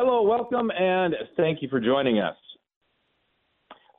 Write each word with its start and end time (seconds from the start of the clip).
Hello, 0.00 0.22
welcome, 0.22 0.70
and 0.70 1.12
thank 1.36 1.60
you 1.60 1.68
for 1.68 1.80
joining 1.80 2.20
us. 2.20 2.36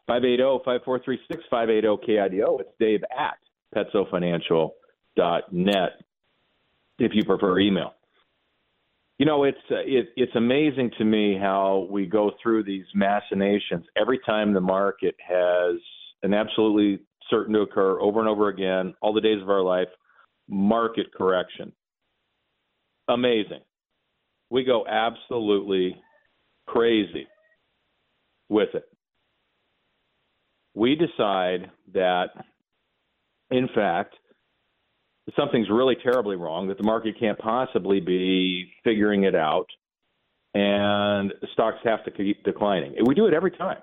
580-5436-580-KIDO. 0.09 2.61
It's 2.61 2.69
Dave 2.79 3.03
at 3.11 3.37
petsofinancial.net 3.75 5.89
if 6.99 7.11
you 7.13 7.25
prefer 7.25 7.59
email. 7.59 7.95
You 9.17 9.25
know, 9.25 9.43
it's 9.43 9.57
uh, 9.69 9.83
it, 9.85 10.13
it's 10.15 10.33
amazing 10.35 10.91
to 10.99 11.03
me 11.03 11.37
how 11.37 11.85
we 11.91 12.05
go 12.05 12.31
through 12.41 12.63
these 12.63 12.85
machinations 12.95 13.83
every 13.97 14.21
time 14.25 14.53
the 14.53 14.61
market 14.61 15.15
has 15.19 15.75
an 16.23 16.33
absolutely 16.33 17.01
certain 17.29 17.55
to 17.55 17.59
occur 17.59 17.99
over 17.99 18.21
and 18.21 18.29
over 18.29 18.47
again, 18.47 18.93
all 19.01 19.11
the 19.11 19.19
days 19.19 19.41
of 19.41 19.49
our 19.49 19.63
life, 19.63 19.89
market 20.47 21.07
correction. 21.13 21.73
Amazing. 23.09 23.59
We 24.49 24.63
go 24.63 24.85
absolutely 24.87 25.95
crazy 26.67 27.27
with 28.49 28.69
it 28.73 28.89
we 30.79 30.95
decide 30.95 31.69
that, 31.93 32.27
in 33.51 33.67
fact, 33.75 34.15
something's 35.35 35.69
really 35.69 35.97
terribly 36.01 36.37
wrong, 36.37 36.67
that 36.69 36.77
the 36.77 36.83
market 36.83 37.15
can't 37.19 37.37
possibly 37.37 37.99
be 37.99 38.71
figuring 38.83 39.23
it 39.23 39.35
out, 39.35 39.67
and 40.53 41.33
stocks 41.53 41.79
have 41.83 42.03
to 42.05 42.11
keep 42.11 42.43
declining. 42.43 42.95
We 43.05 43.13
do 43.13 43.27
it 43.27 43.33
every 43.33 43.51
time. 43.51 43.79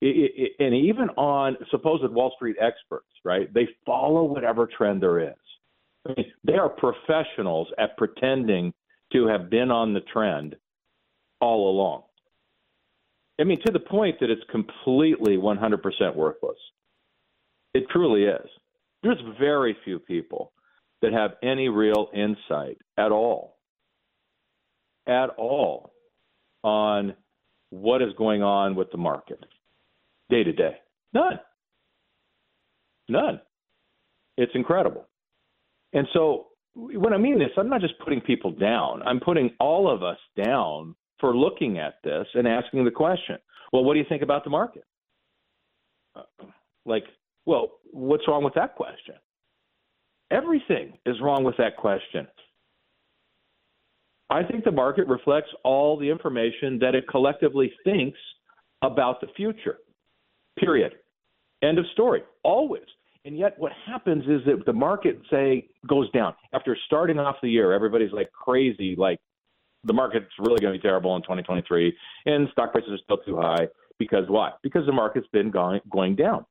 It, 0.00 0.32
it, 0.36 0.52
and 0.58 0.74
even 0.74 1.10
on 1.10 1.56
supposed 1.70 2.12
Wall 2.12 2.32
Street 2.34 2.56
experts, 2.60 3.06
right? 3.24 3.52
They 3.54 3.68
follow 3.86 4.24
whatever 4.24 4.68
trend 4.76 5.00
there 5.00 5.20
is. 5.20 5.36
I 6.06 6.14
mean, 6.16 6.26
they 6.42 6.54
are 6.54 6.68
professionals 6.68 7.68
at 7.78 7.96
pretending 7.96 8.74
to 9.12 9.26
have 9.26 9.50
been 9.50 9.70
on 9.70 9.92
the 9.92 10.00
trend 10.00 10.56
all 11.40 11.70
along. 11.70 12.02
I 13.40 13.44
mean, 13.44 13.60
to 13.66 13.72
the 13.72 13.80
point 13.80 14.20
that 14.20 14.30
it's 14.30 14.42
completely 14.50 15.36
100% 15.36 16.16
worthless. 16.16 16.58
It 17.74 17.84
truly 17.90 18.24
is. 18.24 18.48
There's 19.02 19.20
very 19.40 19.76
few 19.84 19.98
people 19.98 20.52
that 21.00 21.12
have 21.12 21.32
any 21.42 21.68
real 21.68 22.08
insight 22.14 22.78
at 22.96 23.10
all, 23.10 23.56
at 25.06 25.30
all, 25.30 25.92
on 26.62 27.14
what 27.70 28.02
is 28.02 28.12
going 28.16 28.42
on 28.42 28.76
with 28.76 28.90
the 28.92 28.98
market 28.98 29.44
day 30.30 30.44
to 30.44 30.52
day. 30.52 30.76
None. 31.12 31.40
None. 33.08 33.40
It's 34.36 34.52
incredible. 34.54 35.08
And 35.92 36.06
so 36.12 36.46
when 36.74 37.12
I 37.12 37.18
mean 37.18 37.38
this, 37.38 37.50
I'm 37.56 37.68
not 37.68 37.80
just 37.80 37.98
putting 37.98 38.20
people 38.20 38.50
down. 38.50 39.02
I'm 39.02 39.20
putting 39.20 39.50
all 39.60 39.90
of 39.92 40.02
us 40.02 40.18
down 40.42 40.94
for 41.20 41.36
looking 41.36 41.78
at 41.78 41.94
this 42.02 42.26
and 42.34 42.48
asking 42.48 42.84
the 42.84 42.90
question 42.90 43.38
well, 43.72 43.84
what 43.84 43.94
do 43.94 44.00
you 44.00 44.06
think 44.06 44.22
about 44.22 44.44
the 44.44 44.50
market? 44.50 44.84
Like, 46.84 47.04
well, 47.46 47.72
what's 47.90 48.28
wrong 48.28 48.44
with 48.44 48.54
that 48.54 48.74
question? 48.74 49.14
Everything 50.30 50.98
is 51.06 51.16
wrong 51.22 51.42
with 51.42 51.56
that 51.56 51.76
question. 51.78 52.26
I 54.28 54.42
think 54.42 54.64
the 54.64 54.72
market 54.72 55.06
reflects 55.06 55.50
all 55.64 55.98
the 55.98 56.08
information 56.08 56.78
that 56.80 56.94
it 56.94 57.08
collectively 57.08 57.72
thinks 57.84 58.18
about 58.82 59.20
the 59.20 59.28
future. 59.36 59.78
Period. 60.58 60.92
End 61.62 61.78
of 61.78 61.84
story. 61.92 62.22
Always. 62.42 62.82
And 63.24 63.38
yet, 63.38 63.54
what 63.56 63.72
happens 63.86 64.24
is 64.24 64.40
that 64.46 64.66
the 64.66 64.72
market, 64.72 65.20
say, 65.30 65.68
goes 65.86 66.10
down. 66.10 66.34
After 66.52 66.76
starting 66.86 67.18
off 67.18 67.36
the 67.40 67.48
year, 67.48 67.72
everybody's 67.72 68.12
like 68.12 68.32
crazy, 68.32 68.96
like 68.98 69.18
the 69.84 69.92
market's 69.92 70.26
really 70.40 70.60
going 70.60 70.72
to 70.72 70.78
be 70.78 70.82
terrible 70.82 71.14
in 71.14 71.22
2023, 71.22 71.96
and 72.26 72.48
stock 72.50 72.72
prices 72.72 72.90
are 72.90 72.98
still 73.04 73.18
too 73.18 73.36
high. 73.36 73.68
Because 73.98 74.24
why? 74.28 74.50
Because 74.62 74.86
the 74.86 74.92
market's 74.92 75.28
been 75.32 75.50
going 75.52 75.80
going 75.90 76.16
down, 76.16 76.44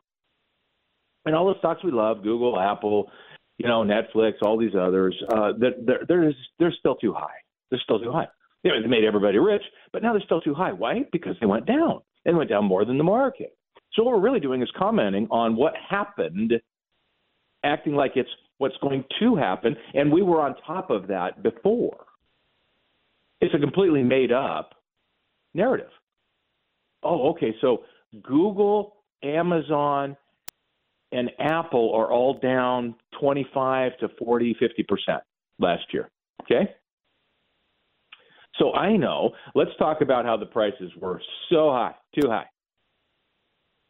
and 1.26 1.36
all 1.36 1.48
the 1.48 1.60
stocks 1.60 1.84
we 1.84 1.92
love, 1.92 2.24
Google, 2.24 2.58
Apple, 2.58 3.12
you 3.58 3.68
know, 3.68 3.84
Netflix, 3.84 4.34
all 4.42 4.58
these 4.58 4.76
others, 4.80 5.16
uh, 5.34 5.52
they're 5.60 6.06
they're 6.08 6.34
they're 6.58 6.74
still 6.80 6.96
too 6.96 7.14
high. 7.14 7.36
They're 7.70 7.82
still 7.84 8.00
too 8.00 8.12
high. 8.12 8.28
You 8.64 8.72
know, 8.72 8.82
they 8.82 8.88
made 8.88 9.04
everybody 9.04 9.40
rich, 9.40 9.64
but 9.92 10.04
now 10.04 10.14
they're 10.14 10.22
still 10.22 10.42
too 10.42 10.54
high. 10.54 10.72
Why? 10.72 11.04
Because 11.12 11.36
they 11.42 11.48
went 11.48 11.66
down 11.66 12.02
and 12.26 12.38
went 12.38 12.50
down 12.50 12.66
more 12.66 12.86
than 12.86 12.98
the 12.98 13.04
market. 13.04 13.58
So 13.94 14.04
what 14.04 14.16
we're 14.16 14.22
really 14.22 14.40
doing 14.40 14.62
is 14.62 14.70
commenting 14.78 15.28
on 15.32 15.56
what 15.56 15.74
happened, 15.90 16.54
acting 17.64 17.94
like 17.94 18.14
it's 18.16 18.30
what's 18.58 18.78
going 18.82 19.04
to 19.20 19.36
happen, 19.36 19.76
and 19.94 20.12
we 20.12 20.22
were 20.22 20.42
on 20.42 20.56
top 20.66 20.90
of 20.90 21.08
that 21.08 21.42
before. 21.42 22.06
It's 23.40 23.54
a 23.56 23.60
completely 23.60 24.04
made 24.04 24.32
up 24.32 24.76
narrative. 25.54 25.90
Oh, 27.04 27.32
okay. 27.32 27.56
So 27.60 27.84
Google, 28.22 28.98
Amazon, 29.24 30.16
and 31.12 31.32
Apple 31.40 31.94
are 31.96 32.12
all 32.12 32.40
down 32.40 32.96
25 33.20 33.98
to 34.00 34.10
40, 34.20 34.56
50% 34.62 35.20
last 35.60 35.84
year. 35.92 36.10
Okay? 36.44 36.72
So 38.60 38.74
I 38.74 38.96
know, 38.96 39.32
let's 39.56 39.72
talk 39.80 40.02
about 40.02 40.26
how 40.26 40.38
the 40.38 40.46
prices 40.46 40.92
were 41.00 41.22
so 41.50 41.72
high, 41.72 41.96
too 42.20 42.30
high, 42.30 42.46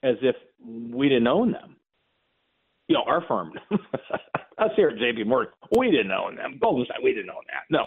as 0.04 0.16
if 0.22 0.36
we 0.66 1.10
didn't 1.10 1.28
own 1.28 1.52
them. 1.52 1.76
You 2.92 2.98
know, 2.98 3.04
our 3.08 3.24
firm, 3.26 3.54
us 4.58 4.72
here 4.76 4.90
at 4.90 4.98
JP 4.98 5.26
Morgan, 5.26 5.54
we 5.78 5.92
didn't 5.92 6.12
own 6.12 6.36
them. 6.36 6.58
Goldman 6.62 6.86
Sachs, 6.90 7.00
we 7.02 7.14
didn't 7.14 7.30
own 7.30 7.44
that. 7.48 7.64
No, 7.70 7.86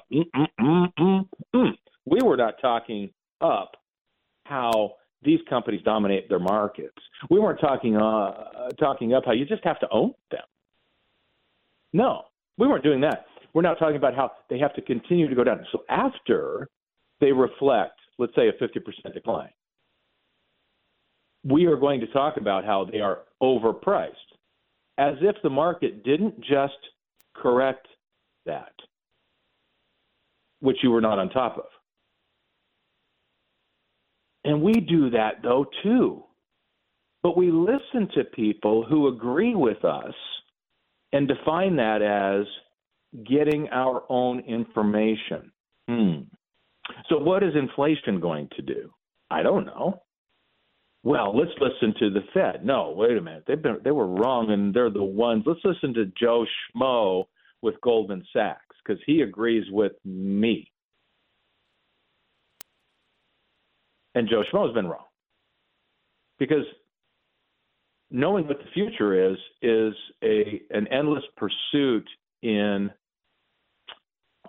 Mm-mm-mm-mm-mm. 0.59 1.73
we 2.07 2.19
were 2.23 2.39
not 2.39 2.55
talking 2.63 3.11
up 3.43 3.73
how 4.47 4.95
these 5.23 5.41
companies 5.47 5.83
dominate 5.85 6.31
their 6.31 6.39
markets. 6.39 6.97
We 7.29 7.39
weren't 7.39 7.61
talking 7.61 7.99
uh, 7.99 8.71
talking 8.81 9.13
up 9.13 9.25
how 9.27 9.33
you 9.33 9.45
just 9.45 9.63
have 9.65 9.79
to 9.81 9.89
own 9.93 10.15
them. 10.31 10.41
No, 11.93 12.23
we 12.57 12.67
weren't 12.67 12.83
doing 12.83 13.03
that. 13.03 13.27
We're 13.53 13.61
not 13.61 13.79
talking 13.79 13.97
about 13.97 14.15
how 14.15 14.33
they 14.49 14.59
have 14.59 14.73
to 14.73 14.81
continue 14.81 15.29
to 15.29 15.35
go 15.35 15.45
down. 15.45 15.67
So 15.71 15.85
after 15.91 16.71
they 17.21 17.31
reflect, 17.31 18.01
let's 18.19 18.35
say, 18.35 18.49
a 18.49 18.53
50% 18.53 19.13
decline, 19.13 19.51
we 21.45 21.67
are 21.67 21.77
going 21.77 22.01
to 22.01 22.07
talk 22.07 22.39
about 22.39 22.65
how 22.65 22.87
they 22.91 23.01
are 23.01 23.19
overpriced, 23.43 24.13
as 24.99 25.15
if 25.21 25.37
the 25.43 25.51
market 25.51 26.05
didn't 26.05 26.41
just 26.41 26.79
correct 27.35 27.87
that, 28.47 28.73
which 30.61 30.79
you 30.83 30.91
were 30.91 31.01
not 31.01 31.19
on 31.19 31.31
top 31.31 31.59
of. 31.59 31.65
And 34.45 34.63
we 34.63 34.75
do 34.75 35.11
that, 35.11 35.43
though, 35.43 35.67
too. 35.83 36.25
But 37.23 37.37
we 37.37 37.51
listen 37.51 38.09
to 38.15 38.25
people 38.25 38.85
who 38.85 39.09
agree 39.09 39.55
with 39.55 39.83
us 39.85 40.13
and 41.13 41.27
define 41.27 41.77
that 41.77 42.03
as 42.03 42.47
getting 43.27 43.69
our 43.71 44.05
own 44.11 44.41
information. 44.41 45.51
Hmm. 45.89 46.21
So, 47.09 47.19
what 47.19 47.43
is 47.43 47.55
inflation 47.55 48.21
going 48.21 48.49
to 48.57 48.63
do? 48.63 48.93
I 49.31 49.43
don't 49.43 49.65
know. 49.65 50.03
Well, 51.05 51.37
let's 51.37 51.53
listen 51.61 51.95
to 51.99 52.09
the 52.09 52.23
Fed. 52.33 52.65
No, 52.65 52.95
wait 52.97 53.19
a 53.19 53.21
minute. 53.21 53.45
They've 53.47 53.61
been 53.61 53.77
they 53.85 53.91
were 53.91 54.07
wrong, 54.07 54.51
and 54.51 54.73
they're 54.73 54.89
the 54.89 55.05
ones. 55.05 55.45
Let's 55.47 55.61
listen 55.63 55.93
to 55.95 56.07
Joe 56.19 56.47
Schmo 56.75 57.25
with 57.61 57.79
Goldman 57.83 58.25
Sachs 58.33 58.75
because 58.83 59.01
he 59.07 59.21
agrees 59.21 59.67
with 59.71 59.93
me. 60.03 60.73
And 64.15 64.29
Joe 64.31 64.45
Schmo 64.51 64.67
has 64.67 64.75
been 64.75 64.87
wrong. 64.87 65.05
Because 66.39 66.65
knowing 68.11 68.49
what 68.49 68.59
the 68.59 68.71
future 68.73 69.31
is 69.31 69.37
is 69.61 69.93
a 70.23 70.63
an 70.71 70.89
endless 70.89 71.25
pursuit 71.37 72.09
in 72.43 72.91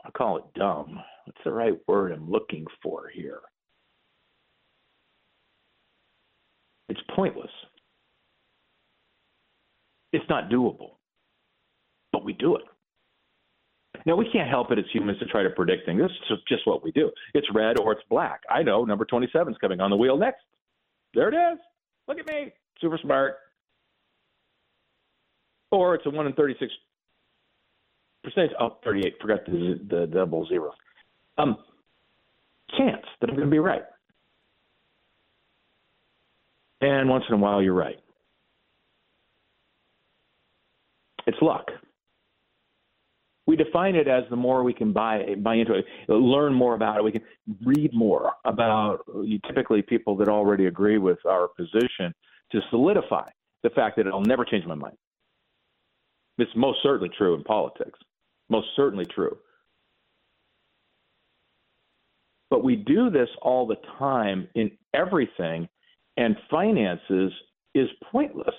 I 0.05 0.11
call 0.11 0.37
it 0.37 0.45
dumb. 0.55 0.99
What's 1.25 1.43
the 1.43 1.51
right 1.51 1.73
word 1.85 2.13
I'm 2.13 2.31
looking 2.31 2.65
for 2.81 3.09
here? 3.13 3.41
It's 6.89 6.99
pointless. 7.15 7.49
It's 10.13 10.25
not 10.29 10.49
doable. 10.49 10.91
But 12.11 12.23
we 12.23 12.33
do 12.33 12.55
it. 12.55 12.63
Now, 14.05 14.15
we 14.15 14.29
can't 14.31 14.49
help 14.49 14.71
it 14.71 14.77
as 14.77 14.85
humans 14.93 15.19
to 15.19 15.25
try 15.25 15.41
to 15.41 15.49
predict 15.49 15.85
things. 15.85 16.01
This 16.01 16.11
is 16.29 16.37
just 16.47 16.67
what 16.67 16.83
we 16.83 16.91
do. 16.91 17.11
It's 17.33 17.47
red 17.53 17.79
or 17.79 17.91
it's 17.91 18.03
black. 18.09 18.41
I 18.49 18.61
know 18.61 18.85
number 18.85 19.05
27 19.05 19.53
is 19.53 19.57
coming 19.59 19.81
on 19.81 19.89
the 19.89 19.95
wheel 19.95 20.17
next. 20.17 20.43
There 21.13 21.29
it 21.29 21.53
is. 21.53 21.59
Look 22.07 22.19
at 22.19 22.27
me. 22.27 22.51
Super 22.79 22.99
smart. 23.01 23.37
Or 25.71 25.95
it's 25.95 26.05
a 26.05 26.09
1 26.09 26.27
in 26.27 26.33
36 26.33 26.71
percent. 28.23 28.51
Oh, 28.59 28.77
38. 28.83 29.15
Forgot 29.21 29.45
the, 29.45 29.79
the 29.89 30.07
double 30.07 30.45
zero. 30.47 30.71
Um, 31.37 31.57
chance 32.77 33.05
that 33.21 33.29
I'm 33.29 33.35
going 33.35 33.47
to 33.47 33.51
be 33.51 33.59
right. 33.59 33.83
And 36.85 37.09
once 37.09 37.23
in 37.27 37.33
a 37.33 37.37
while, 37.37 37.63
you're 37.63 37.73
right. 37.73 37.99
It's 41.25 41.37
luck. 41.41 41.71
We 43.47 43.55
define 43.55 43.95
it 43.95 44.07
as 44.07 44.23
the 44.29 44.35
more 44.35 44.63
we 44.63 44.73
can 44.73 44.93
buy 44.93 45.35
buy 45.39 45.55
into 45.55 45.73
it, 45.73 45.85
learn 46.07 46.53
more 46.53 46.75
about 46.75 46.97
it. 46.97 47.03
We 47.03 47.11
can 47.11 47.23
read 47.63 47.91
more 47.91 48.33
about 48.45 48.99
typically 49.47 49.81
people 49.81 50.15
that 50.17 50.29
already 50.29 50.67
agree 50.67 50.99
with 50.99 51.17
our 51.25 51.47
position 51.47 52.13
to 52.51 52.61
solidify 52.69 53.29
the 53.63 53.71
fact 53.71 53.97
that 53.97 54.05
it'll 54.05 54.21
never 54.21 54.45
change 54.45 54.65
my 54.65 54.75
mind. 54.75 54.97
It's 56.37 56.51
most 56.55 56.79
certainly 56.83 57.09
true 57.17 57.33
in 57.33 57.43
politics. 57.43 57.97
Most 58.49 58.67
certainly 58.75 59.05
true. 59.05 59.37
But 62.51 62.63
we 62.63 62.75
do 62.75 63.09
this 63.09 63.29
all 63.41 63.65
the 63.65 63.77
time 63.97 64.47
in 64.53 64.69
everything, 64.93 65.67
and 66.17 66.35
finances 66.49 67.31
is 67.73 67.89
pointless. 68.11 68.55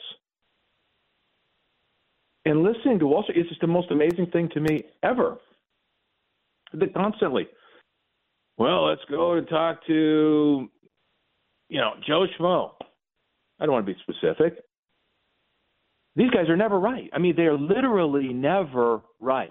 And 2.45 2.63
listening 2.63 2.99
to 3.01 3.07
Wall 3.07 3.23
Street 3.25 3.39
is 3.39 3.49
just 3.49 3.61
the 3.61 3.67
most 3.67 3.91
amazing 3.91 4.27
thing 4.33 4.49
to 4.55 4.61
me 4.61 4.85
ever. 5.03 5.39
That 6.75 6.95
constantly, 6.95 7.49
well, 8.59 8.87
let's 8.89 9.03
go 9.11 9.33
and 9.35 9.49
talk 9.49 9.85
to, 9.87 10.69
you 11.69 11.81
know, 11.81 11.93
Joe 12.07 12.27
Schmo. 12.39 12.73
I 13.59 13.65
don't 13.65 13.73
want 13.73 13.87
to 13.87 13.93
be 13.93 13.99
specific. 14.01 14.59
These 16.15 16.31
guys 16.31 16.49
are 16.49 16.57
never 16.57 16.79
right. 16.79 17.11
I 17.13 17.19
mean, 17.19 17.35
they're 17.37 17.59
literally 17.59 18.29
never 18.29 19.01
right. 19.21 19.51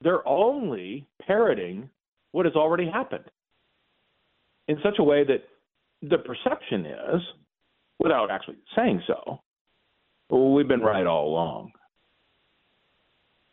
They're 0.00 0.26
only 0.26 1.06
parroting 1.26 1.88
what 2.32 2.44
has 2.44 2.54
already 2.54 2.88
happened 2.90 3.24
in 4.68 4.78
such 4.82 4.96
a 4.98 5.02
way 5.02 5.24
that 5.24 5.44
the 6.02 6.18
perception 6.18 6.86
is, 6.86 7.20
without 7.98 8.30
actually 8.30 8.56
saying 8.76 9.02
so, 9.06 9.40
well, 10.28 10.52
we've 10.52 10.68
been 10.68 10.80
right 10.80 11.06
all 11.06 11.28
along. 11.28 11.70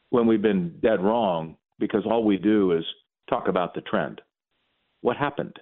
When 0.10 0.28
we've 0.28 0.42
been 0.42 0.80
dead 0.81 1.02
wrong 1.02 1.58
because 1.80 2.04
all 2.06 2.24
we 2.24 2.38
do 2.38 2.74
is 2.74 2.84
talk 3.30 3.48
about 3.48 3.74
the 3.74 3.81
trend. 3.81 4.22
What 5.02 5.18
happened? 5.18 5.56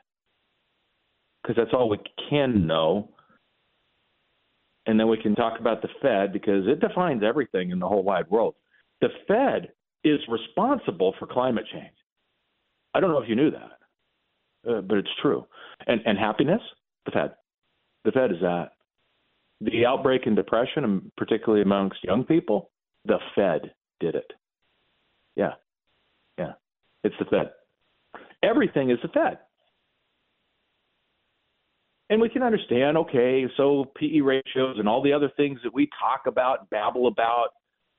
Because 1.41 1.55
that's 1.55 1.73
all 1.73 1.89
we 1.89 1.99
can 2.29 2.67
know. 2.67 3.09
And 4.85 4.99
then 4.99 5.07
we 5.07 5.21
can 5.21 5.35
talk 5.35 5.59
about 5.59 5.81
the 5.81 5.89
Fed 6.01 6.33
because 6.33 6.67
it 6.67 6.79
defines 6.79 7.21
everything 7.23 7.69
in 7.71 7.79
the 7.79 7.87
whole 7.87 8.03
wide 8.03 8.29
world. 8.29 8.55
The 9.01 9.09
Fed 9.27 9.69
is 10.03 10.19
responsible 10.27 11.13
for 11.19 11.27
climate 11.27 11.65
change. 11.71 11.93
I 12.93 12.99
don't 12.99 13.11
know 13.11 13.21
if 13.21 13.29
you 13.29 13.35
knew 13.35 13.51
that, 13.51 13.78
uh, 14.67 14.81
but 14.81 14.97
it's 14.97 15.09
true. 15.21 15.45
And, 15.87 16.01
and 16.05 16.17
happiness, 16.17 16.61
the 17.05 17.11
Fed. 17.11 17.31
The 18.05 18.11
Fed 18.11 18.31
is 18.31 18.37
that 18.41 18.71
the 19.61 19.85
outbreak 19.85 20.21
in 20.25 20.35
depression, 20.35 20.83
and 20.83 21.11
particularly 21.17 21.61
amongst 21.61 22.03
young 22.03 22.23
people, 22.23 22.71
the 23.05 23.19
Fed 23.35 23.73
did 23.99 24.15
it. 24.15 24.31
Yeah. 25.35 25.53
Yeah. 26.37 26.53
It's 27.03 27.15
the 27.19 27.25
Fed. 27.25 27.51
Everything 28.41 28.89
is 28.89 28.97
the 29.01 29.09
Fed. 29.09 29.39
And 32.09 32.19
we 32.19 32.29
can 32.29 32.41
understand, 32.41 32.97
okay, 32.97 33.45
so 33.55 33.85
PE 33.95 34.21
ratios 34.21 34.77
and 34.79 34.89
all 34.89 35.03
the 35.03 35.13
other 35.13 35.29
things 35.37 35.59
that 35.63 35.73
we 35.73 35.89
talk 35.99 36.21
about, 36.25 36.69
babble 36.69 37.07
about, 37.07 37.49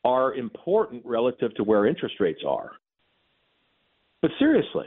are 0.04 0.34
important 0.34 1.04
relative 1.04 1.54
to 1.56 1.62
where 1.62 1.86
interest 1.86 2.16
rates 2.18 2.40
are. 2.46 2.72
But 4.22 4.32
seriously, 4.38 4.86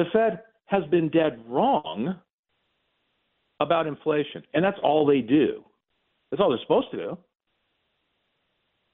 the 0.00 0.06
Fed 0.14 0.40
has 0.64 0.82
been 0.90 1.10
dead 1.10 1.38
wrong 1.46 2.16
about 3.60 3.86
inflation. 3.86 4.42
And 4.54 4.64
that's 4.64 4.78
all 4.82 5.04
they 5.04 5.20
do. 5.20 5.62
That's 6.30 6.40
all 6.40 6.48
they're 6.48 6.58
supposed 6.62 6.90
to 6.92 6.96
do 6.96 7.18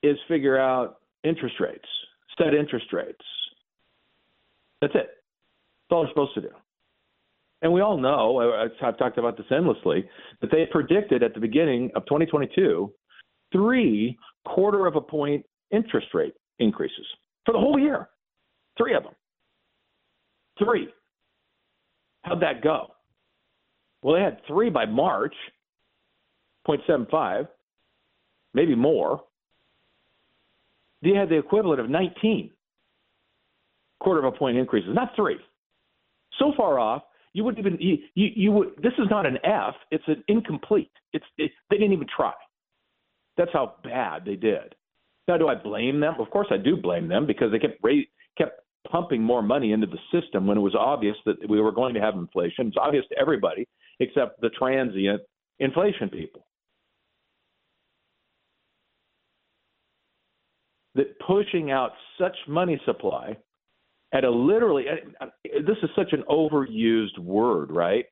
is 0.02 0.16
figure 0.26 0.58
out 0.58 0.98
interest 1.22 1.54
rates, 1.60 1.86
set 2.36 2.54
interest 2.54 2.86
rates. 2.92 3.24
That's 4.80 4.94
it. 4.96 5.06
That's 5.08 5.92
all 5.92 6.02
they're 6.02 6.10
supposed 6.10 6.34
to 6.34 6.40
do. 6.40 6.50
And 7.62 7.72
we 7.72 7.82
all 7.82 7.98
know, 7.98 8.68
I've 8.82 8.98
talked 8.98 9.18
about 9.18 9.36
this 9.36 9.46
endlessly, 9.50 10.08
that 10.40 10.50
they 10.50 10.66
predicted 10.70 11.22
at 11.22 11.34
the 11.34 11.40
beginning 11.40 11.92
of 11.94 12.04
2022 12.06 12.92
three 13.52 14.18
quarter 14.44 14.86
of 14.86 14.96
a 14.96 15.00
point 15.00 15.46
interest 15.70 16.08
rate 16.14 16.34
increases 16.58 17.06
for 17.44 17.52
the 17.52 17.58
whole 17.60 17.78
year. 17.78 18.08
Three 18.76 18.94
of 18.94 19.04
them. 19.04 19.14
Three. 20.58 20.88
How'd 22.22 22.42
that 22.42 22.62
go? 22.62 22.88
Well, 24.02 24.14
they 24.14 24.22
had 24.22 24.38
three 24.46 24.70
by 24.70 24.86
March, 24.86 25.34
0.75, 26.68 27.48
maybe 28.54 28.74
more. 28.74 29.22
They 31.02 31.10
had 31.10 31.28
the 31.28 31.38
equivalent 31.38 31.80
of 31.80 31.90
19 31.90 32.50
quarter 34.00 34.24
of 34.24 34.34
a 34.34 34.36
point 34.36 34.56
increases, 34.56 34.90
not 34.94 35.10
three. 35.16 35.38
So 36.38 36.52
far 36.56 36.78
off, 36.78 37.02
you 37.32 37.44
wouldn't 37.44 37.64
even 37.64 37.78
you, 37.80 37.98
you, 38.14 38.28
you 38.34 38.52
would. 38.52 38.68
This 38.82 38.92
is 38.98 39.06
not 39.10 39.26
an 39.26 39.38
F; 39.44 39.74
it's 39.90 40.04
an 40.06 40.24
incomplete. 40.28 40.90
It's 41.12 41.24
it, 41.38 41.50
they 41.70 41.76
didn't 41.76 41.92
even 41.92 42.06
try. 42.14 42.32
That's 43.36 43.52
how 43.52 43.74
bad 43.84 44.24
they 44.24 44.36
did. 44.36 44.74
Now, 45.28 45.36
do 45.36 45.48
I 45.48 45.54
blame 45.54 46.00
them? 46.00 46.14
Of 46.18 46.30
course, 46.30 46.46
I 46.50 46.56
do 46.56 46.76
blame 46.76 47.08
them 47.08 47.26
because 47.26 47.52
they 47.52 47.58
kept 47.58 47.82
kept 48.38 48.60
pumping 48.90 49.22
more 49.22 49.42
money 49.42 49.72
into 49.72 49.86
the 49.86 49.98
system 50.12 50.46
when 50.46 50.58
it 50.58 50.60
was 50.60 50.74
obvious 50.74 51.16
that 51.26 51.36
we 51.48 51.60
were 51.60 51.72
going 51.72 51.94
to 51.94 52.00
have 52.00 52.14
inflation. 52.14 52.68
It's 52.68 52.76
obvious 52.80 53.04
to 53.10 53.18
everybody 53.18 53.66
except 54.00 54.40
the 54.40 54.50
transient 54.50 55.22
inflation 55.58 56.08
people. 56.08 56.46
That 60.94 61.18
pushing 61.20 61.70
out 61.70 61.92
such 62.18 62.36
money 62.48 62.80
supply 62.86 63.36
at 64.12 64.24
a 64.24 64.30
literally, 64.30 64.84
this 65.44 65.76
is 65.82 65.90
such 65.94 66.12
an 66.12 66.22
overused 66.28 67.18
word, 67.18 67.70
right? 67.70 68.06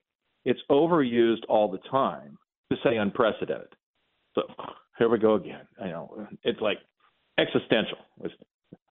It's 0.45 0.61
overused 0.71 1.45
all 1.49 1.71
the 1.71 1.79
time 1.91 2.37
to 2.71 2.79
say 2.85 2.97
unprecedented. 2.97 3.69
So 4.35 4.43
here 4.99 5.09
we 5.09 5.19
go 5.19 5.35
again. 5.35 5.67
I 5.83 5.87
know 5.89 6.27
it's 6.43 6.61
like 6.61 6.79
existential. 7.39 7.99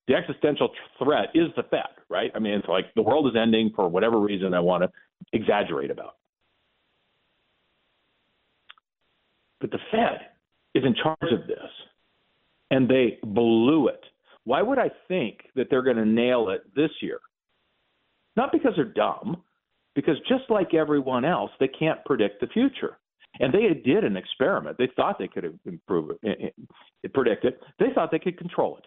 The 0.07 0.15
existential 0.15 0.69
threat 1.01 1.29
is 1.33 1.47
the 1.55 1.63
Fed, 1.63 1.81
right? 2.09 2.31
I 2.35 2.39
mean, 2.39 2.53
it's 2.53 2.67
like 2.67 2.94
the 2.95 3.01
world 3.01 3.27
is 3.27 3.33
ending 3.41 3.71
for 3.75 3.88
whatever 3.88 4.19
reason 4.19 4.53
I 4.53 4.59
want 4.59 4.83
to 4.83 4.89
exaggerate 5.31 5.91
about. 5.91 6.15
But 9.61 9.71
the 9.71 9.79
Fed 9.91 10.19
is 10.75 10.83
in 10.83 10.94
charge 11.01 11.31
of 11.31 11.47
this, 11.47 11.57
and 12.69 12.89
they 12.89 13.17
blew 13.23 13.88
it. 13.88 14.03
Why 14.44 14.61
would 14.61 14.77
I 14.77 14.91
think 15.07 15.38
that 15.55 15.67
they're 15.69 15.83
going 15.83 15.97
to 15.97 16.05
nail 16.05 16.50
it 16.50 16.63
this 16.75 16.91
year? 17.01 17.19
Not 18.35 18.51
because 18.51 18.73
they're 18.75 18.85
dumb, 18.85 19.41
because 19.95 20.17
just 20.27 20.50
like 20.50 20.74
everyone 20.74 21.24
else, 21.24 21.51
they 21.60 21.67
can't 21.67 22.03
predict 22.03 22.41
the 22.41 22.48
future. 22.48 22.98
And 23.39 23.53
they 23.53 23.74
did 23.74 24.03
an 24.03 24.17
experiment. 24.17 24.77
They 24.77 24.89
thought 24.95 25.17
they 25.17 25.27
could 25.27 25.57
improve 25.65 26.12
it, 26.12 26.19
eh, 26.25 26.48
eh, 27.05 27.07
predict 27.13 27.45
it. 27.45 27.60
They 27.79 27.88
thought 27.95 28.12
they 28.12 28.19
could 28.19 28.38
control 28.38 28.77
it. 28.77 28.86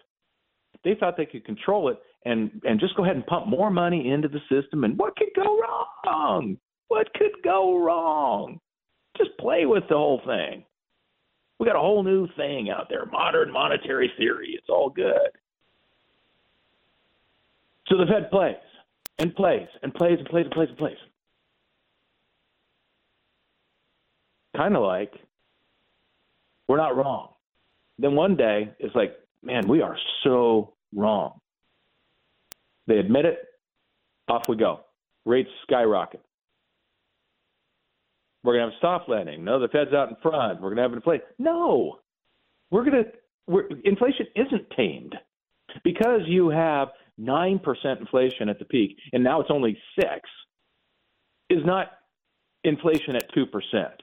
They 0.83 0.95
thought 0.95 1.17
they 1.17 1.25
could 1.25 1.45
control 1.45 1.89
it 1.89 1.99
and 2.25 2.61
and 2.65 2.79
just 2.79 2.95
go 2.95 3.03
ahead 3.03 3.15
and 3.15 3.25
pump 3.25 3.47
more 3.47 3.69
money 3.69 4.11
into 4.11 4.27
the 4.27 4.39
system. 4.49 4.83
And 4.83 4.97
what 4.97 5.15
could 5.15 5.29
go 5.35 5.59
wrong? 6.05 6.57
What 6.87 7.13
could 7.13 7.33
go 7.43 7.79
wrong? 7.83 8.59
Just 9.17 9.31
play 9.39 9.65
with 9.65 9.83
the 9.89 9.95
whole 9.95 10.21
thing. 10.25 10.63
We 11.59 11.65
got 11.65 11.75
a 11.75 11.79
whole 11.79 12.03
new 12.03 12.27
thing 12.35 12.69
out 12.69 12.87
there, 12.89 13.05
modern 13.07 13.51
monetary 13.51 14.11
theory. 14.17 14.53
It's 14.57 14.69
all 14.69 14.89
good. 14.89 15.31
So 17.87 17.97
the 17.97 18.05
Fed 18.05 18.29
plays 18.29 18.55
and 19.17 19.35
plays 19.35 19.67
and 19.81 19.93
plays 19.93 20.19
and 20.19 20.27
plays 20.27 20.45
and 20.45 20.53
plays 20.53 20.69
and 20.69 20.77
plays. 20.77 20.97
Kind 24.55 24.75
of 24.75 24.83
like 24.83 25.13
we're 26.67 26.77
not 26.77 26.95
wrong. 26.95 27.29
Then 27.97 28.15
one 28.15 28.35
day 28.35 28.71
it's 28.79 28.95
like, 28.95 29.15
man, 29.43 29.67
we 29.67 29.81
are 29.81 29.97
so 30.23 30.73
wrong. 30.95 31.39
They 32.87 32.97
admit 32.97 33.25
it, 33.25 33.39
off 34.27 34.43
we 34.47 34.55
go. 34.55 34.81
Rates 35.25 35.49
skyrocket. 35.63 36.21
We're 38.43 38.57
going 38.57 38.69
to 38.69 38.71
have 38.71 38.81
soft 38.81 39.09
landing. 39.09 39.43
No, 39.43 39.59
the 39.59 39.67
Fed's 39.67 39.93
out 39.93 40.09
in 40.09 40.15
front. 40.21 40.61
We're 40.61 40.69
going 40.69 40.77
to 40.77 40.83
have 40.83 40.93
inflation. 40.93 41.25
No, 41.37 41.99
we're 42.71 42.85
going 42.85 43.03
to. 43.03 43.11
We're, 43.47 43.67
inflation 43.83 44.27
isn't 44.35 44.69
tamed 44.75 45.15
because 45.83 46.21
you 46.27 46.49
have 46.49 46.89
nine 47.17 47.59
percent 47.59 47.99
inflation 47.99 48.47
at 48.47 48.59
the 48.59 48.65
peak, 48.65 48.97
and 49.11 49.23
now 49.23 49.41
it's 49.41 49.51
only 49.51 49.77
six. 49.99 50.21
Is 51.49 51.65
not 51.65 51.87
inflation 52.63 53.15
at 53.15 53.23
two 53.33 53.45
percent. 53.45 54.01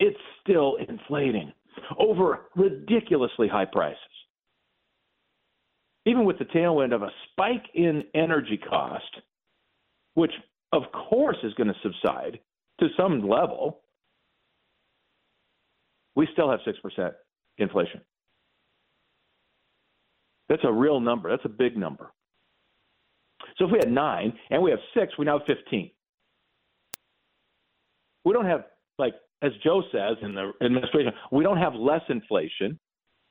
It's 0.00 0.18
still 0.42 0.76
inflating 0.88 1.52
over 1.98 2.46
ridiculously 2.56 3.48
high 3.48 3.64
prices. 3.64 3.98
Even 6.06 6.24
with 6.24 6.38
the 6.38 6.44
tailwind 6.44 6.94
of 6.94 7.02
a 7.02 7.10
spike 7.30 7.64
in 7.74 8.04
energy 8.14 8.58
cost, 8.58 9.20
which 10.14 10.32
of 10.72 10.82
course 10.92 11.36
is 11.42 11.54
going 11.54 11.68
to 11.68 11.74
subside 11.82 12.38
to 12.80 12.88
some 12.96 13.26
level, 13.26 13.80
we 16.14 16.28
still 16.32 16.50
have 16.50 16.60
6% 16.60 17.12
inflation. 17.58 18.00
That's 20.48 20.64
a 20.64 20.72
real 20.72 21.00
number. 21.00 21.30
That's 21.30 21.44
a 21.44 21.48
big 21.48 21.76
number. 21.76 22.12
So 23.56 23.66
if 23.66 23.72
we 23.72 23.78
had 23.78 23.90
nine 23.90 24.32
and 24.50 24.62
we 24.62 24.70
have 24.70 24.80
six, 24.94 25.16
we 25.18 25.24
now 25.24 25.38
have 25.38 25.46
15. 25.46 25.90
We 28.24 28.32
don't 28.32 28.46
have, 28.46 28.64
like, 28.98 29.14
as 29.42 29.52
Joe 29.62 29.82
says 29.92 30.16
in 30.22 30.34
the 30.34 30.52
administration, 30.62 31.12
we 31.30 31.44
don't 31.44 31.58
have 31.58 31.74
less 31.74 32.02
inflation. 32.08 32.78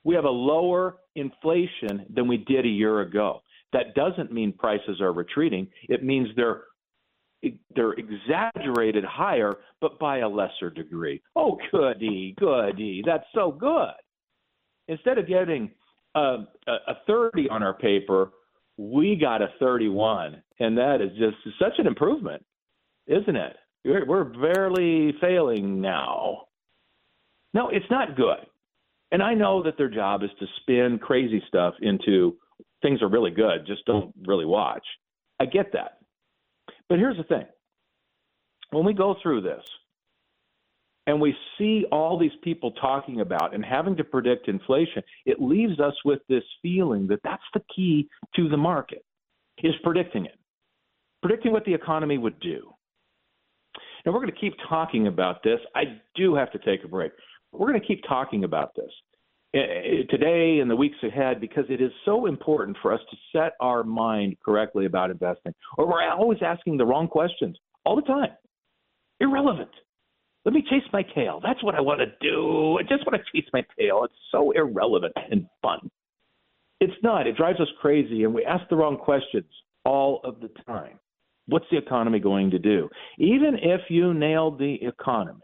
We 0.04 0.16
have 0.16 0.26
a 0.26 0.30
lower 0.30 0.98
inflation 1.16 2.06
than 2.14 2.28
we 2.28 2.38
did 2.38 2.66
a 2.66 2.70
year 2.70 3.02
ago. 3.02 3.42
That 3.72 3.96
doesn't 3.96 4.32
mean 4.32 4.54
prices 4.54 5.02
are 5.02 5.14
retreating. 5.14 5.68
It 5.90 6.04
means 6.04 6.30
they're 6.36 6.64
they're 7.76 7.94
exaggerated 7.94 9.04
higher, 9.04 9.58
but 9.82 10.00
by 10.00 10.20
a 10.20 10.30
lesser 10.30 10.70
degree. 10.70 11.22
Oh, 11.36 11.58
goody, 11.72 12.36
goody, 12.40 13.04
that's 13.06 13.26
so 13.34 13.52
good. 13.52 13.92
Instead 14.88 15.18
of 15.18 15.28
getting 15.28 15.70
um, 16.16 16.48
a, 16.68 16.92
a 16.92 16.98
30 17.06 17.50
on 17.50 17.62
our 17.62 17.74
paper, 17.74 18.32
we 18.78 19.18
got 19.20 19.42
a 19.42 19.48
31, 19.60 20.42
and 20.60 20.78
that 20.78 21.02
is 21.02 21.12
just 21.18 21.36
such 21.60 21.74
an 21.80 21.88
improvement, 21.88 22.44
isn't 23.08 23.36
it? 23.36 23.56
We're, 23.86 24.06
we're 24.06 24.24
barely 24.24 25.14
failing 25.20 25.82
now. 25.82 26.44
No, 27.54 27.70
it's 27.70 27.86
not 27.92 28.16
good. 28.16 28.46
And 29.14 29.22
I 29.22 29.36
know 29.36 29.62
that 29.64 29.78
their 29.78 29.90
job 29.90 30.24
is 30.24 30.32
to 30.40 30.48
spin 30.62 30.98
crazy 30.98 31.42
stuff 31.48 31.76
into 31.82 32.36
things 32.82 33.02
are 33.02 33.08
really 33.08 33.30
good, 33.30 33.66
just 33.66 33.86
don't 33.86 34.12
really 34.26 34.46
watch. 34.46 34.86
I 35.40 35.46
get 35.46 35.72
that. 35.74 36.00
But 36.90 36.98
here's 36.98 37.18
the 37.18 37.24
thing 37.24 37.46
when 38.72 38.86
we 38.86 38.94
go 38.94 39.16
through 39.22 39.42
this 39.42 39.64
and 41.06 41.22
we 41.22 41.36
see 41.60 41.86
all 41.92 42.18
these 42.18 42.32
people 42.44 42.72
talking 42.72 43.22
about 43.22 43.54
and 43.54 43.64
having 43.64 43.96
to 43.98 44.04
predict 44.04 44.48
inflation, 44.48 45.04
it 45.28 45.40
leaves 45.40 45.80
us 45.80 45.94
with 46.04 46.20
this 46.28 46.44
feeling 46.64 47.06
that 47.08 47.20
that's 47.24 47.44
the 47.54 47.62
key 47.76 48.10
to 48.36 48.50
the 48.50 48.58
market 48.58 49.06
is 49.64 49.76
predicting 49.84 50.26
it, 50.26 50.40
predicting 51.22 51.52
what 51.52 51.66
the 51.66 51.74
economy 51.74 52.18
would 52.18 52.40
do. 52.40 52.74
And 54.06 54.14
we're 54.14 54.22
going 54.22 54.34
to 54.34 54.40
keep 54.40 54.56
talking 54.68 55.06
about 55.06 55.44
this. 55.44 55.60
I 55.76 56.00
do 56.16 56.34
have 56.34 56.52
to 56.54 56.60
take 56.60 56.84
a 56.84 56.88
break. 56.88 57.12
We're 57.52 57.68
going 57.68 57.80
to 57.80 57.88
keep 57.88 58.04
talking 58.08 58.44
about 58.44 58.74
this 58.76 58.92
Eh, 59.56 59.60
eh, 59.60 60.04
today 60.10 60.60
and 60.62 60.70
the 60.70 60.76
weeks 60.76 60.98
ahead 61.04 61.40
because 61.40 61.66
it 61.70 61.80
is 61.80 61.92
so 62.06 62.26
important 62.26 62.76
for 62.82 62.92
us 62.92 63.00
to 63.12 63.18
set 63.32 63.54
our 63.60 63.84
mind 63.84 64.36
correctly 64.44 64.86
about 64.86 65.12
investing. 65.12 65.54
Or 65.78 65.88
we're 65.88 66.10
always 66.10 66.40
asking 66.44 66.78
the 66.78 66.86
wrong 66.86 67.08
questions 67.08 67.56
all 67.86 67.96
the 67.96 68.02
time. 68.02 68.32
Irrelevant. 69.20 69.70
Let 70.44 70.56
me 70.56 70.64
chase 70.64 70.84
my 70.92 71.04
tail. 71.16 71.40
That's 71.42 71.64
what 71.64 71.76
I 71.76 71.82
want 71.82 72.00
to 72.00 72.08
do. 72.20 72.80
I 72.80 72.82
just 72.82 73.06
want 73.06 73.22
to 73.22 73.32
chase 73.32 73.48
my 73.54 73.64
tail. 73.80 74.04
It's 74.04 74.14
so 74.32 74.52
irrelevant 74.52 75.14
and 75.32 75.46
fun. 75.62 75.90
It's 76.82 76.94
not. 77.04 77.28
It 77.28 77.38
drives 77.38 77.62
us 77.62 77.70
crazy, 77.80 78.24
and 78.24 78.34
we 78.34 78.44
ask 78.44 78.68
the 78.70 78.76
wrong 78.76 78.98
questions 78.98 79.46
all 79.86 80.20
of 80.24 80.42
the 80.42 80.50
time. 80.66 81.00
What's 81.48 81.66
the 81.72 81.78
economy 81.78 82.20
going 82.20 82.52
to 82.52 82.60
do? 82.60 82.90
Even 83.20 83.56
if 83.62 83.82
you 83.90 84.14
nailed 84.14 84.60
the 84.60 84.78
economy, 84.82 85.40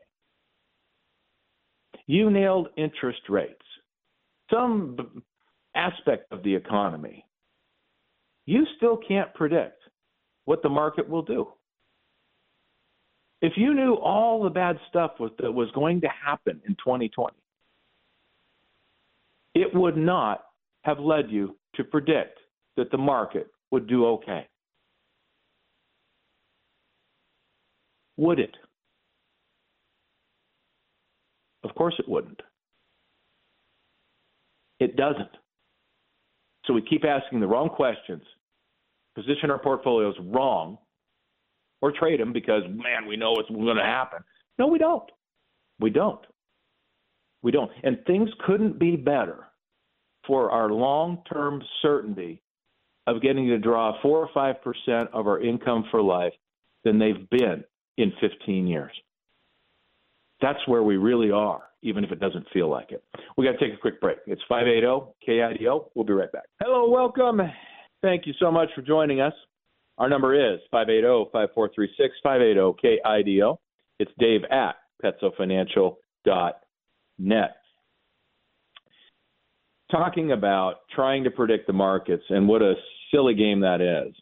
you 2.08 2.30
nailed 2.32 2.70
interest 2.75 3.22
rates, 3.30 3.56
some 4.51 5.24
aspect 5.75 6.32
of 6.32 6.44
the 6.44 6.53
economy, 6.56 7.25
you 8.46 8.65
still 8.77 8.98
can't 8.98 9.34
predict 9.34 9.82
what 10.46 10.63
the 10.63 10.70
market 10.70 11.08
will 11.08 11.22
do. 11.22 11.48
If 13.41 13.53
you 13.56 13.74
knew 13.74 13.94
all 13.94 14.44
the 14.44 14.50
bad 14.50 14.77
stuff 14.89 15.12
was, 15.20 15.32
that 15.39 15.51
was 15.51 15.70
going 15.72 16.01
to 16.01 16.08
happen 16.08 16.62
in 16.68 16.75
2020, 16.75 17.36
it 19.56 19.74
would 19.74 19.96
not 19.96 20.46
have 20.84 21.00
led 21.00 21.29
you 21.29 21.56
to 21.75 21.84
predict 21.84 22.39
that 22.75 22.91
the 22.91 22.98
market 22.98 23.48
would 23.72 23.88
do 23.88 24.06
okay. 24.06 24.48
Would 28.18 28.39
it? 28.39 28.56
Of 31.63 31.75
course 31.75 31.96
it 32.00 32.08
wouldn't. 32.08 32.41
It 34.79 34.95
doesn't. 34.95 35.29
So 36.65 36.74
we 36.74 36.81
keep 36.81 37.03
asking 37.05 37.39
the 37.39 37.48
wrong 37.48 37.69
questions, 37.69 38.24
position 39.15 39.51
our 39.51 39.59
portfolios 39.59 40.15
wrong, 40.21 40.77
or 41.81 41.91
trade 41.91 42.19
them 42.19 42.33
because, 42.33 42.63
man, 42.67 43.07
we 43.07 43.15
know 43.15 43.33
it's 43.38 43.50
going 43.50 43.77
to 43.77 43.83
happen. 43.83 44.19
No, 44.57 44.67
we 44.67 44.77
don't. 44.77 45.09
We 45.79 45.89
don't. 45.89 46.25
We 47.41 47.51
don't. 47.51 47.71
And 47.83 47.98
things 48.05 48.29
couldn't 48.45 48.77
be 48.77 48.98
better 48.98 49.48
for 50.27 50.51
our 50.51 50.69
long 50.69 51.24
term 51.31 51.63
certainty 51.81 52.41
of 53.07 53.21
getting 53.21 53.48
to 53.48 53.57
draw 53.57 54.00
4 54.01 54.29
or 54.36 54.53
5% 54.88 55.07
of 55.13 55.25
our 55.25 55.41
income 55.41 55.86
for 55.89 56.01
life 56.01 56.33
than 56.83 57.00
they've 57.00 57.29
been 57.29 57.63
in 57.98 58.13
15 58.21 58.67
years. 58.67 58.91
That's 60.41 60.59
where 60.67 60.83
we 60.83 60.98
really 60.98 61.31
are, 61.31 61.63
even 61.81 62.03
if 62.03 62.12
it 62.12 62.19
doesn't 62.19 62.45
feel 62.53 62.69
like 62.69 62.91
it. 62.91 63.03
We 63.38 63.45
got 63.45 63.53
to 63.53 63.57
take 63.57 63.74
a 63.74 63.77
quick 63.77 64.01
break. 64.01 64.17
It's 64.27 64.41
580 64.50 65.13
KIDO. 65.27 65.86
We'll 65.95 66.05
be 66.05 66.13
right 66.13 66.31
back. 66.31 66.43
Hello, 66.62 66.88
welcome. 66.89 67.41
Thank 68.01 68.25
you 68.25 68.33
so 68.39 68.50
much 68.51 68.69
for 68.75 68.81
joining 68.81 69.21
us. 69.21 69.33
Our 69.98 70.09
number 70.09 70.33
is 70.33 70.59
580 70.71 71.29
5436 71.31 72.15
580 72.24 72.74
KIDO. 72.83 73.57
It's 74.00 74.12
Dave 74.17 74.41
at 74.51 74.75
petsofinancial.net. 75.03 77.55
Talking 79.91 80.31
about 80.31 80.75
trying 80.93 81.24
to 81.24 81.31
predict 81.31 81.65
the 81.67 81.74
markets 81.74 82.24
and 82.29 82.48
what 82.48 82.62
a 82.62 82.75
silly 83.12 83.33
game 83.33 83.59
that 83.62 83.81
is 83.81 84.13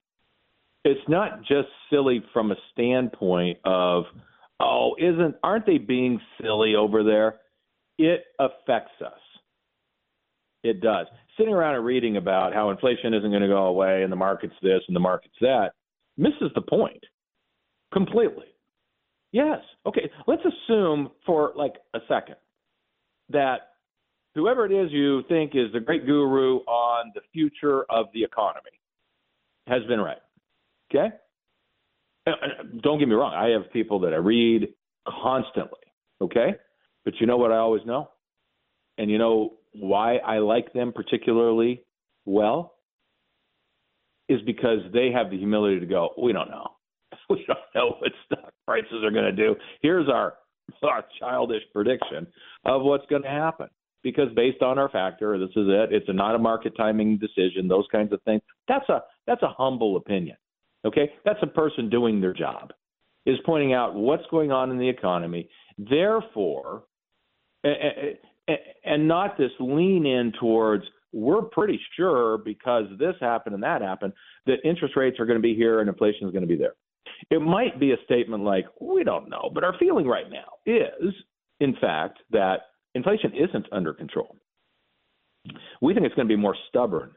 it's 0.87 1.09
not 1.09 1.41
just 1.41 1.67
silly 1.89 2.23
from 2.31 2.51
a 2.51 2.55
standpoint 2.71 3.57
of 3.65 4.05
oh 4.59 4.95
isn't 4.97 5.35
aren't 5.43 5.65
they 5.65 5.77
being 5.77 6.19
silly 6.41 6.75
over 6.75 7.03
there 7.03 7.39
it 7.98 8.25
affects 8.39 9.01
us 9.06 9.20
it 10.63 10.82
does 10.82 11.08
sitting 11.38 11.54
around 11.54 11.75
and 11.75 11.86
reading 11.86 12.18
about 12.18 12.54
how 12.54 12.70
inflation 12.70 13.13
isn't 13.13 13.30
going 13.30 13.42
to 13.42 13.48
go 13.48 13.66
away 13.66 14.04
and 14.04 14.12
the 14.12 14.18
market's 14.18 14.56
this 14.62 14.82
and 14.88 14.96
the 14.96 15.00
market's 15.00 15.36
that 15.42 15.72
misses 16.18 16.51
the 16.56 16.62
point 16.62 17.04
completely 17.94 18.46
yes 19.32 19.60
okay 19.86 20.10
let's 20.27 20.44
assume 20.46 21.10
for 21.25 21.54
like 21.56 21.74
a 21.94 22.00
second 22.08 22.36
that 23.30 23.72
whoever 24.36 24.66
it 24.66 24.72
is 24.72 24.92
you 24.92 25.24
think 25.30 25.51
is 25.56 25.72
the 25.74 25.80
great 25.80 26.06
guru 26.06 26.58
on 26.68 27.12
the 27.16 27.22
future 27.34 27.84
of 27.89 28.08
the 28.13 28.24
economy 28.24 28.72
has 29.68 29.84
been 29.84 30.00
right 30.00 30.18
Okay? 30.94 31.13
Uh, 32.25 32.32
uh, 32.32 32.63
don't 32.82 33.00
get 33.00 33.08
me 33.08 33.16
wrong. 33.16 33.34
I 33.34 33.50
have 33.50 33.72
people 33.72 34.00
that 34.01 34.13
I 34.13 34.18
read 34.18 34.70
constantly. 35.08 35.80
Okay? 36.22 36.56
But 37.07 37.21
you 37.21 37.25
know 37.25 37.37
what 37.37 37.53
I 37.53 37.55
always 37.55 37.85
know? 37.85 38.09
And 38.97 39.09
you 39.09 39.17
know 39.17 39.53
why 39.71 40.17
I 40.17 40.39
like 40.39 40.73
them 40.73 40.91
particularly 40.91 41.85
well? 42.25 42.73
Is 44.27 44.41
because 44.45 44.79
they 44.91 45.11
have 45.15 45.31
the 45.31 45.37
humility 45.37 45.79
to 45.79 45.85
go, 45.85 46.09
we 46.21 46.33
don't 46.33 46.49
know. 46.49 46.67
We 47.29 47.45
don't 47.47 47.59
know 47.73 47.95
what 47.99 48.11
stock 48.25 48.51
prices 48.65 49.05
are 49.05 49.11
going 49.11 49.23
to 49.23 49.31
do. 49.31 49.55
Here's 49.81 50.09
our, 50.09 50.33
our 50.83 51.05
childish 51.17 51.63
prediction 51.71 52.27
of 52.65 52.81
what's 52.81 53.05
going 53.05 53.23
to 53.23 53.29
happen. 53.29 53.67
Because 54.03 54.27
based 54.35 54.61
on 54.61 54.77
our 54.77 54.89
factor, 54.89 55.39
this 55.39 55.49
is 55.49 55.67
it. 55.69 55.93
It's 55.93 56.09
a, 56.09 56.13
not 56.13 56.35
a 56.35 56.39
market 56.39 56.73
timing 56.75 57.17
decision. 57.17 57.69
Those 57.69 57.85
kinds 57.89 58.11
of 58.11 58.21
things. 58.23 58.41
That's 58.67 58.87
a 58.89 59.03
that's 59.25 59.43
a 59.43 59.53
humble 59.57 59.95
opinion. 59.95 60.35
Okay, 60.85 61.11
that's 61.23 61.39
a 61.41 61.47
person 61.47 61.89
doing 61.89 62.19
their 62.19 62.33
job, 62.33 62.71
is 63.25 63.37
pointing 63.45 63.73
out 63.73 63.95
what's 63.95 64.23
going 64.29 64.51
on 64.51 64.71
in 64.71 64.77
the 64.77 64.87
economy. 64.87 65.49
Therefore, 65.77 66.83
and 68.86 69.07
not 69.07 69.38
this 69.38 69.51
lean 69.59 70.05
in 70.05 70.31
towards 70.39 70.83
we're 71.13 71.41
pretty 71.41 71.79
sure 71.95 72.38
because 72.38 72.86
this 73.00 73.15
happened 73.19 73.55
and 73.55 73.63
that 73.63 73.81
happened 73.81 74.13
that 74.45 74.57
interest 74.63 74.95
rates 74.95 75.19
are 75.19 75.25
going 75.25 75.39
to 75.39 75.41
be 75.41 75.55
here 75.55 75.79
and 75.79 75.89
inflation 75.89 76.27
is 76.27 76.31
going 76.31 76.41
to 76.41 76.47
be 76.47 76.57
there. 76.57 76.74
It 77.31 77.41
might 77.41 77.79
be 77.79 77.91
a 77.91 77.97
statement 78.05 78.43
like, 78.43 78.65
we 78.79 79.03
don't 79.03 79.29
know, 79.29 79.50
but 79.53 79.63
our 79.63 79.74
feeling 79.79 80.05
right 80.05 80.29
now 80.29 80.45
is, 80.65 81.13
in 81.59 81.75
fact, 81.79 82.19
that 82.31 82.57
inflation 82.93 83.31
isn't 83.33 83.65
under 83.71 83.93
control. 83.93 84.36
We 85.81 85.93
think 85.93 86.05
it's 86.05 86.15
going 86.15 86.27
to 86.27 86.33
be 86.33 86.39
more 86.39 86.55
stubborn 86.67 87.12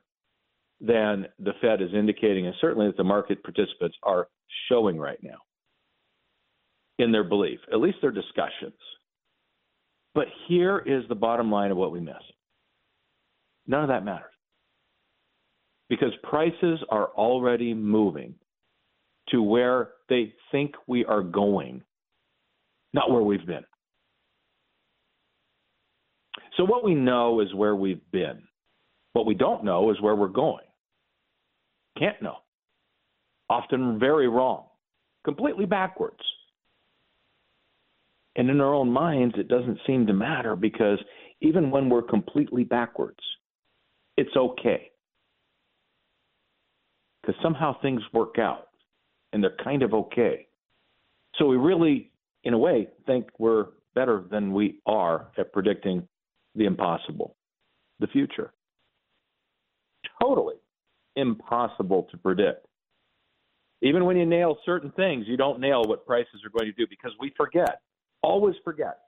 than 0.80 1.26
the 1.38 1.52
Fed 1.61 1.83
is 1.83 1.90
indicating, 1.92 2.47
and 2.47 2.54
certainly 2.61 2.87
that 2.87 2.97
the 2.97 3.04
market 3.04 3.42
participants 3.42 3.97
are 4.02 4.28
showing 4.69 4.99
right 4.99 5.19
now 5.23 5.38
in 6.99 7.12
their 7.12 7.25
belief, 7.25 7.59
at 7.73 7.80
least 7.80 7.99
their 8.00 8.12
discussions. 8.12 8.78
But 10.14 10.26
here 10.49 10.79
is 10.79 11.05
the 11.09 11.14
bottom 11.14 11.50
line 11.50 11.71
of 11.71 11.76
what 11.76 11.93
we 11.93 12.00
miss 12.00 12.17
none 13.67 13.83
of 13.83 13.88
that 13.88 14.05
matters 14.05 14.33
because 15.88 16.12
prices 16.23 16.81
are 16.90 17.09
already 17.17 17.75
moving 17.75 18.35
to 19.29 19.43
where 19.43 19.90
they 20.09 20.35
think 20.50 20.75
we 20.87 21.05
are 21.05 21.23
going, 21.23 21.83
not 22.93 23.11
where 23.11 23.23
we've 23.23 23.47
been. 23.47 23.64
So, 26.57 26.64
what 26.64 26.85
we 26.85 26.95
know 26.95 27.40
is 27.40 27.55
where 27.55 27.76
we've 27.76 28.02
been 28.12 28.43
What 29.12 29.26
we 29.26 29.35
don't 29.35 29.64
know 29.64 29.90
is 29.90 30.00
where 30.00 30.14
we're 30.14 30.29
going. 30.29 30.64
Can't 31.99 32.21
know. 32.23 32.37
Often 33.49 33.99
very 33.99 34.29
wrong, 34.29 34.67
completely 35.25 35.67
backwards. 35.67 36.23
And 38.37 38.49
in 38.49 38.61
our 38.61 38.75
own 38.75 38.91
minds, 38.91 39.35
it 39.39 39.49
doesn't 39.49 39.79
seem 39.87 40.07
to 40.07 40.13
matter 40.13 40.57
because 40.57 40.99
even 41.41 41.71
when 41.71 41.89
we're 41.89 42.03
completely 42.03 42.65
backwards, 42.65 43.19
it's 44.17 44.37
okay. 44.37 44.91
Because 47.21 47.41
somehow 47.43 47.81
things 47.81 48.03
work 48.13 48.39
out 48.39 48.69
and 49.33 49.43
they're 49.43 49.57
kind 49.63 49.83
of 49.83 49.95
okay. 49.95 50.47
So 51.37 51.47
we 51.47 51.57
really, 51.57 52.11
in 52.45 52.55
a 52.55 52.59
way, 52.59 52.89
think 53.07 53.27
we're 53.39 53.67
better 53.95 54.25
than 54.31 54.53
we 54.53 54.81
are 54.87 55.29
at 55.39 55.53
predicting 55.53 56.07
the 56.55 56.65
impossible, 56.65 57.37
the 57.99 58.07
future. 58.07 58.53
Totally 60.21 60.57
impossible 61.17 62.07
to 62.11 62.17
predict. 62.17 62.67
Even 63.83 64.05
when 64.05 64.17
you 64.17 64.27
nail 64.27 64.59
certain 64.65 64.91
things, 64.93 65.27
you 65.27 65.37
don't 65.37 65.61
nail 65.61 65.83
what 65.85 66.07
prices 66.07 66.43
are 66.45 66.51
going 66.51 66.71
to 66.71 66.77
do 66.77 66.87
because 66.89 67.13
we 67.19 67.33
forget, 67.37 67.81
always 68.23 68.55
forget, 68.65 68.99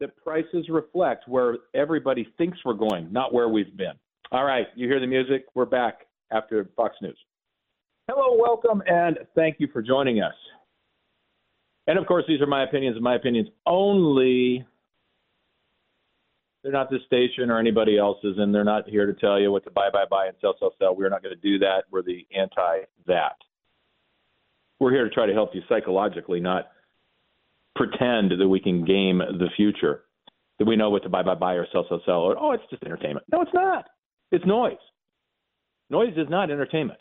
that 0.00 0.16
prices 0.16 0.68
reflect 0.68 1.28
where 1.28 1.56
everybody 1.74 2.28
thinks 2.38 2.58
we're 2.64 2.74
going, 2.74 3.12
not 3.12 3.34
where 3.34 3.48
we've 3.48 3.76
been. 3.76 3.94
All 4.30 4.44
right, 4.44 4.66
you 4.74 4.86
hear 4.86 5.00
the 5.00 5.06
music? 5.06 5.46
We're 5.54 5.64
back 5.64 6.06
after 6.30 6.68
Fox 6.76 6.96
News. 7.02 7.18
Hello, 8.08 8.36
welcome, 8.38 8.82
and 8.86 9.18
thank 9.34 9.56
you 9.58 9.68
for 9.72 9.82
joining 9.82 10.22
us. 10.22 10.34
And 11.86 11.98
of 11.98 12.06
course, 12.06 12.24
these 12.28 12.40
are 12.40 12.46
my 12.46 12.64
opinions 12.64 12.96
and 12.96 13.02
my 13.02 13.16
opinions 13.16 13.48
only. 13.66 14.64
They're 16.62 16.72
not 16.72 16.90
this 16.90 17.00
station 17.06 17.50
or 17.50 17.58
anybody 17.58 17.98
else's, 17.98 18.36
and 18.38 18.54
they're 18.54 18.64
not 18.64 18.88
here 18.88 19.06
to 19.06 19.14
tell 19.14 19.40
you 19.40 19.50
what 19.50 19.64
to 19.64 19.70
buy, 19.70 19.88
buy, 19.90 20.04
buy, 20.10 20.26
and 20.26 20.36
sell, 20.40 20.54
sell, 20.58 20.74
sell. 20.78 20.94
We're 20.94 21.08
not 21.08 21.22
going 21.22 21.34
to 21.34 21.40
do 21.40 21.58
that. 21.60 21.84
We're 21.90 22.02
the 22.02 22.26
anti 22.36 22.80
that. 23.06 23.36
We're 24.80 24.92
here 24.92 25.04
to 25.04 25.10
try 25.10 25.26
to 25.26 25.32
help 25.32 25.54
you 25.54 25.62
psychologically, 25.68 26.40
not 26.40 26.68
pretend 27.78 28.32
that 28.38 28.48
we 28.48 28.60
can 28.60 28.84
game 28.84 29.18
the 29.18 29.48
future, 29.56 30.02
that 30.58 30.66
we 30.66 30.76
know 30.76 30.90
what 30.90 31.04
to 31.04 31.08
buy, 31.08 31.22
buy, 31.22 31.36
buy, 31.36 31.54
or 31.54 31.66
sell, 31.72 31.86
sell, 31.88 32.02
sell, 32.04 32.16
or, 32.16 32.36
oh, 32.38 32.52
it's 32.52 32.64
just 32.68 32.82
entertainment. 32.82 33.24
No, 33.32 33.40
it's 33.40 33.54
not. 33.54 33.86
It's 34.32 34.44
noise. 34.44 34.76
Noise 35.88 36.14
is 36.16 36.28
not 36.28 36.50
entertainment. 36.50 36.98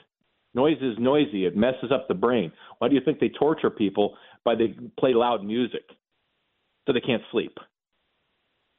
Noise 0.53 0.77
is 0.81 0.95
noisy. 0.99 1.45
It 1.45 1.57
messes 1.57 1.91
up 1.91 2.07
the 2.07 2.13
brain. 2.13 2.51
Why 2.77 2.87
do 2.87 2.95
you 2.95 3.01
think 3.03 3.19
they 3.19 3.29
torture 3.29 3.69
people 3.69 4.15
by 4.45 4.55
they 4.55 4.75
play 4.97 5.13
loud 5.13 5.43
music 5.43 5.83
so 6.85 6.93
they 6.93 7.01
can't 7.01 7.23
sleep? 7.31 7.57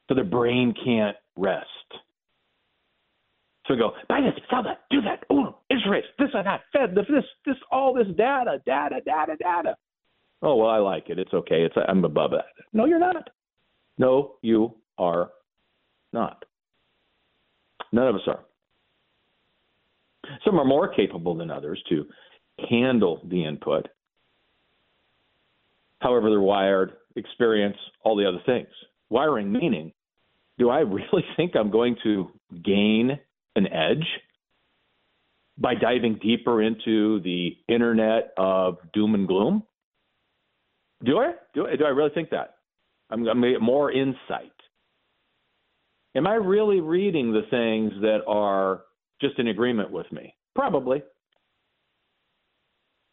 So 0.08 0.14
their 0.14 0.24
brain 0.24 0.72
can't 0.84 1.16
rest. 1.36 1.66
So 3.66 3.74
we 3.74 3.80
go, 3.80 3.92
buy 4.08 4.22
this, 4.22 4.32
sell 4.48 4.62
that, 4.62 4.84
do 4.90 5.02
that, 5.02 5.24
oh, 5.28 5.58
interest 5.68 5.90
rates, 5.90 6.06
this 6.18 6.30
and 6.32 6.46
that, 6.46 6.62
Fed, 6.72 6.94
this, 6.94 7.04
this, 7.44 7.56
all 7.70 7.92
this 7.92 8.06
data, 8.16 8.62
data, 8.64 9.00
data, 9.04 9.36
data. 9.38 9.76
Oh 10.42 10.56
well, 10.56 10.70
I 10.70 10.78
like 10.78 11.10
it. 11.10 11.18
It's 11.18 11.32
okay. 11.34 11.62
It's 11.62 11.74
I'm 11.88 12.04
above 12.04 12.30
that. 12.32 12.46
No, 12.72 12.84
you're 12.84 12.98
not. 12.98 13.28
No, 13.98 14.34
you 14.42 14.74
are 14.96 15.30
not. 16.12 16.44
None 17.92 18.08
of 18.08 18.14
us 18.14 18.20
are. 18.26 18.44
Some 20.44 20.58
are 20.58 20.64
more 20.64 20.92
capable 20.92 21.34
than 21.34 21.50
others 21.50 21.82
to 21.88 22.06
handle 22.68 23.20
the 23.28 23.44
input. 23.44 23.88
However, 26.00 26.30
they're 26.30 26.40
wired, 26.40 26.92
experience, 27.16 27.76
all 28.04 28.16
the 28.16 28.28
other 28.28 28.42
things. 28.46 28.68
Wiring 29.10 29.50
meaning, 29.50 29.92
do 30.58 30.70
I 30.70 30.80
really 30.80 31.24
think 31.36 31.56
I'm 31.56 31.70
going 31.70 31.96
to 32.04 32.30
gain 32.64 33.18
an 33.56 33.66
edge 33.72 34.06
by 35.56 35.74
diving 35.74 36.18
deeper 36.22 36.62
into 36.62 37.20
the 37.20 37.56
internet 37.68 38.32
of 38.36 38.78
doom 38.92 39.14
and 39.14 39.26
gloom? 39.26 39.64
Do 41.04 41.18
I? 41.18 41.32
Do 41.54 41.66
I, 41.66 41.76
do 41.76 41.84
I 41.84 41.90
really 41.90 42.10
think 42.14 42.30
that? 42.30 42.56
I'm, 43.10 43.20
I'm 43.20 43.40
going 43.40 43.52
to 43.52 43.58
get 43.58 43.62
more 43.62 43.92
insight. 43.92 44.52
Am 46.14 46.26
I 46.26 46.34
really 46.34 46.80
reading 46.80 47.32
the 47.32 47.42
things 47.50 47.92
that 48.02 48.20
are 48.26 48.82
just 49.20 49.38
in 49.38 49.48
agreement 49.48 49.90
with 49.90 50.10
me? 50.10 50.34
Probably. 50.54 51.02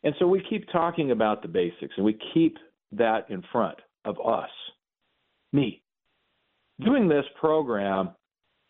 And 0.03 0.15
so 0.19 0.27
we 0.27 0.41
keep 0.49 0.67
talking 0.71 1.11
about 1.11 1.41
the 1.41 1.47
basics 1.47 1.93
and 1.97 2.05
we 2.05 2.17
keep 2.33 2.57
that 2.93 3.29
in 3.29 3.43
front 3.51 3.77
of 4.05 4.15
us, 4.25 4.49
me. 5.51 5.81
Doing 6.83 7.07
this 7.07 7.25
program 7.39 8.09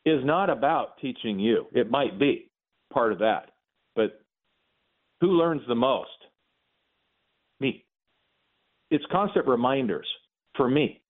is 0.05 0.23
not 0.23 0.49
about 0.49 0.97
teaching 0.99 1.39
you. 1.39 1.65
It 1.73 1.89
might 1.89 2.19
be 2.19 2.49
part 2.93 3.11
of 3.11 3.19
that. 3.19 3.51
But 3.95 4.21
who 5.21 5.27
learns 5.27 5.61
the 5.67 5.75
most? 5.75 6.09
Me. 7.59 7.84
It's 8.91 9.05
constant 9.11 9.47
reminders 9.47 10.07
for 10.55 10.69
me 10.69 11.01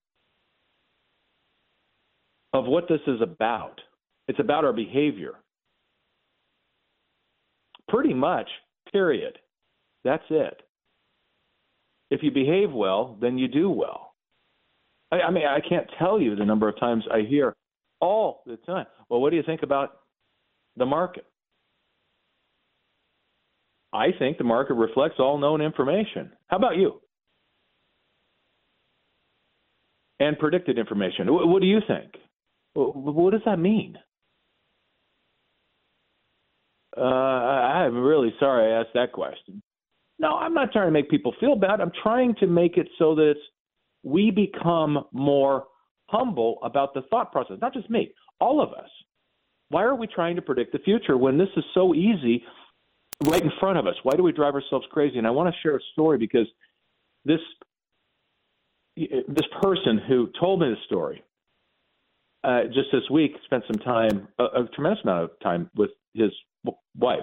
of 2.52 2.64
what 2.64 2.88
this 2.88 3.00
is 3.06 3.20
about. 3.20 3.80
It's 4.28 4.40
about 4.40 4.64
our 4.64 4.72
behavior. 4.72 5.34
Pretty 7.88 8.14
much, 8.14 8.48
period. 8.90 9.38
That's 10.04 10.24
it. 10.30 10.62
If 12.10 12.22
you 12.22 12.30
behave 12.30 12.72
well, 12.72 13.16
then 13.20 13.38
you 13.38 13.48
do 13.48 13.70
well. 13.70 14.14
I, 15.12 15.16
I 15.22 15.30
mean, 15.30 15.46
I 15.46 15.60
can't 15.66 15.86
tell 15.98 16.20
you 16.20 16.34
the 16.34 16.44
number 16.44 16.68
of 16.68 16.78
times 16.78 17.04
I 17.12 17.20
hear 17.28 17.54
all 18.00 18.42
the 18.46 18.56
time, 18.58 18.86
well, 19.08 19.20
what 19.20 19.30
do 19.30 19.36
you 19.36 19.42
think 19.42 19.62
about 19.62 20.00
the 20.76 20.86
market? 20.86 21.24
I 23.92 24.08
think 24.18 24.38
the 24.38 24.44
market 24.44 24.74
reflects 24.74 25.16
all 25.18 25.38
known 25.38 25.62
information. 25.62 26.30
How 26.48 26.58
about 26.58 26.76
you? 26.76 27.00
And 30.18 30.38
predicted 30.38 30.78
information. 30.78 31.26
What 31.28 31.60
do 31.60 31.66
you 31.66 31.80
think? 31.86 32.12
What 32.74 33.32
does 33.32 33.42
that 33.44 33.58
mean? 33.58 33.96
Uh, 36.96 37.00
I'm 37.02 37.98
really 37.98 38.32
sorry 38.40 38.72
I 38.72 38.80
asked 38.80 38.94
that 38.94 39.12
question. 39.12 39.62
No, 40.18 40.36
I'm 40.36 40.54
not 40.54 40.72
trying 40.72 40.86
to 40.86 40.92
make 40.92 41.10
people 41.10 41.34
feel 41.38 41.56
bad. 41.56 41.80
I'm 41.80 41.92
trying 42.02 42.34
to 42.36 42.46
make 42.46 42.78
it 42.78 42.88
so 42.98 43.14
that 43.16 43.34
we 44.02 44.30
become 44.30 45.04
more 45.12 45.64
humble 46.08 46.58
about 46.62 46.94
the 46.94 47.02
thought 47.10 47.32
process. 47.32 47.58
Not 47.60 47.74
just 47.74 47.90
me, 47.90 48.12
all 48.40 48.62
of 48.62 48.70
us. 48.72 48.88
Why 49.68 49.82
are 49.82 49.94
we 49.94 50.06
trying 50.06 50.36
to 50.36 50.42
predict 50.42 50.72
the 50.72 50.78
future 50.78 51.16
when 51.18 51.36
this 51.36 51.48
is 51.56 51.64
so 51.74 51.94
easy 51.94 52.44
right 53.26 53.42
in 53.42 53.50
front 53.60 53.78
of 53.78 53.86
us? 53.86 53.96
Why 54.04 54.14
do 54.16 54.22
we 54.22 54.32
drive 54.32 54.54
ourselves 54.54 54.86
crazy? 54.90 55.18
And 55.18 55.26
I 55.26 55.30
want 55.30 55.52
to 55.52 55.60
share 55.60 55.76
a 55.76 55.80
story 55.92 56.18
because 56.18 56.46
this 57.24 57.40
this 58.96 59.46
person 59.60 60.00
who 60.08 60.30
told 60.40 60.60
me 60.60 60.68
the 60.70 60.76
story 60.86 61.22
uh, 62.46 62.64
just 62.66 62.88
this 62.92 63.02
week 63.10 63.32
spent 63.44 63.64
some 63.66 63.80
time, 63.82 64.28
a, 64.38 64.44
a 64.44 64.68
tremendous 64.74 65.02
amount 65.02 65.24
of 65.24 65.30
time 65.40 65.68
with 65.74 65.90
his 66.14 66.30
wife. 66.96 67.20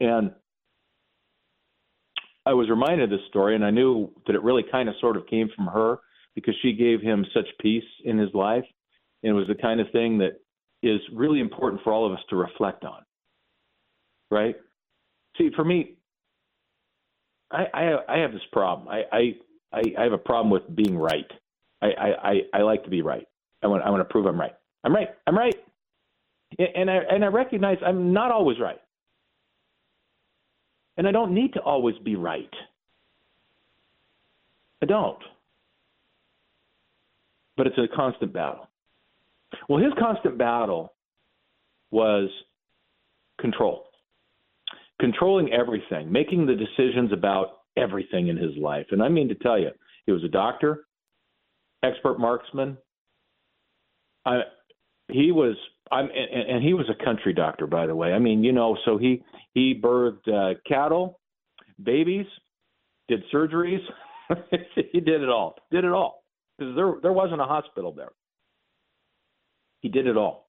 And 0.00 0.32
I 2.46 2.54
was 2.54 2.70
reminded 2.70 3.04
of 3.04 3.10
this 3.10 3.26
story, 3.28 3.54
and 3.54 3.64
I 3.64 3.70
knew 3.70 4.10
that 4.26 4.34
it 4.34 4.42
really 4.42 4.64
kind 4.70 4.88
of 4.88 4.94
sort 5.00 5.16
of 5.16 5.26
came 5.26 5.50
from 5.54 5.66
her 5.66 5.98
because 6.34 6.54
she 6.62 6.72
gave 6.72 7.00
him 7.00 7.24
such 7.34 7.46
peace 7.60 7.84
in 8.04 8.18
his 8.18 8.30
life. 8.34 8.64
And 9.22 9.30
it 9.30 9.34
was 9.34 9.46
the 9.46 9.54
kind 9.54 9.80
of 9.80 9.86
thing 9.92 10.18
that 10.18 10.40
is 10.82 11.00
really 11.12 11.40
important 11.40 11.82
for 11.82 11.92
all 11.92 12.06
of 12.06 12.12
us 12.12 12.24
to 12.30 12.36
reflect 12.36 12.84
on. 12.84 13.02
Right? 14.30 14.56
See, 15.38 15.50
for 15.54 15.64
me, 15.64 15.96
I 17.50 17.64
I, 17.72 18.14
I 18.16 18.18
have 18.18 18.32
this 18.32 18.42
problem. 18.52 18.88
I, 18.88 19.02
I 19.12 19.34
I 19.74 19.82
I 19.98 20.02
have 20.04 20.12
a 20.12 20.18
problem 20.18 20.50
with 20.50 20.62
being 20.74 20.96
right. 20.96 21.30
I 21.82 21.88
I 22.22 22.40
I 22.54 22.62
like 22.62 22.84
to 22.84 22.90
be 22.90 23.02
right. 23.02 23.26
I 23.62 23.66
want 23.66 23.82
I 23.82 23.90
want 23.90 24.00
to 24.00 24.10
prove 24.10 24.26
I'm 24.26 24.40
right. 24.40 24.54
I'm 24.84 24.94
right. 24.94 25.08
I'm 25.26 25.36
right 25.36 25.54
and 26.58 26.90
I 26.90 26.96
and 27.10 27.24
I 27.24 27.28
recognize 27.28 27.78
I'm 27.84 28.12
not 28.12 28.30
always 28.30 28.58
right, 28.60 28.80
and 30.96 31.06
I 31.06 31.12
don't 31.12 31.34
need 31.34 31.52
to 31.54 31.60
always 31.60 31.96
be 31.98 32.16
right. 32.16 32.50
I 34.82 34.86
don't. 34.86 35.18
But 37.56 37.66
it's 37.66 37.78
a 37.78 37.86
constant 37.94 38.32
battle. 38.32 38.68
Well, 39.68 39.82
his 39.82 39.92
constant 39.98 40.36
battle 40.36 40.92
was 41.90 42.28
control, 43.40 43.84
controlling 45.00 45.52
everything, 45.52 46.10
making 46.10 46.46
the 46.46 46.54
decisions 46.54 47.12
about 47.12 47.60
everything 47.76 48.28
in 48.28 48.36
his 48.36 48.56
life. 48.56 48.86
And 48.90 49.02
I 49.02 49.08
mean 49.08 49.28
to 49.28 49.34
tell 49.34 49.58
you, 49.58 49.70
he 50.06 50.12
was 50.12 50.24
a 50.24 50.28
doctor, 50.28 50.86
expert 51.82 52.18
marksman. 52.18 52.76
I, 54.24 54.40
he 55.08 55.32
was 55.32 55.56
I'm, 55.90 56.06
and, 56.06 56.50
and 56.50 56.64
he 56.64 56.74
was 56.74 56.86
a 56.88 57.04
country 57.04 57.34
doctor, 57.34 57.66
by 57.66 57.86
the 57.86 57.94
way. 57.94 58.12
I 58.12 58.18
mean, 58.18 58.42
you 58.42 58.52
know, 58.52 58.76
so 58.84 58.96
he 58.96 59.22
he 59.52 59.80
birthed 59.80 60.28
uh, 60.28 60.58
cattle, 60.66 61.20
babies, 61.82 62.26
did 63.08 63.22
surgeries. 63.32 63.80
he 64.92 65.00
did 65.00 65.22
it 65.22 65.28
all. 65.28 65.56
Did 65.70 65.84
it 65.84 65.92
all 65.92 66.24
because 66.58 66.74
there 66.74 66.94
there 67.02 67.12
wasn't 67.12 67.40
a 67.40 67.44
hospital 67.44 67.92
there. 67.92 68.12
He 69.80 69.88
did 69.88 70.06
it 70.06 70.16
all. 70.16 70.43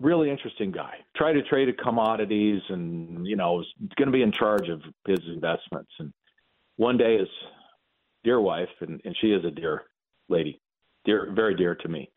Really 0.00 0.30
interesting 0.30 0.70
guy. 0.70 0.94
Tried 1.16 1.34
to 1.34 1.42
trade 1.42 1.68
commodities, 1.78 2.62
and 2.68 3.26
you 3.26 3.36
know 3.36 3.54
was 3.54 3.66
going 3.96 4.06
to 4.06 4.12
be 4.12 4.22
in 4.22 4.32
charge 4.32 4.68
of 4.68 4.80
his 5.06 5.20
investments. 5.26 5.90
And 5.98 6.12
one 6.76 6.96
day, 6.96 7.18
his 7.18 7.28
dear 8.24 8.40
wife, 8.40 8.68
and, 8.80 9.00
and 9.04 9.16
she 9.20 9.28
is 9.28 9.44
a 9.44 9.50
dear 9.50 9.84
lady, 10.28 10.60
dear, 11.04 11.32
very 11.34 11.54
dear 11.54 11.74
to 11.74 11.88
me, 11.88 12.10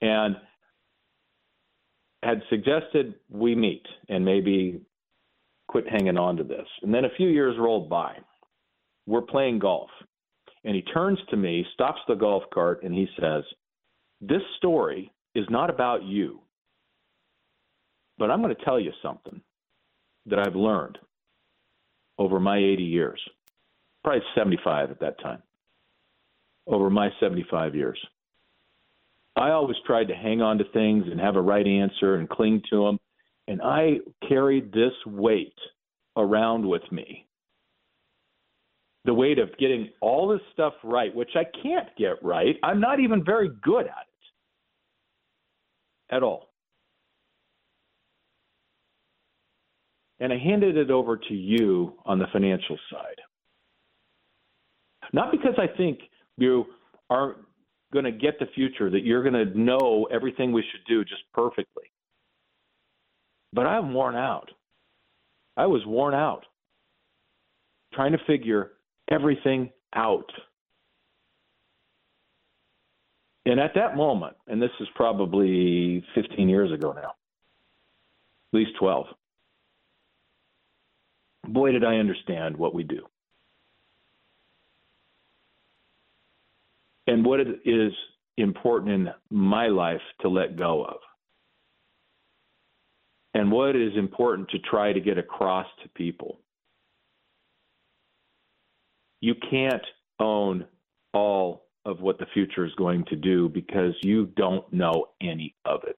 and 0.00 0.36
had 2.22 2.42
suggested 2.50 3.14
we 3.30 3.54
meet 3.54 3.86
and 4.08 4.24
maybe 4.24 4.80
quit 5.68 5.88
hanging 5.88 6.18
on 6.18 6.36
to 6.36 6.44
this. 6.44 6.66
And 6.82 6.92
then 6.92 7.04
a 7.04 7.16
few 7.16 7.28
years 7.28 7.56
rolled 7.58 7.88
by. 7.88 8.16
We're 9.06 9.22
playing 9.22 9.60
golf. 9.60 9.90
And 10.64 10.74
he 10.74 10.82
turns 10.82 11.18
to 11.30 11.36
me, 11.36 11.64
stops 11.72 12.00
the 12.06 12.14
golf 12.14 12.42
cart, 12.52 12.82
and 12.82 12.92
he 12.92 13.08
says, 13.18 13.44
This 14.20 14.42
story 14.58 15.10
is 15.34 15.46
not 15.48 15.70
about 15.70 16.02
you. 16.02 16.40
But 18.20 18.30
I'm 18.30 18.42
going 18.42 18.54
to 18.54 18.64
tell 18.64 18.78
you 18.78 18.92
something 19.02 19.40
that 20.26 20.38
I've 20.38 20.54
learned 20.54 20.98
over 22.18 22.38
my 22.38 22.58
80 22.58 22.82
years, 22.82 23.20
probably 24.04 24.20
75 24.36 24.90
at 24.90 25.00
that 25.00 25.18
time, 25.20 25.42
over 26.66 26.90
my 26.90 27.08
75 27.18 27.74
years. 27.74 27.98
I 29.36 29.52
always 29.52 29.78
tried 29.86 30.08
to 30.08 30.14
hang 30.14 30.42
on 30.42 30.58
to 30.58 30.64
things 30.64 31.06
and 31.10 31.18
have 31.18 31.36
a 31.36 31.40
right 31.40 31.66
answer 31.66 32.16
and 32.16 32.28
cling 32.28 32.62
to 32.68 32.84
them. 32.84 33.00
And 33.48 33.62
I 33.62 34.00
carried 34.28 34.70
this 34.70 34.92
weight 35.06 35.56
around 36.14 36.68
with 36.68 36.82
me 36.92 37.26
the 39.06 39.14
weight 39.14 39.38
of 39.38 39.48
getting 39.58 39.88
all 40.02 40.28
this 40.28 40.42
stuff 40.52 40.74
right, 40.84 41.14
which 41.14 41.30
I 41.34 41.44
can't 41.62 41.88
get 41.96 42.22
right. 42.22 42.56
I'm 42.62 42.80
not 42.80 43.00
even 43.00 43.24
very 43.24 43.48
good 43.62 43.86
at 43.86 44.06
it 46.10 46.14
at 46.14 46.22
all. 46.22 46.49
And 50.20 50.32
I 50.32 50.38
handed 50.38 50.76
it 50.76 50.90
over 50.90 51.16
to 51.16 51.34
you 51.34 51.94
on 52.04 52.18
the 52.18 52.26
financial 52.32 52.78
side. 52.92 53.20
Not 55.12 55.32
because 55.32 55.54
I 55.58 55.66
think 55.76 56.00
you 56.36 56.66
are 57.08 57.36
going 57.92 58.04
to 58.04 58.12
get 58.12 58.38
the 58.38 58.46
future, 58.54 58.90
that 58.90 59.02
you're 59.02 59.22
going 59.22 59.34
to 59.34 59.58
know 59.58 60.06
everything 60.12 60.52
we 60.52 60.62
should 60.70 60.84
do 60.86 61.04
just 61.04 61.22
perfectly. 61.34 61.84
But 63.52 63.66
I'm 63.66 63.92
worn 63.92 64.14
out. 64.14 64.50
I 65.56 65.66
was 65.66 65.84
worn 65.84 66.14
out 66.14 66.44
trying 67.92 68.12
to 68.12 68.18
figure 68.26 68.72
everything 69.10 69.70
out. 69.94 70.30
And 73.46 73.58
at 73.58 73.72
that 73.74 73.96
moment, 73.96 74.36
and 74.46 74.62
this 74.62 74.70
is 74.80 74.88
probably 74.94 76.04
15 76.14 76.48
years 76.48 76.70
ago 76.72 76.92
now, 76.92 77.14
at 78.52 78.56
least 78.58 78.72
12, 78.78 79.06
boy, 81.52 81.72
did 81.72 81.84
I 81.84 81.96
understand 81.96 82.56
what 82.56 82.74
we 82.74 82.82
do. 82.82 83.06
And 87.06 87.24
what 87.24 87.40
it 87.40 87.48
is 87.64 87.92
important 88.36 88.92
in 88.92 89.08
my 89.30 89.66
life 89.66 90.00
to 90.20 90.28
let 90.28 90.56
go 90.56 90.84
of. 90.84 90.98
And 93.34 93.50
what 93.50 93.76
is 93.76 93.96
important 93.96 94.48
to 94.50 94.58
try 94.58 94.92
to 94.92 95.00
get 95.00 95.18
across 95.18 95.66
to 95.82 95.88
people 95.90 96.40
you 99.20 99.34
can't 99.50 99.84
own 100.18 100.66
all 101.12 101.66
of 101.84 102.00
what 102.00 102.18
the 102.18 102.26
future 102.32 102.64
is 102.64 102.74
going 102.76 103.04
to 103.06 103.16
do 103.16 103.48
because 103.48 103.94
you 104.02 104.26
don't 104.36 104.70
know 104.72 105.06
any 105.20 105.54
of 105.64 105.80
it. 105.86 105.96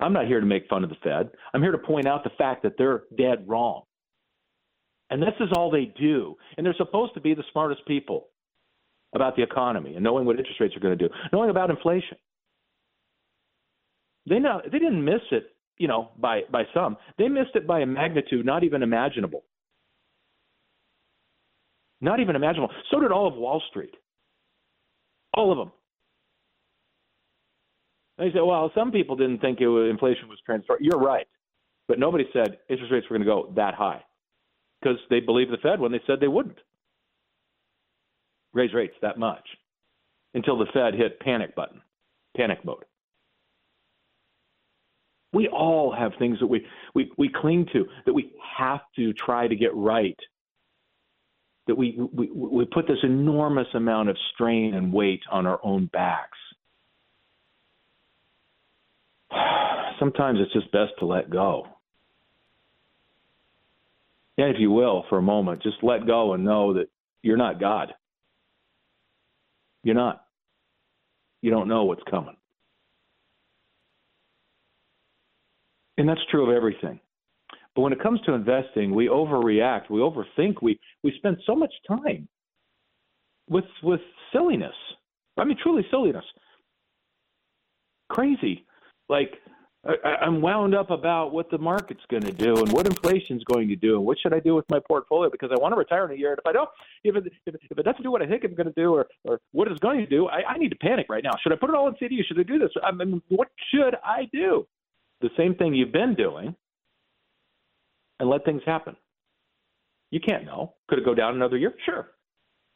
I'm 0.00 0.12
not 0.12 0.26
here 0.26 0.40
to 0.40 0.46
make 0.46 0.68
fun 0.68 0.84
of 0.84 0.90
the 0.90 0.96
Fed. 1.02 1.30
I'm 1.52 1.62
here 1.62 1.72
to 1.72 1.78
point 1.78 2.06
out 2.06 2.24
the 2.24 2.30
fact 2.36 2.62
that 2.64 2.74
they're 2.76 3.04
dead 3.16 3.44
wrong. 3.46 3.82
And 5.14 5.22
this 5.22 5.34
is 5.38 5.50
all 5.56 5.70
they 5.70 5.94
do. 5.96 6.36
And 6.56 6.66
they're 6.66 6.74
supposed 6.76 7.14
to 7.14 7.20
be 7.20 7.34
the 7.34 7.44
smartest 7.52 7.86
people 7.86 8.30
about 9.14 9.36
the 9.36 9.44
economy 9.44 9.94
and 9.94 10.02
knowing 10.02 10.26
what 10.26 10.40
interest 10.40 10.58
rates 10.58 10.74
are 10.76 10.80
going 10.80 10.98
to 10.98 11.08
do, 11.08 11.14
knowing 11.32 11.50
about 11.50 11.70
inflation. 11.70 12.18
They 14.28 14.40
know 14.40 14.60
they 14.64 14.80
didn't 14.80 15.04
miss 15.04 15.20
it, 15.30 15.54
you 15.78 15.86
know, 15.86 16.10
by 16.18 16.40
by 16.50 16.64
some. 16.74 16.96
They 17.16 17.28
missed 17.28 17.54
it 17.54 17.64
by 17.64 17.78
a 17.78 17.86
magnitude 17.86 18.44
not 18.44 18.64
even 18.64 18.82
imaginable. 18.82 19.44
Not 22.00 22.18
even 22.18 22.34
imaginable. 22.34 22.74
So 22.90 22.98
did 22.98 23.12
all 23.12 23.28
of 23.28 23.34
Wall 23.34 23.62
Street. 23.70 23.94
All 25.32 25.52
of 25.52 25.58
them. 25.58 25.70
And 28.18 28.26
you 28.26 28.32
say, 28.32 28.42
well, 28.42 28.68
some 28.74 28.90
people 28.90 29.14
didn't 29.14 29.38
think 29.38 29.60
it 29.60 29.68
was, 29.68 29.88
inflation 29.88 30.28
was 30.28 30.40
transitory. 30.44 30.80
You're 30.82 30.98
right. 30.98 31.28
But 31.86 32.00
nobody 32.00 32.24
said 32.32 32.58
interest 32.68 32.92
rates 32.92 33.06
were 33.08 33.16
going 33.16 33.28
to 33.28 33.32
go 33.32 33.52
that 33.54 33.74
high 33.74 34.02
because 34.84 34.98
they 35.10 35.20
believed 35.20 35.50
the 35.50 35.56
Fed 35.58 35.80
when 35.80 35.92
they 35.92 36.00
said 36.06 36.20
they 36.20 36.28
wouldn't 36.28 36.58
raise 38.52 38.74
rates 38.74 38.94
that 39.02 39.18
much 39.18 39.46
until 40.34 40.58
the 40.58 40.66
Fed 40.72 40.94
hit 40.94 41.20
panic 41.20 41.54
button, 41.54 41.80
panic 42.36 42.64
mode. 42.64 42.84
We 45.32 45.48
all 45.48 45.92
have 45.92 46.12
things 46.18 46.38
that 46.40 46.46
we, 46.46 46.64
we, 46.94 47.10
we 47.18 47.28
cling 47.28 47.66
to 47.72 47.86
that 48.06 48.12
we 48.12 48.32
have 48.56 48.80
to 48.96 49.12
try 49.14 49.48
to 49.48 49.56
get 49.56 49.74
right 49.74 50.18
that 51.66 51.74
we, 51.76 51.98
we, 52.12 52.30
we 52.30 52.66
put 52.66 52.86
this 52.86 52.98
enormous 53.02 53.66
amount 53.74 54.10
of 54.10 54.18
strain 54.34 54.74
and 54.74 54.92
weight 54.92 55.22
on 55.32 55.46
our 55.46 55.58
own 55.62 55.86
backs. 55.86 56.38
Sometimes 59.98 60.40
it's 60.40 60.52
just 60.52 60.70
best 60.72 60.92
to 60.98 61.06
let 61.06 61.30
go. 61.30 61.73
And 64.36 64.54
if 64.54 64.56
you 64.58 64.70
will, 64.70 65.04
for 65.08 65.18
a 65.18 65.22
moment, 65.22 65.62
just 65.62 65.76
let 65.82 66.06
go 66.06 66.34
and 66.34 66.44
know 66.44 66.74
that 66.74 66.86
you're 67.22 67.36
not 67.36 67.60
God. 67.60 67.94
You're 69.84 69.94
not. 69.94 70.24
You 71.42 71.50
don't 71.50 71.68
know 71.68 71.84
what's 71.84 72.02
coming. 72.10 72.36
And 75.98 76.08
that's 76.08 76.20
true 76.30 76.50
of 76.50 76.56
everything. 76.56 77.00
But 77.74 77.82
when 77.82 77.92
it 77.92 78.02
comes 78.02 78.20
to 78.22 78.32
investing, 78.32 78.94
we 78.94 79.08
overreact, 79.08 79.90
we 79.90 80.00
overthink, 80.00 80.56
we 80.62 80.78
we 81.02 81.12
spend 81.18 81.38
so 81.46 81.54
much 81.54 81.72
time 81.86 82.28
with 83.48 83.64
with 83.82 84.00
silliness. 84.32 84.74
I 85.36 85.44
mean, 85.44 85.58
truly 85.62 85.84
silliness. 85.90 86.24
Crazy. 88.08 88.64
Like 89.08 89.32
I, 89.86 90.08
I'm 90.22 90.40
wound 90.40 90.74
up 90.74 90.90
about 90.90 91.32
what 91.32 91.50
the 91.50 91.58
market's 91.58 92.04
going 92.10 92.22
to 92.22 92.32
do 92.32 92.56
and 92.56 92.72
what 92.72 92.86
inflation's 92.86 93.44
going 93.44 93.68
to 93.68 93.76
do 93.76 93.96
and 93.96 94.04
what 94.04 94.18
should 94.18 94.32
I 94.32 94.40
do 94.40 94.54
with 94.54 94.64
my 94.70 94.80
portfolio 94.80 95.30
because 95.30 95.50
I 95.52 95.60
want 95.60 95.72
to 95.72 95.76
retire 95.76 96.06
in 96.06 96.12
a 96.12 96.14
year. 96.14 96.30
And 96.30 96.38
if 96.38 96.46
I 96.46 96.52
don't, 96.52 96.68
if 97.02 97.16
it 97.16 97.32
if, 97.46 97.54
if 97.70 97.78
it 97.78 97.82
doesn't 97.82 98.02
do 98.02 98.10
what 98.10 98.22
I 98.22 98.26
think 98.26 98.44
it's 98.44 98.54
going 98.54 98.66
to 98.66 98.72
do 98.72 98.94
or 98.94 99.06
or 99.24 99.40
what 99.52 99.68
it's 99.68 99.80
going 99.80 100.00
to 100.00 100.06
do, 100.06 100.28
I, 100.28 100.52
I 100.52 100.58
need 100.58 100.70
to 100.70 100.76
panic 100.76 101.06
right 101.08 101.22
now. 101.22 101.32
Should 101.42 101.52
I 101.52 101.56
put 101.56 101.70
it 101.70 101.76
all 101.76 101.88
in 101.88 101.94
CD? 101.98 102.22
Should 102.26 102.40
I 102.40 102.44
do 102.44 102.58
this? 102.58 102.70
I 102.82 102.92
mean, 102.92 103.20
what 103.28 103.48
should 103.72 103.94
I 104.02 104.28
do? 104.32 104.66
The 105.20 105.30
same 105.36 105.54
thing 105.54 105.74
you've 105.74 105.92
been 105.92 106.14
doing 106.14 106.54
and 108.20 108.30
let 108.30 108.44
things 108.44 108.62
happen. 108.64 108.96
You 110.10 110.20
can't 110.20 110.44
know. 110.44 110.74
Could 110.88 110.98
it 110.98 111.04
go 111.04 111.14
down 111.14 111.34
another 111.34 111.56
year? 111.56 111.74
Sure. 111.84 112.08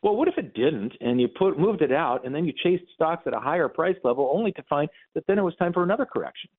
Well, 0.03 0.15
what 0.15 0.29
if 0.29 0.39
it 0.39 0.55
didn't, 0.55 0.93
and 1.01 1.21
you 1.21 1.27
put 1.29 1.59
moved 1.59 1.83
it 1.83 1.93
out, 1.93 2.25
and 2.25 2.35
then 2.35 2.45
you 2.45 2.53
chased 2.63 2.85
stocks 2.95 3.25
at 3.27 3.35
a 3.35 3.41
higher 3.41 3.69
price 3.69 3.97
level, 4.05 4.31
only 4.33 4.53
to 4.53 4.63
find 4.65 4.89
that 5.15 5.25
then 5.27 5.39
it 5.39 5.43
was 5.43 5.57
time 5.57 5.73
for 5.73 5.83
another 5.83 6.07
correction? 6.07 6.51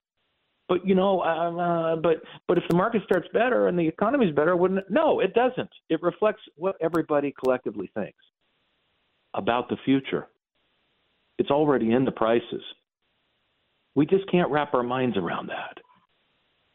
But 0.69 0.85
you 0.85 0.93
know, 0.93 1.19
uh, 1.21 1.95
but 1.95 2.21
but 2.47 2.59
if 2.59 2.63
the 2.69 2.77
market 2.77 3.01
starts 3.03 3.27
better 3.33 3.67
and 3.67 3.77
the 3.77 3.87
economy's 3.87 4.33
better, 4.33 4.55
wouldn't 4.55 4.81
it? 4.81 4.85
No, 4.89 5.19
it 5.19 5.33
doesn't. 5.33 5.69
It 5.89 6.01
reflects 6.03 6.41
what 6.55 6.75
everybody 6.79 7.33
collectively 7.43 7.91
thinks 7.95 8.19
about 9.33 9.67
the 9.67 9.77
future. 9.83 10.27
It's 11.39 11.49
already 11.49 11.91
in 11.91 12.05
the 12.05 12.11
prices. 12.11 12.61
We 13.95 14.05
just 14.05 14.29
can't 14.31 14.51
wrap 14.51 14.75
our 14.75 14.83
minds 14.83 15.17
around 15.17 15.47
that. 15.47 15.77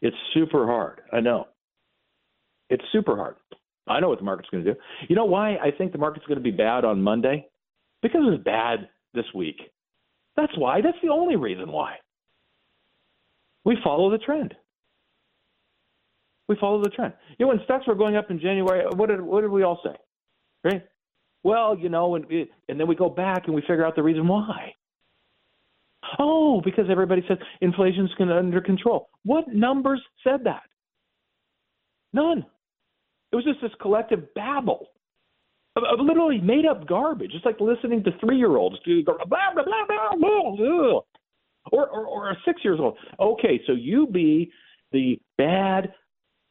It's 0.03 0.17
super 0.35 0.67
hard. 0.67 1.03
I 1.13 1.21
know. 1.21 1.47
It's 2.71 2.85
super 2.93 3.15
hard. 3.15 3.37
I 3.87 4.01
know 4.01 4.09
what 4.09 4.19
the 4.19 4.25
market's 4.25 4.49
going 4.51 4.65
to 4.65 4.75
do. 4.75 4.81
You 5.09 5.15
know 5.15 5.25
why 5.27 5.57
I 5.57 5.71
think 5.71 5.93
the 5.93 5.99
market's 5.99 6.27
going 6.27 6.39
to 6.39 6.43
be 6.43 6.51
bad 6.51 6.85
on 6.85 7.01
Monday? 7.01 7.47
Because 8.03 8.23
it 8.27 8.31
was 8.31 8.41
bad 8.45 8.89
this 9.13 9.27
week. 9.35 9.61
That's 10.37 10.57
why. 10.59 10.81
That's 10.81 10.99
the 11.03 11.11
only 11.11 11.37
reason 11.37 11.71
why. 11.71 11.97
We 13.65 13.77
follow 13.83 14.11
the 14.11 14.19
trend. 14.19 14.55
We 16.49 16.57
follow 16.61 16.83
the 16.83 16.91
trend. 16.91 17.15
You 17.39 17.47
know, 17.47 17.49
when 17.49 17.61
stocks 17.65 17.87
were 17.87 17.95
going 17.95 18.17
up 18.17 18.31
in 18.31 18.39
January, 18.39 18.85
what 18.95 19.09
did 19.09 19.21
what 19.21 19.41
did 19.41 19.51
we 19.51 19.63
all 19.63 19.81
say? 19.83 19.97
Right? 20.63 20.83
Well, 21.43 21.77
you 21.79 21.89
know, 21.89 22.17
and 22.17 22.27
and 22.69 22.79
then 22.81 22.87
we 22.87 22.95
go 22.95 23.09
back 23.09 23.45
and 23.47 23.55
we 23.55 23.63
figure 23.63 23.85
out 23.85 23.97
the 23.97 24.03
reason 24.03 24.29
why. 24.29 24.75
Oh, 26.19 26.61
because 26.63 26.87
everybody 26.91 27.25
says 27.29 27.39
inflation's 27.61 28.11
under 28.21 28.61
control. 28.61 29.09
What 29.25 29.49
numbers 29.49 30.03
said 30.23 30.45
that? 30.45 30.63
None. 32.13 32.45
It 33.33 33.37
was 33.37 33.45
just 33.45 33.61
this 33.63 33.73
collective 33.81 34.33
babble 34.35 34.89
of, 35.77 35.83
of 35.85 36.05
literally 36.05 36.41
made 36.41 36.67
up 36.67 36.87
garbage. 36.87 37.33
It's 37.35 37.45
like 37.45 37.61
listening 37.61 38.05
to 38.05 38.11
three 38.21 38.37
year 38.37 38.57
olds 38.57 38.77
do 38.85 39.03
blah, 39.05 39.17
blah, 39.27 39.55
blah, 39.55 39.65
blah, 39.65 40.17
blah, 40.17 40.57
blah. 40.57 41.01
Or, 41.73 41.89
or, 41.89 42.07
or 42.07 42.31
a 42.31 42.37
six 42.45 42.63
years 42.65 42.79
old. 42.81 42.97
Okay, 43.19 43.61
so 43.67 43.73
you 43.73 44.07
be 44.07 44.51
the 44.93 45.19
bad 45.39 45.93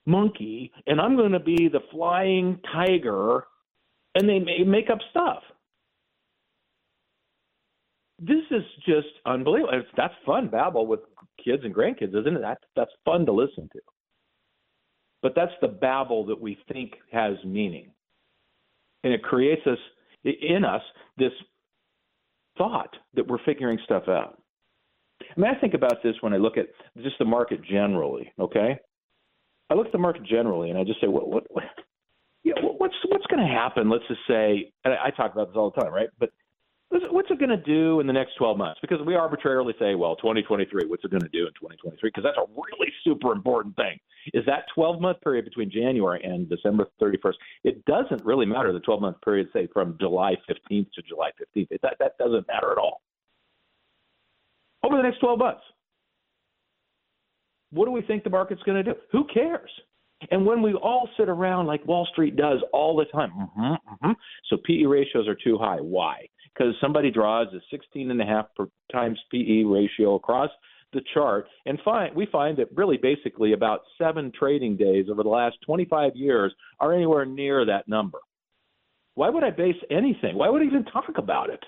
monkey, 0.05 0.71
and 0.87 0.99
I'm 0.99 1.15
going 1.15 1.31
to 1.31 1.39
be 1.39 1.69
the 1.69 1.81
flying 1.91 2.59
tiger, 2.71 3.45
and 4.15 4.27
they 4.27 4.39
make 4.63 4.89
up 4.89 4.99
stuff. 5.11 5.43
This 8.19 8.43
is 8.51 8.63
just 8.85 9.07
unbelievable. 9.25 9.81
That's 9.97 10.13
fun 10.25 10.47
babble 10.47 10.87
with 10.87 11.01
kids 11.43 11.63
and 11.65 11.73
grandkids, 11.73 12.17
isn't 12.19 12.37
it? 12.37 12.41
That, 12.41 12.59
that's 12.75 12.91
fun 13.05 13.25
to 13.25 13.31
listen 13.31 13.69
to. 13.73 13.79
But 15.21 15.33
that's 15.35 15.53
the 15.61 15.67
babble 15.67 16.25
that 16.27 16.39
we 16.39 16.57
think 16.71 16.93
has 17.11 17.35
meaning. 17.45 17.91
And 19.03 19.13
it 19.13 19.23
creates 19.23 19.65
us 19.65 19.77
in 20.23 20.63
us 20.63 20.81
this 21.17 21.31
thought 22.57 22.95
that 23.15 23.27
we're 23.27 23.43
figuring 23.45 23.79
stuff 23.83 24.07
out. 24.07 24.41
I 25.35 25.39
mean, 25.39 25.51
I 25.55 25.59
think 25.59 25.73
about 25.73 26.03
this 26.03 26.15
when 26.21 26.33
I 26.33 26.37
look 26.37 26.57
at 26.57 26.67
just 27.01 27.17
the 27.19 27.25
market 27.25 27.61
generally. 27.63 28.31
Okay, 28.39 28.77
I 29.69 29.73
look 29.73 29.87
at 29.87 29.91
the 29.91 29.97
market 29.97 30.23
generally, 30.23 30.69
and 30.69 30.77
I 30.77 30.83
just 30.83 31.01
say, 31.01 31.07
what, 31.07 31.27
what, 31.27 31.45
what 31.49 31.63
yeah, 32.43 32.53
what's 32.61 32.95
what's 33.07 33.25
going 33.27 33.45
to 33.45 33.51
happen? 33.51 33.89
Let's 33.89 34.03
just 34.07 34.21
say, 34.27 34.71
and 34.83 34.93
I, 34.93 35.07
I 35.07 35.09
talk 35.11 35.33
about 35.33 35.47
this 35.47 35.55
all 35.55 35.71
the 35.71 35.81
time, 35.81 35.93
right? 35.93 36.09
But 36.19 36.29
what's 36.89 37.31
it 37.31 37.39
going 37.39 37.49
to 37.49 37.57
do 37.57 37.99
in 37.99 38.07
the 38.07 38.13
next 38.13 38.35
12 38.37 38.57
months? 38.57 38.79
Because 38.81 38.99
we 39.05 39.15
arbitrarily 39.15 39.73
say, 39.79 39.95
well, 39.95 40.15
2023, 40.17 40.85
what's 40.87 41.03
it 41.03 41.11
going 41.11 41.23
to 41.23 41.29
do 41.29 41.47
in 41.47 41.53
2023? 41.53 42.09
Because 42.09 42.23
that's 42.23 42.37
a 42.37 42.49
really 42.51 42.91
super 43.03 43.31
important 43.31 43.75
thing. 43.75 43.97
Is 44.33 44.45
that 44.45 44.65
12 44.75 45.01
month 45.01 45.21
period 45.21 45.45
between 45.45 45.71
January 45.71 46.21
and 46.23 46.49
December 46.49 46.87
31st? 47.01 47.33
It 47.63 47.83
doesn't 47.85 48.23
really 48.23 48.45
matter 48.45 48.71
the 48.73 48.79
12 48.79 49.01
month 49.01 49.17
period, 49.23 49.47
say 49.53 49.67
from 49.73 49.97
July 49.99 50.35
15th 50.49 50.91
to 50.93 51.01
July 51.01 51.31
15th. 51.39 51.67
It, 51.71 51.81
that 51.81 51.95
that 51.99 52.17
doesn't 52.17 52.47
matter 52.47 52.71
at 52.71 52.77
all. 52.77 53.01
Over 54.83 54.97
the 54.97 55.03
next 55.03 55.19
12 55.19 55.39
months, 55.39 55.61
what 57.71 57.85
do 57.85 57.91
we 57.91 58.01
think 58.01 58.23
the 58.23 58.29
market's 58.29 58.61
going 58.63 58.83
to 58.83 58.93
do? 58.93 58.99
Who 59.11 59.25
cares? 59.33 59.69
And 60.31 60.45
when 60.45 60.61
we 60.61 60.73
all 60.73 61.09
sit 61.17 61.27
around 61.27 61.67
like 61.67 61.85
Wall 61.85 62.07
Street 62.11 62.35
does 62.35 62.59
all 62.71 62.95
the 62.95 63.05
time, 63.05 63.31
mm-hmm, 63.31 63.61
mm-hmm, 63.61 64.11
so 64.49 64.57
PE 64.65 64.83
ratios 64.83 65.27
are 65.27 65.37
too 65.43 65.57
high. 65.57 65.77
Why? 65.77 66.27
Because 66.53 66.73
somebody 66.79 67.11
draws 67.11 67.47
a 67.53 67.59
16 67.71 68.11
and 68.11 68.21
a 68.21 68.25
half 68.25 68.45
times 68.91 69.19
PE 69.31 69.63
ratio 69.63 70.15
across 70.15 70.49
the 70.93 71.01
chart 71.13 71.47
and 71.65 71.79
find 71.83 72.15
we 72.15 72.27
find 72.27 72.55
that 72.57 72.67
really 72.75 72.97
basically 72.97 73.53
about 73.53 73.81
seven 73.97 74.31
trading 74.37 74.77
days 74.77 75.07
over 75.11 75.23
the 75.23 75.29
last 75.29 75.57
25 75.65 76.15
years 76.15 76.53
are 76.79 76.93
anywhere 76.93 77.25
near 77.25 77.65
that 77.65 77.87
number. 77.87 78.19
Why 79.15 79.29
would 79.29 79.43
I 79.43 79.49
base 79.49 79.75
anything? 79.91 80.35
Why 80.35 80.49
would 80.49 80.61
I 80.61 80.65
even 80.65 80.85
talk 80.85 81.17
about 81.17 81.49
it? 81.49 81.63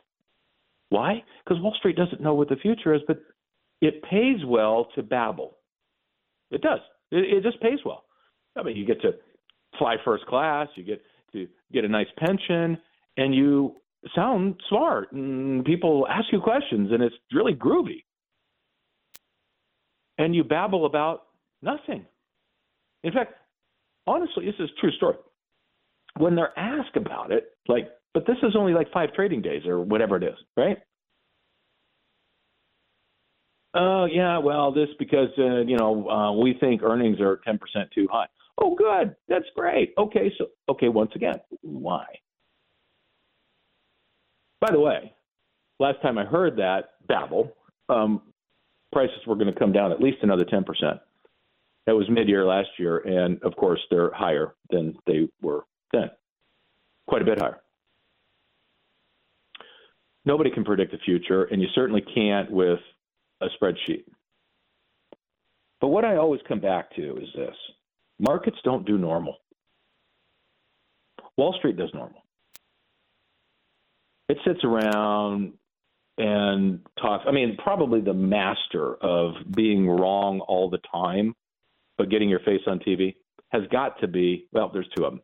Why? 0.95 1.23
Because 1.43 1.61
Wall 1.61 1.75
Street 1.77 1.97
doesn't 1.97 2.21
know 2.21 2.35
what 2.35 2.47
the 2.47 2.55
future 2.55 2.93
is, 2.93 3.01
but 3.05 3.19
it 3.81 4.01
pays 4.03 4.45
well 4.47 4.87
to 4.95 5.03
babble. 5.03 5.57
It 6.51 6.61
does. 6.61 6.79
It, 7.11 7.37
it 7.37 7.43
just 7.43 7.61
pays 7.61 7.79
well. 7.83 8.05
I 8.55 8.63
mean, 8.63 8.77
you 8.77 8.85
get 8.85 9.01
to 9.01 9.11
fly 9.77 9.97
first 10.05 10.25
class, 10.25 10.69
you 10.75 10.85
get 10.85 11.01
to 11.33 11.47
get 11.73 11.83
a 11.83 11.89
nice 11.89 12.07
pension, 12.17 12.77
and 13.17 13.35
you 13.35 13.75
sound 14.15 14.55
smart, 14.69 15.11
and 15.11 15.65
people 15.65 16.07
ask 16.09 16.27
you 16.31 16.39
questions, 16.39 16.89
and 16.93 17.03
it's 17.03 17.15
really 17.33 17.53
groovy. 17.53 18.05
And 20.17 20.33
you 20.33 20.45
babble 20.45 20.85
about 20.85 21.23
nothing. 21.61 22.05
In 23.03 23.11
fact, 23.11 23.33
honestly, 24.07 24.45
this 24.45 24.55
is 24.59 24.69
a 24.69 24.79
true 24.79 24.91
story. 24.91 25.17
When 26.15 26.35
they're 26.35 26.57
asked 26.57 26.95
about 26.95 27.33
it, 27.33 27.49
like, 27.67 27.89
but 28.15 28.25
this 28.25 28.37
is 28.43 28.55
only 28.55 28.73
like 28.73 28.91
five 28.93 29.13
trading 29.13 29.41
days 29.41 29.65
or 29.67 29.81
whatever 29.81 30.15
it 30.15 30.23
is, 30.23 30.37
right? 30.55 30.77
Oh 33.75 34.05
yeah, 34.05 34.37
well, 34.37 34.71
this 34.71 34.87
because 34.97 35.27
uh, 35.37 35.59
you 35.59 35.77
know 35.77 36.09
uh, 36.09 36.31
we 36.31 36.55
think 36.59 36.81
earnings 36.81 37.19
are 37.19 37.41
ten 37.45 37.59
percent 37.59 37.89
too 37.93 38.07
high. 38.09 38.27
Oh, 38.57 38.73
good, 38.73 39.17
that's 39.27 39.45
great. 39.53 39.93
Okay, 39.97 40.31
so 40.37 40.47
okay, 40.69 40.87
once 40.87 41.11
again, 41.13 41.35
why? 41.61 42.05
By 44.61 44.71
the 44.71 44.79
way, 44.79 45.13
last 45.81 46.01
time 46.01 46.17
I 46.17 46.23
heard 46.23 46.55
that 46.55 46.91
babble, 47.09 47.51
um, 47.89 48.21
prices 48.93 49.19
were 49.27 49.35
going 49.35 49.53
to 49.53 49.59
come 49.59 49.73
down 49.73 49.91
at 49.91 49.99
least 49.99 50.19
another 50.21 50.45
ten 50.45 50.63
percent. 50.63 50.99
That 51.85 51.95
was 51.95 52.09
mid-year 52.09 52.45
last 52.45 52.69
year, 52.79 52.99
and 52.99 53.43
of 53.43 53.57
course 53.57 53.81
they're 53.91 54.13
higher 54.13 54.55
than 54.69 54.97
they 55.05 55.27
were 55.41 55.65
then, 55.91 56.09
quite 57.07 57.21
a 57.21 57.25
bit 57.25 57.39
higher. 57.39 57.59
Nobody 60.25 60.49
can 60.49 60.63
predict 60.63 60.91
the 60.91 60.97
future, 60.99 61.43
and 61.45 61.61
you 61.61 61.67
certainly 61.75 62.01
can't 62.01 62.49
with 62.49 62.79
a 63.41 63.47
spreadsheet. 63.61 64.05
But 65.81 65.89
what 65.89 66.05
I 66.05 66.17
always 66.17 66.41
come 66.47 66.59
back 66.59 66.95
to 66.95 67.17
is 67.17 67.29
this 67.35 67.55
markets 68.19 68.57
don't 68.63 68.85
do 68.85 68.97
normal. 68.97 69.37
Wall 71.37 71.53
Street 71.57 71.77
does 71.77 71.91
normal. 71.93 72.23
It 74.29 74.37
sits 74.45 74.63
around 74.63 75.53
and 76.17 76.79
talks. 76.99 77.25
I 77.27 77.31
mean, 77.31 77.57
probably 77.57 78.01
the 78.01 78.13
master 78.13 78.95
of 78.95 79.33
being 79.51 79.87
wrong 79.87 80.39
all 80.39 80.69
the 80.69 80.79
time, 80.91 81.35
but 81.97 82.09
getting 82.09 82.29
your 82.29 82.39
face 82.39 82.61
on 82.67 82.79
TV 82.79 83.15
has 83.49 83.63
got 83.71 83.99
to 83.99 84.07
be 84.07 84.47
well, 84.51 84.69
there's 84.73 84.87
two 84.95 85.05
of 85.05 85.13
them 85.13 85.21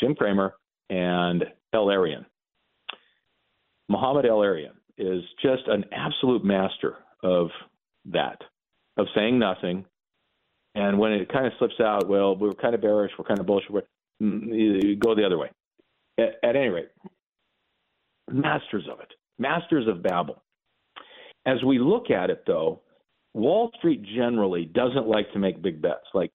Jim 0.00 0.14
Cramer 0.14 0.54
and 0.88 1.44
El-Erian. 3.90 4.00
Mohamed 4.00 4.26
El-Erian 4.26 4.72
is 4.98 5.22
just 5.42 5.66
an 5.66 5.84
absolute 5.92 6.44
master 6.44 6.96
of 7.22 7.48
that, 8.06 8.38
of 8.96 9.06
saying 9.14 9.38
nothing. 9.38 9.84
And 10.74 10.98
when 10.98 11.12
it 11.12 11.32
kind 11.32 11.46
of 11.46 11.52
slips 11.58 11.80
out, 11.80 12.08
well, 12.08 12.36
we're 12.36 12.52
kind 12.52 12.74
of 12.74 12.80
bearish, 12.80 13.12
we're 13.18 13.24
kind 13.24 13.40
of 13.40 13.46
bullish, 13.46 13.64
we're, 13.70 13.82
mm, 14.22 14.98
go 14.98 15.14
the 15.14 15.26
other 15.26 15.38
way. 15.38 15.50
At, 16.18 16.36
at 16.42 16.56
any 16.56 16.68
rate, 16.68 16.90
masters 18.30 18.88
of 18.90 19.00
it, 19.00 19.12
masters 19.38 19.88
of 19.88 20.02
babble. 20.02 20.42
As 21.46 21.62
we 21.64 21.78
look 21.78 22.10
at 22.10 22.30
it, 22.30 22.44
though, 22.46 22.82
Wall 23.34 23.70
Street 23.78 24.02
generally 24.16 24.64
doesn't 24.64 25.06
like 25.06 25.32
to 25.32 25.38
make 25.38 25.62
big 25.62 25.80
bets. 25.80 26.06
Like 26.14 26.30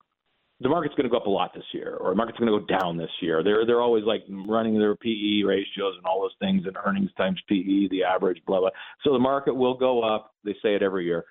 the 0.60 0.68
market's 0.68 0.94
going 0.94 1.04
to 1.04 1.10
go 1.10 1.18
up 1.18 1.26
a 1.26 1.30
lot 1.30 1.52
this 1.54 1.64
year, 1.72 1.96
or 1.96 2.10
the 2.10 2.16
market's 2.16 2.38
going 2.38 2.50
to 2.50 2.58
go 2.58 2.78
down 2.78 2.96
this 2.96 3.10
year. 3.20 3.42
They're 3.42 3.66
they're 3.66 3.82
always 3.82 4.04
like 4.04 4.24
running 4.28 4.78
their 4.78 4.96
PE 4.96 5.42
ratios 5.42 5.94
and 5.96 6.06
all 6.06 6.22
those 6.22 6.34
things, 6.40 6.66
and 6.66 6.76
earnings 6.84 7.10
times 7.16 7.40
PE, 7.48 7.88
the 7.88 8.04
average, 8.04 8.40
blah 8.46 8.60
blah. 8.60 8.70
So 9.04 9.12
the 9.12 9.18
market 9.18 9.54
will 9.54 9.74
go 9.76 10.02
up. 10.02 10.34
They 10.44 10.54
say 10.62 10.74
it 10.74 10.82
every 10.82 11.04
year, 11.04 11.24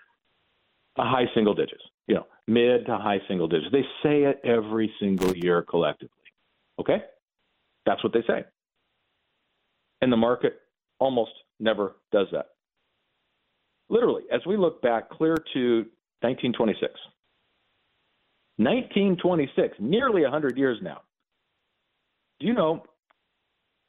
a 0.97 1.03
high 1.03 1.25
single 1.33 1.55
digits, 1.55 1.83
you 2.07 2.15
know, 2.15 2.27
mid 2.47 2.85
to 2.85 2.97
high 2.97 3.19
single 3.27 3.47
digits. 3.47 3.71
They 3.71 3.85
say 4.03 4.23
it 4.23 4.41
every 4.43 4.93
single 4.99 5.35
year 5.35 5.63
collectively. 5.63 6.11
Okay, 6.79 7.01
that's 7.85 8.03
what 8.03 8.13
they 8.13 8.23
say, 8.27 8.43
and 10.01 10.11
the 10.11 10.17
market 10.17 10.59
almost 10.99 11.31
never 11.59 11.95
does 12.11 12.27
that. 12.31 12.49
Literally, 13.89 14.23
as 14.31 14.41
we 14.45 14.55
look 14.55 14.83
back 14.83 15.09
clear 15.09 15.35
to 15.53 15.85
1926 16.21 16.93
1926, 18.57 19.75
nearly 19.79 20.21
100 20.21 20.57
years 20.57 20.77
now. 20.81 21.01
Do 22.39 22.47
you 22.47 22.53
know? 22.53 22.83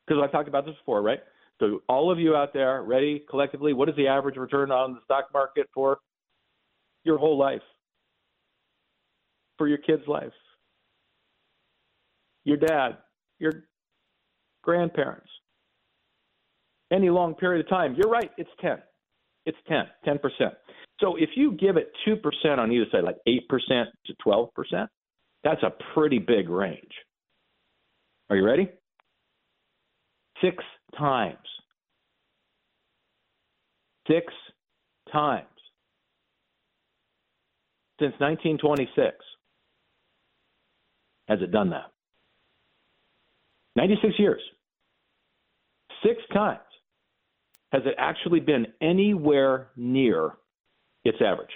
Because 0.06 0.22
I've 0.22 0.32
talked 0.32 0.48
about 0.48 0.66
this 0.66 0.74
before, 0.76 1.02
right? 1.02 1.20
So, 1.58 1.82
all 1.88 2.10
of 2.10 2.18
you 2.18 2.36
out 2.36 2.52
there, 2.52 2.82
ready 2.82 3.24
collectively? 3.30 3.72
What 3.72 3.88
is 3.88 3.96
the 3.96 4.08
average 4.08 4.36
return 4.36 4.70
on 4.70 4.94
the 4.94 5.00
stock 5.04 5.26
market 5.32 5.68
for 5.72 5.98
your 7.04 7.18
whole 7.18 7.38
life? 7.38 7.62
For 9.58 9.66
your 9.68 9.78
kid's 9.78 10.06
life? 10.06 10.32
Your 12.44 12.58
dad? 12.58 12.98
Your 13.38 13.52
grandparents? 14.62 15.28
Any 16.92 17.10
long 17.10 17.34
period 17.34 17.64
of 17.64 17.70
time? 17.70 17.96
You're 17.96 18.10
right, 18.10 18.30
it's 18.36 18.50
10. 18.60 18.78
It's 19.46 19.58
10, 19.68 19.84
10%. 20.06 20.18
So 21.00 21.16
if 21.16 21.30
you 21.36 21.52
give 21.52 21.76
it 21.76 21.92
2% 22.06 22.58
on 22.58 22.72
either 22.72 22.86
side, 22.90 23.04
like 23.04 23.18
8% 23.28 23.84
to 24.06 24.14
12%, 24.26 24.88
that's 25.44 25.62
a 25.62 25.72
pretty 25.94 26.18
big 26.18 26.48
range. 26.48 26.92
Are 28.28 28.36
you 28.36 28.44
ready? 28.44 28.68
Six 30.42 30.56
times. 30.98 31.38
Six 34.08 34.32
times. 35.12 35.46
Since 38.00 38.14
1926 38.18 39.16
has 41.28 41.40
it 41.40 41.50
done 41.50 41.70
that. 41.70 41.92
96 43.76 44.14
years. 44.18 44.42
Six 46.04 46.20
times 46.32 46.60
has 47.76 47.84
it 47.84 47.94
actually 47.98 48.40
been 48.40 48.66
anywhere 48.80 49.68
near 49.76 50.32
it's 51.04 51.18
average. 51.20 51.50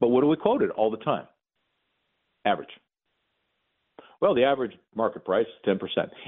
But 0.00 0.08
what 0.08 0.20
do 0.22 0.26
we 0.26 0.36
quote 0.36 0.60
it 0.62 0.70
all 0.70 0.90
the 0.90 0.96
time? 0.98 1.26
Average. 2.44 2.68
Well, 4.20 4.34
the 4.34 4.42
average 4.42 4.72
market 4.94 5.24
price 5.24 5.46
is 5.46 5.78
10%. 5.78 5.78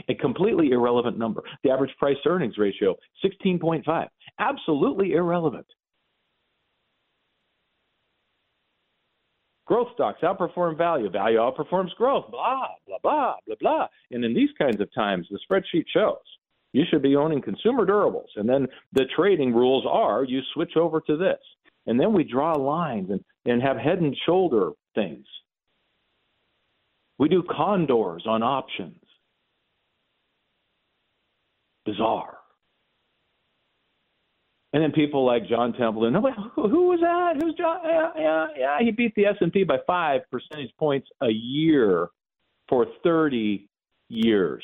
A 0.09 0.14
completely 0.14 0.70
irrelevant 0.70 1.18
number. 1.18 1.42
The 1.64 1.70
average 1.70 1.90
price 1.98 2.16
earnings 2.26 2.57
ratio, 2.59 2.94
16.5. 3.24 4.07
Absolutely 4.38 5.12
irrelevant. 5.12 5.66
Growth 9.66 9.88
stocks 9.94 10.20
outperform 10.22 10.78
value. 10.78 11.11
Value 11.11 11.38
outperforms 11.38 11.94
growth. 11.96 12.31
Blah, 12.31 12.68
blah, 12.87 12.98
blah, 13.02 13.35
blah, 13.46 13.57
blah. 13.61 13.87
And 14.12 14.24
in 14.24 14.33
these 14.33 14.50
kinds 14.59 14.81
of 14.81 14.88
times, 14.94 15.26
the 15.31 15.40
spreadsheet 15.50 15.85
shows 15.92 16.16
you 16.72 16.85
should 16.90 17.02
be 17.02 17.16
owning 17.16 17.42
consumer 17.42 17.87
durables. 17.87 18.28
And 18.37 18.48
then 18.48 18.66
the 18.92 19.07
trading 19.16 19.54
rules 19.54 19.85
are 19.88 20.24
you 20.24 20.40
switch 20.54 20.76
over 20.76 21.00
to 21.02 21.16
this. 21.16 21.38
And 21.87 21.98
then 21.98 22.12
we 22.12 22.24
draw 22.24 22.52
lines 22.52 23.11
and, 23.11 23.24
and 23.46 23.62
have 23.62 23.76
head 23.76 24.00
and 24.00 24.16
shoulder 24.26 24.72
things. 24.94 25.24
We 27.18 27.28
do 27.28 27.42
condors 27.42 28.24
on 28.26 28.42
options. 28.42 29.00
Bizarre. 31.85 32.38
And 34.74 34.83
then 34.83 34.92
people 34.92 35.24
like 35.24 35.48
John 35.48 35.72
Templeton, 35.72 36.14
who, 36.14 36.68
who 36.68 36.88
was 36.88 37.00
that? 37.00 37.42
Who's 37.42 37.54
John? 37.54 37.78
Yeah, 37.85 38.11
yeah, 38.16 38.46
yeah. 38.57 38.78
He 38.81 38.90
beat 38.90 39.14
the 39.14 39.24
S&P 39.24 39.64
by 39.64 39.78
five 39.87 40.20
percentage 40.31 40.70
points 40.78 41.09
a 41.22 41.31
year 41.31 42.09
for 42.68 42.87
30 43.02 43.66
years. 44.09 44.62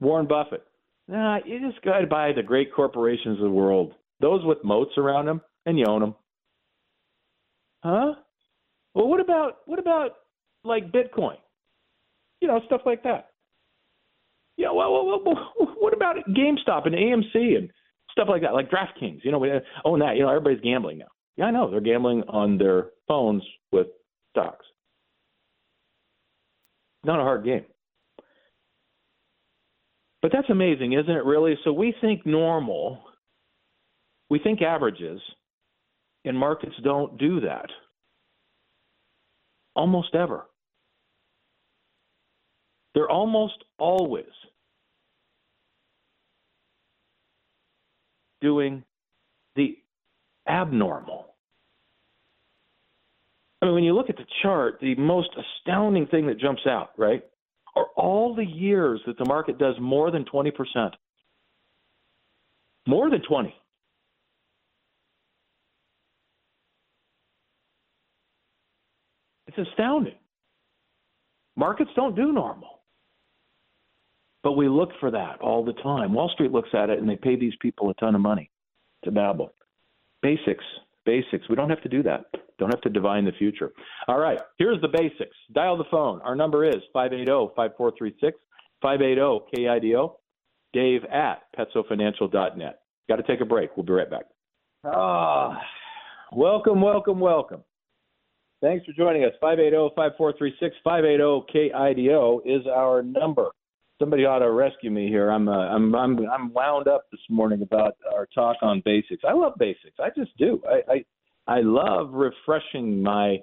Warren 0.00 0.26
Buffett. 0.26 0.64
Nah, 1.08 1.38
you 1.44 1.60
just 1.60 1.82
got 1.82 2.00
to 2.00 2.06
buy 2.06 2.32
the 2.32 2.42
great 2.42 2.72
corporations 2.74 3.38
of 3.38 3.44
the 3.44 3.50
world, 3.50 3.94
those 4.20 4.44
with 4.44 4.58
moats 4.62 4.92
around 4.98 5.26
them, 5.26 5.40
and 5.64 5.78
you 5.78 5.86
own 5.88 6.00
them. 6.00 6.14
Huh? 7.82 8.14
Well, 8.94 9.08
what 9.08 9.20
about 9.20 9.58
what 9.66 9.78
about 9.78 10.10
like 10.64 10.92
Bitcoin? 10.92 11.36
You 12.40 12.48
know, 12.48 12.60
stuff 12.66 12.82
like 12.84 13.02
that. 13.04 13.28
Yeah, 14.56 14.72
well, 14.72 14.92
well, 14.92 15.22
well, 15.24 15.74
what 15.78 15.94
about 15.94 16.16
GameStop 16.28 16.86
and 16.86 16.94
AMC 16.94 17.56
and 17.56 17.70
stuff 18.10 18.26
like 18.28 18.42
that, 18.42 18.54
like 18.54 18.70
DraftKings? 18.70 19.20
You 19.22 19.30
know, 19.30 19.38
we 19.38 19.50
own 19.84 20.00
that. 20.00 20.16
You 20.16 20.22
know, 20.22 20.30
everybody's 20.30 20.60
gambling 20.60 20.98
now. 20.98 21.06
Yeah, 21.36 21.44
I 21.46 21.50
know 21.52 21.70
they're 21.70 21.80
gambling 21.80 22.24
on 22.28 22.58
their 22.58 22.88
phones 23.06 23.44
with 23.70 23.86
stocks. 24.30 24.66
Not 27.04 27.20
a 27.20 27.22
hard 27.22 27.44
game. 27.44 27.64
But 30.20 30.32
that's 30.32 30.50
amazing, 30.50 30.94
isn't 30.94 31.10
it, 31.10 31.24
really? 31.24 31.56
So 31.64 31.72
we 31.72 31.94
think 32.00 32.26
normal, 32.26 33.02
we 34.30 34.38
think 34.38 34.62
averages, 34.62 35.20
and 36.24 36.36
markets 36.36 36.74
don't 36.82 37.18
do 37.18 37.40
that. 37.40 37.70
Almost 39.76 40.14
ever. 40.14 40.46
They're 42.94 43.08
almost 43.08 43.62
always 43.78 44.26
doing 48.40 48.82
the 49.54 49.76
abnormal. 50.48 51.26
I 53.60 53.66
mean, 53.66 53.74
when 53.74 53.84
you 53.84 53.94
look 53.94 54.10
at 54.10 54.16
the 54.16 54.26
chart, 54.42 54.78
the 54.80 54.94
most 54.96 55.30
astounding 55.36 56.06
thing 56.06 56.26
that 56.26 56.38
jumps 56.38 56.62
out, 56.66 56.90
right, 56.96 57.24
are 57.78 57.86
all 57.96 58.34
the 58.34 58.44
years 58.44 59.00
that 59.06 59.18
the 59.18 59.24
market 59.24 59.58
does 59.58 59.74
more 59.80 60.10
than 60.10 60.24
20%. 60.24 60.52
More 62.86 63.10
than 63.10 63.22
20. 63.22 63.54
It's 69.46 69.58
astounding. 69.70 70.14
Markets 71.56 71.90
don't 71.96 72.14
do 72.14 72.32
normal. 72.32 72.80
But 74.42 74.52
we 74.52 74.68
look 74.68 74.90
for 75.00 75.10
that 75.10 75.40
all 75.40 75.64
the 75.64 75.72
time. 75.74 76.14
Wall 76.14 76.30
Street 76.32 76.52
looks 76.52 76.70
at 76.72 76.90
it 76.90 76.98
and 76.98 77.08
they 77.08 77.16
pay 77.16 77.36
these 77.36 77.54
people 77.60 77.90
a 77.90 77.94
ton 77.94 78.14
of 78.14 78.20
money 78.20 78.50
to 79.04 79.10
babble. 79.10 79.52
Basics, 80.22 80.64
basics. 81.08 81.48
We 81.48 81.56
don't 81.56 81.70
have 81.70 81.80
to 81.82 81.88
do 81.88 82.02
that. 82.02 82.26
Don't 82.58 82.70
have 82.70 82.82
to 82.82 82.90
divine 82.90 83.24
the 83.24 83.32
future. 83.32 83.70
All 84.08 84.18
right, 84.18 84.38
here's 84.58 84.80
the 84.82 84.88
basics. 84.88 85.36
Dial 85.54 85.78
the 85.78 85.84
phone. 85.90 86.20
Our 86.20 86.36
number 86.36 86.66
is 86.66 86.76
580 86.92 87.54
5436 87.56 88.36
580 88.82 89.46
KIDO. 89.54 90.12
Dave 90.74 91.02
at 91.04 91.44
petsofinancial.net. 91.56 92.80
Got 93.08 93.16
to 93.16 93.22
take 93.22 93.40
a 93.40 93.46
break. 93.46 93.74
We'll 93.74 93.86
be 93.86 93.92
right 93.94 94.10
back. 94.10 94.24
Ah, 94.84 95.58
welcome, 96.30 96.82
welcome, 96.82 97.18
welcome. 97.20 97.64
Thanks 98.60 98.84
for 98.84 98.92
joining 98.92 99.24
us. 99.24 99.32
580 99.40 99.94
5436 99.96 100.76
580 100.84 101.70
KIDO 101.70 102.40
is 102.44 102.66
our 102.66 103.02
number 103.02 103.48
somebody 103.98 104.24
ought 104.24 104.40
to 104.40 104.50
rescue 104.50 104.90
me 104.90 105.08
here. 105.08 105.30
I'm 105.30 105.48
uh, 105.48 105.68
I'm 105.68 105.94
I'm 105.94 106.18
I'm 106.30 106.52
wound 106.52 106.88
up 106.88 107.06
this 107.10 107.20
morning 107.28 107.62
about 107.62 107.96
our 108.14 108.26
talk 108.34 108.56
on 108.62 108.82
basics. 108.84 109.22
I 109.28 109.32
love 109.32 109.54
basics. 109.58 109.96
I 109.98 110.10
just 110.16 110.36
do. 110.38 110.60
I 110.68 110.92
I, 110.92 111.04
I 111.56 111.60
love 111.60 112.12
refreshing 112.12 113.02
my 113.02 113.38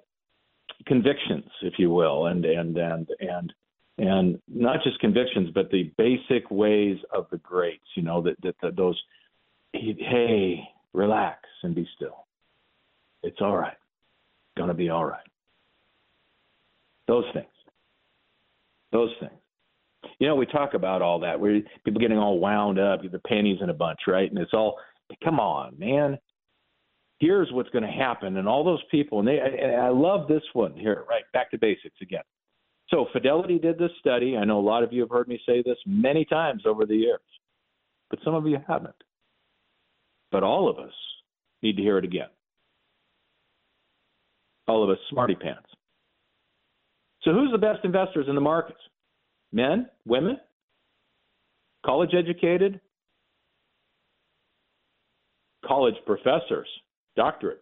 convictions, 0.85 1.49
if 1.61 1.73
you 1.77 1.89
will, 1.89 2.27
and 2.27 2.45
and 2.45 2.77
and 2.77 3.09
and 3.19 3.53
and 3.97 4.39
not 4.47 4.83
just 4.83 4.99
convictions, 4.99 5.49
but 5.53 5.69
the 5.71 5.91
basic 5.97 6.49
ways 6.49 6.97
of 7.13 7.27
the 7.31 7.37
greats. 7.37 7.85
You 7.95 8.03
know 8.03 8.21
that 8.21 8.35
that, 8.43 8.55
that 8.61 8.75
those 8.75 8.99
hey, 9.73 10.63
relax 10.93 11.39
and 11.63 11.75
be 11.75 11.87
still. 11.95 12.25
It's 13.23 13.41
all 13.41 13.57
right. 13.57 13.77
Gonna 14.57 14.73
be 14.73 14.89
all 14.89 15.05
right. 15.05 15.19
Those 17.07 17.25
things. 17.33 17.45
Those 18.91 19.11
things 19.19 19.33
you 20.19 20.27
know, 20.27 20.35
we 20.35 20.45
talk 20.45 20.73
about 20.73 21.01
all 21.01 21.19
that. 21.19 21.39
We're 21.39 21.61
people 21.83 22.01
getting 22.01 22.17
all 22.17 22.39
wound 22.39 22.79
up, 22.79 23.01
the 23.01 23.19
panties 23.19 23.59
in 23.61 23.69
a 23.69 23.73
bunch, 23.73 23.99
right? 24.07 24.29
And 24.29 24.39
it's 24.39 24.53
all, 24.53 24.77
come 25.23 25.39
on, 25.39 25.77
man. 25.77 26.17
Here's 27.19 27.49
what's 27.51 27.69
going 27.69 27.85
to 27.85 27.89
happen, 27.89 28.35
and 28.37 28.47
all 28.47 28.63
those 28.63 28.83
people, 28.91 29.19
and 29.19 29.27
they, 29.27 29.39
and 29.39 29.81
I 29.81 29.87
love 29.87 30.27
this 30.27 30.43
one 30.51 30.73
here. 30.73 31.05
Right, 31.07 31.23
back 31.31 31.49
to 31.51 31.57
basics 31.57 31.95
again. 32.01 32.23
So 32.89 33.07
Fidelity 33.13 33.57
did 33.57 33.77
this 33.77 33.91
study. 33.99 34.37
I 34.37 34.43
know 34.43 34.59
a 34.59 34.61
lot 34.61 34.83
of 34.83 34.91
you 34.91 35.01
have 35.01 35.09
heard 35.09 35.27
me 35.27 35.39
say 35.45 35.63
this 35.65 35.77
many 35.85 36.25
times 36.25 36.63
over 36.65 36.85
the 36.85 36.95
years, 36.95 37.21
but 38.09 38.19
some 38.23 38.35
of 38.35 38.45
you 38.45 38.57
haven't. 38.67 38.95
But 40.31 40.43
all 40.43 40.69
of 40.69 40.77
us 40.77 40.93
need 41.63 41.77
to 41.77 41.81
hear 41.81 41.97
it 41.97 42.03
again. 42.03 42.27
All 44.67 44.83
of 44.83 44.89
us 44.89 44.97
smarty 45.09 45.35
pants. 45.35 45.69
So 47.21 47.31
who's 47.33 47.51
the 47.51 47.57
best 47.57 47.83
investors 47.83 48.25
in 48.27 48.35
the 48.35 48.41
markets? 48.41 48.79
Men, 49.55 49.87
women, 50.05 50.37
college 51.85 52.11
educated, 52.13 52.81
college 55.65 55.95
professors, 56.05 56.67
doctorates, 57.17 57.55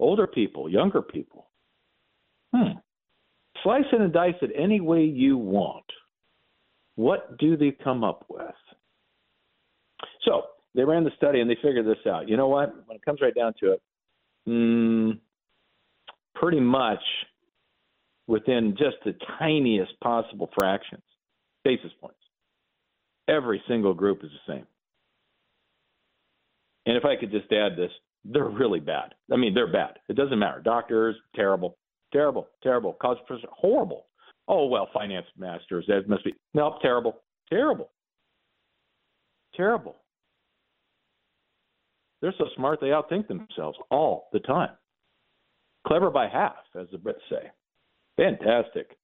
older 0.00 0.26
people, 0.26 0.68
younger 0.68 1.00
people. 1.00 1.48
Hmm. 2.52 2.78
Slice 3.62 3.84
it 3.92 4.00
and 4.00 4.12
dice 4.12 4.34
it 4.42 4.50
any 4.58 4.80
way 4.80 5.04
you 5.04 5.38
want. 5.38 5.84
What 6.96 7.38
do 7.38 7.56
they 7.56 7.70
come 7.70 8.02
up 8.02 8.26
with? 8.28 8.42
So 10.24 10.42
they 10.74 10.82
ran 10.82 11.04
the 11.04 11.10
study 11.16 11.40
and 11.40 11.48
they 11.48 11.56
figured 11.62 11.86
this 11.86 12.04
out. 12.06 12.28
You 12.28 12.36
know 12.36 12.48
what? 12.48 12.74
When 12.86 12.96
it 12.96 13.04
comes 13.04 13.20
right 13.22 13.34
down 13.34 13.54
to 13.60 13.74
it, 13.74 13.82
mm, 14.48 15.18
pretty 16.34 16.60
much 16.60 17.00
within 18.26 18.76
just 18.78 18.96
the 19.04 19.14
tiniest 19.38 19.92
possible 20.00 20.50
fractions, 20.58 21.02
basis 21.64 21.92
points. 22.00 22.18
Every 23.28 23.62
single 23.68 23.94
group 23.94 24.22
is 24.24 24.30
the 24.30 24.52
same. 24.52 24.66
And 26.86 26.96
if 26.96 27.04
I 27.04 27.16
could 27.16 27.30
just 27.30 27.50
add 27.52 27.76
this, 27.76 27.90
they're 28.24 28.48
really 28.48 28.80
bad. 28.80 29.14
I 29.32 29.36
mean, 29.36 29.54
they're 29.54 29.70
bad. 29.70 29.98
It 30.08 30.16
doesn't 30.16 30.38
matter. 30.38 30.60
Doctors, 30.60 31.16
terrible, 31.34 31.76
terrible, 32.12 32.48
terrible. 32.62 32.94
Cause 32.94 33.16
horrible. 33.50 34.06
Oh 34.48 34.66
well, 34.66 34.88
finance 34.92 35.26
masters, 35.38 35.84
that 35.88 36.08
must 36.08 36.24
be 36.24 36.34
no, 36.52 36.78
terrible, 36.82 37.22
terrible, 37.50 37.90
terrible. 39.54 39.96
They're 42.20 42.34
so 42.38 42.46
smart 42.56 42.80
they 42.80 42.88
outthink 42.88 43.28
themselves 43.28 43.78
all 43.90 44.28
the 44.32 44.40
time. 44.40 44.70
Clever 45.86 46.10
by 46.10 46.28
half, 46.28 46.56
as 46.78 46.86
the 46.90 46.98
Brits 46.98 47.14
say. 47.28 47.50
Fantastic. 48.16 48.96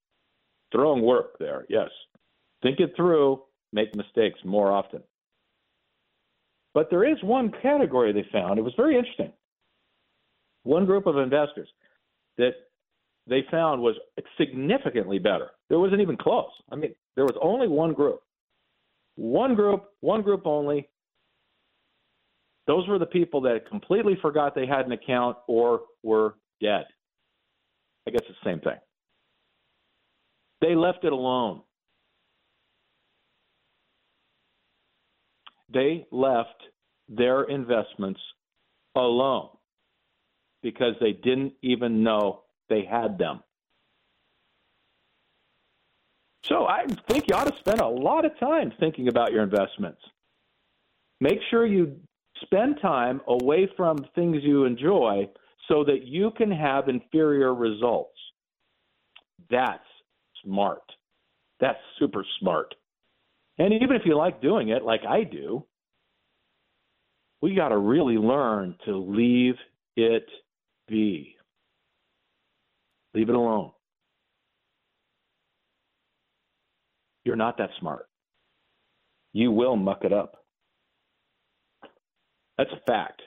Strong 0.68 1.02
work 1.02 1.38
there, 1.38 1.66
yes. 1.68 1.88
Think 2.62 2.78
it 2.80 2.92
through, 2.96 3.42
make 3.72 3.94
mistakes 3.94 4.38
more 4.44 4.70
often. 4.70 5.02
But 6.74 6.88
there 6.90 7.04
is 7.04 7.16
one 7.22 7.52
category 7.62 8.12
they 8.12 8.26
found. 8.32 8.58
It 8.58 8.62
was 8.62 8.74
very 8.76 8.96
interesting. 8.96 9.32
One 10.62 10.86
group 10.86 11.06
of 11.06 11.16
investors 11.16 11.68
that 12.38 12.52
they 13.26 13.42
found 13.50 13.82
was 13.82 13.96
significantly 14.38 15.18
better. 15.18 15.50
There 15.68 15.78
wasn't 15.78 16.00
even 16.00 16.16
close. 16.16 16.50
I 16.70 16.76
mean, 16.76 16.94
there 17.16 17.24
was 17.24 17.36
only 17.42 17.66
one 17.66 17.92
group. 17.92 18.22
One 19.16 19.54
group, 19.54 19.84
one 20.00 20.22
group 20.22 20.42
only. 20.46 20.88
Those 22.66 22.86
were 22.86 22.98
the 22.98 23.06
people 23.06 23.40
that 23.42 23.68
completely 23.68 24.16
forgot 24.22 24.54
they 24.54 24.66
had 24.66 24.86
an 24.86 24.92
account 24.92 25.36
or 25.48 25.82
were 26.02 26.34
dead. 26.60 26.84
I 28.06 28.10
guess 28.12 28.22
it's 28.28 28.38
the 28.44 28.50
same 28.50 28.60
thing. 28.60 28.76
They 30.60 30.74
left 30.74 31.04
it 31.04 31.12
alone. 31.12 31.62
They 35.72 36.06
left 36.10 36.62
their 37.08 37.42
investments 37.44 38.20
alone 38.94 39.50
because 40.62 40.94
they 41.00 41.12
didn't 41.12 41.54
even 41.62 42.02
know 42.02 42.42
they 42.68 42.84
had 42.84 43.18
them. 43.18 43.42
So 46.44 46.66
I 46.66 46.84
think 47.08 47.24
you 47.28 47.36
ought 47.36 47.46
to 47.46 47.58
spend 47.60 47.80
a 47.80 47.86
lot 47.86 48.24
of 48.24 48.38
time 48.38 48.72
thinking 48.80 49.08
about 49.08 49.32
your 49.32 49.42
investments. 49.42 50.00
Make 51.20 51.38
sure 51.50 51.66
you 51.66 51.96
spend 52.42 52.78
time 52.82 53.20
away 53.28 53.68
from 53.76 53.98
things 54.14 54.38
you 54.42 54.64
enjoy 54.64 55.28
so 55.68 55.84
that 55.84 56.04
you 56.04 56.32
can 56.36 56.50
have 56.50 56.88
inferior 56.88 57.54
results. 57.54 58.18
That's 59.50 59.84
smart. 60.44 60.82
That's 61.60 61.78
super 61.98 62.24
smart. 62.40 62.74
And 63.58 63.74
even 63.74 63.96
if 63.96 64.02
you 64.04 64.16
like 64.16 64.40
doing 64.40 64.70
it, 64.70 64.82
like 64.82 65.02
I 65.08 65.24
do, 65.24 65.64
we 67.42 67.54
got 67.54 67.68
to 67.68 67.78
really 67.78 68.16
learn 68.16 68.76
to 68.86 68.96
leave 68.96 69.54
it 69.96 70.26
be. 70.88 71.36
Leave 73.14 73.28
it 73.28 73.34
alone. 73.34 73.72
You're 77.24 77.36
not 77.36 77.58
that 77.58 77.70
smart. 77.78 78.06
You 79.32 79.52
will 79.52 79.76
muck 79.76 80.04
it 80.04 80.12
up. 80.12 80.36
That's 82.56 82.70
a 82.72 82.80
fact. 82.86 83.22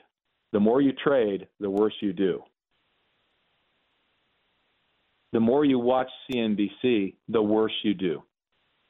The 0.52 0.60
more 0.60 0.80
you 0.80 0.92
trade, 0.92 1.48
the 1.60 1.70
worse 1.70 1.94
you 2.00 2.12
do. 2.12 2.42
The 5.34 5.40
more 5.40 5.64
you 5.64 5.80
watch 5.80 6.08
CNBC, 6.30 7.16
the 7.28 7.42
worse 7.42 7.72
you 7.82 7.92
do. 7.92 8.22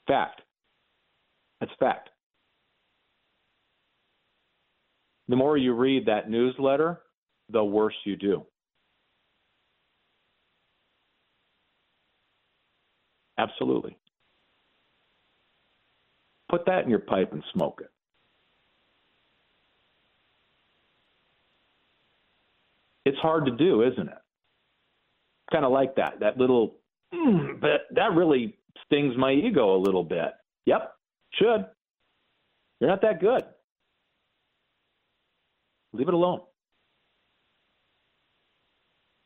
Fact. 0.06 0.42
That's 1.58 1.72
fact. 1.80 2.10
The 5.28 5.36
more 5.36 5.56
you 5.56 5.72
read 5.72 6.04
that 6.04 6.28
newsletter, 6.28 7.00
the 7.48 7.64
worse 7.64 7.94
you 8.04 8.16
do. 8.16 8.44
Absolutely. 13.38 13.96
Put 16.50 16.66
that 16.66 16.84
in 16.84 16.90
your 16.90 16.98
pipe 16.98 17.32
and 17.32 17.42
smoke 17.54 17.80
it. 17.82 17.90
It's 23.06 23.18
hard 23.18 23.46
to 23.46 23.50
do, 23.50 23.82
isn't 23.82 24.08
it? 24.08 24.23
Kind 25.52 25.64
of 25.64 25.72
like 25.72 25.96
that. 25.96 26.20
That 26.20 26.38
little, 26.38 26.76
mm, 27.12 27.60
but 27.60 27.82
that 27.94 28.12
really 28.14 28.56
stings 28.86 29.14
my 29.16 29.32
ego 29.32 29.76
a 29.76 29.78
little 29.78 30.04
bit. 30.04 30.32
Yep, 30.66 30.94
should. 31.34 31.66
You're 32.80 32.90
not 32.90 33.02
that 33.02 33.20
good. 33.20 33.44
Leave 35.92 36.08
it 36.08 36.14
alone. 36.14 36.40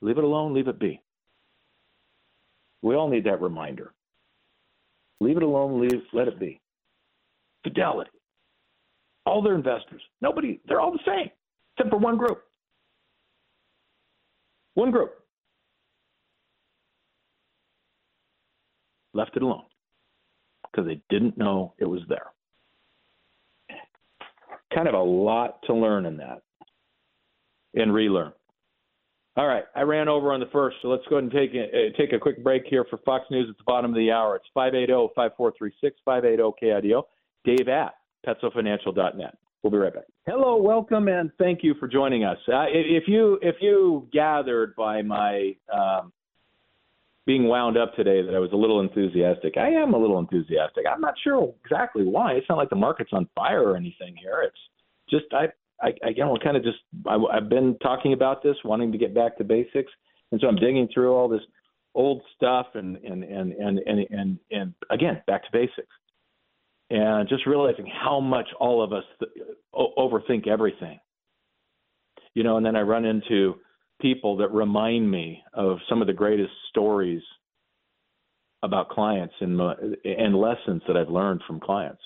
Leave 0.01 0.19
it 0.19 0.25
alone, 0.25 0.55
leave 0.55 0.69
it 0.69 0.79
be. 0.79 1.03
We 2.83 2.95
all 2.95 3.09
need 3.09 3.25
that 3.25 3.41
reminder. 3.41 3.93
Leave 5.21 5.37
it 5.37 5.43
alone, 5.43 5.81
leave 5.81 6.03
let 6.13 6.29
it 6.29 6.39
be. 6.39 6.61
Fidelity. 7.65 8.11
All 9.27 9.43
their 9.43 9.57
investors. 9.57 10.03
Nobody, 10.21 10.61
they're 10.67 10.81
all 10.81 10.93
the 10.93 11.01
same, 11.05 11.31
except 11.77 11.91
for 11.91 11.99
one 11.99 12.17
group. 12.17 12.43
One 14.75 14.91
group. 14.91 15.15
Left 19.19 19.37
it 19.37 19.43
alone 19.43 19.65
because 20.71 20.87
they 20.87 21.01
didn't 21.11 21.37
know 21.37 21.75
it 21.79 21.87
was 21.87 22.03
there. 22.09 22.27
Kind 24.73 24.87
of 24.87 24.95
a 24.95 25.03
lot 25.03 25.61
to 25.65 25.75
learn 25.75 26.07
in 26.07 26.19
that 26.19 26.43
and 27.75 27.93
relearn. 27.93 28.33
All 29.37 29.49
right, 29.49 29.65
I 29.75 29.83
ran 29.83 30.07
over 30.09 30.33
on 30.33 30.39
the 30.39 30.47
first, 30.53 30.77
so 30.83 30.89
let's 30.89 31.03
go 31.11 31.17
ahead 31.17 31.25
and 31.25 31.33
take 31.33 31.53
a, 31.53 31.65
uh, 31.65 31.99
take 31.99 32.13
a 32.13 32.19
quick 32.21 32.45
break 32.45 32.63
here 32.67 32.85
for 32.89 32.99
Fox 32.99 33.25
News 33.29 33.49
at 33.51 33.57
the 33.57 33.65
bottom 33.67 33.91
of 33.91 33.97
the 33.97 34.13
hour. 34.13 34.37
It's 34.37 34.47
580-5436, 34.57 35.91
580-KIDO, 36.07 37.03
dave 37.45 37.69
at 37.69 37.95
petsofinancial.net. 38.25 39.37
We'll 39.65 39.73
be 39.73 39.79
right 39.79 39.95
back. 39.95 40.05
Hello, 40.27 40.57
welcome, 40.59 41.09
and 41.09 41.33
thank 41.39 41.65
you 41.65 41.75
for 41.81 41.89
joining 41.89 42.23
us. 42.23 42.39
Uh, 42.47 42.67
if 42.69 43.09
you 43.09 43.41
if 43.43 43.57
you 43.61 44.07
gathered 44.13 44.77
by 44.77 45.03
my 45.03 45.57
um, 45.73 46.13
being 47.29 47.45
wound 47.47 47.77
up 47.77 47.95
today 47.95 48.23
that 48.23 48.35
I 48.35 48.39
was 48.39 48.53
a 48.55 48.57
little 48.57 48.81
enthusiastic, 48.81 49.59
I 49.59 49.69
am 49.69 49.93
a 49.93 49.99
little 49.99 50.19
enthusiastic. 50.19 50.87
I'm 50.91 51.03
not 51.03 51.13
sure 51.23 51.53
exactly 51.63 52.03
why. 52.03 52.33
It's 52.33 52.49
not 52.49 52.57
like 52.57 52.71
the 52.71 52.77
market's 52.77 53.11
on 53.13 53.29
fire 53.35 53.63
or 53.63 53.77
anything 53.77 54.17
here. 54.19 54.43
It's 54.47 54.57
just 55.11 55.27
I 55.35 55.49
I, 55.83 55.93
you 56.09 56.25
know 56.25 56.39
kind 56.43 56.57
of 56.57 56.65
just 56.65 56.79
I, 57.07 57.17
I've 57.31 57.51
been 57.51 57.77
talking 57.83 58.15
about 58.15 58.43
this, 58.43 58.57
wanting 58.65 58.93
to 58.93 58.99
get 58.99 59.15
back 59.15 59.37
to 59.37 59.45
basics, 59.45 59.93
and 60.33 60.41
so 60.41 60.47
I'm 60.49 60.57
digging 60.57 60.89
through 60.93 61.15
all 61.15 61.29
this 61.29 61.43
old 61.95 62.23
stuff 62.35 62.69
and 62.73 62.97
and 62.97 63.23
and 63.23 63.53
and 63.53 63.79
and 63.79 64.07
and, 64.09 64.39
and 64.51 64.75
again 64.91 65.21
back 65.27 65.43
to 65.45 65.51
basics 65.53 65.95
and 66.89 67.29
just 67.29 67.47
realizing 67.47 67.87
how 67.87 68.21
much 68.21 68.49
all 68.59 68.83
of 68.83 68.95
us 68.95 69.05
th- 69.21 69.49
overthink 69.75 70.49
everything. 70.49 70.99
You 72.33 72.43
know, 72.43 72.57
and 72.57 72.65
then 72.65 72.75
I 72.75 72.81
run 72.81 73.05
into 73.05 73.57
people 74.01 74.37
that 74.39 74.53
remind 74.53 75.11
me 75.11 75.43
of 75.55 75.79
some 75.89 76.01
of 76.01 76.07
the 76.07 76.13
greatest 76.13 76.53
stories 76.71 77.23
about 78.63 78.89
clients 78.89 79.35
and 79.41 79.61
and 80.05 80.37
lessons 80.37 80.83
that 80.87 80.97
I've 80.97 81.11
learned 81.11 81.43
from 81.47 81.61
clients. 81.61 82.03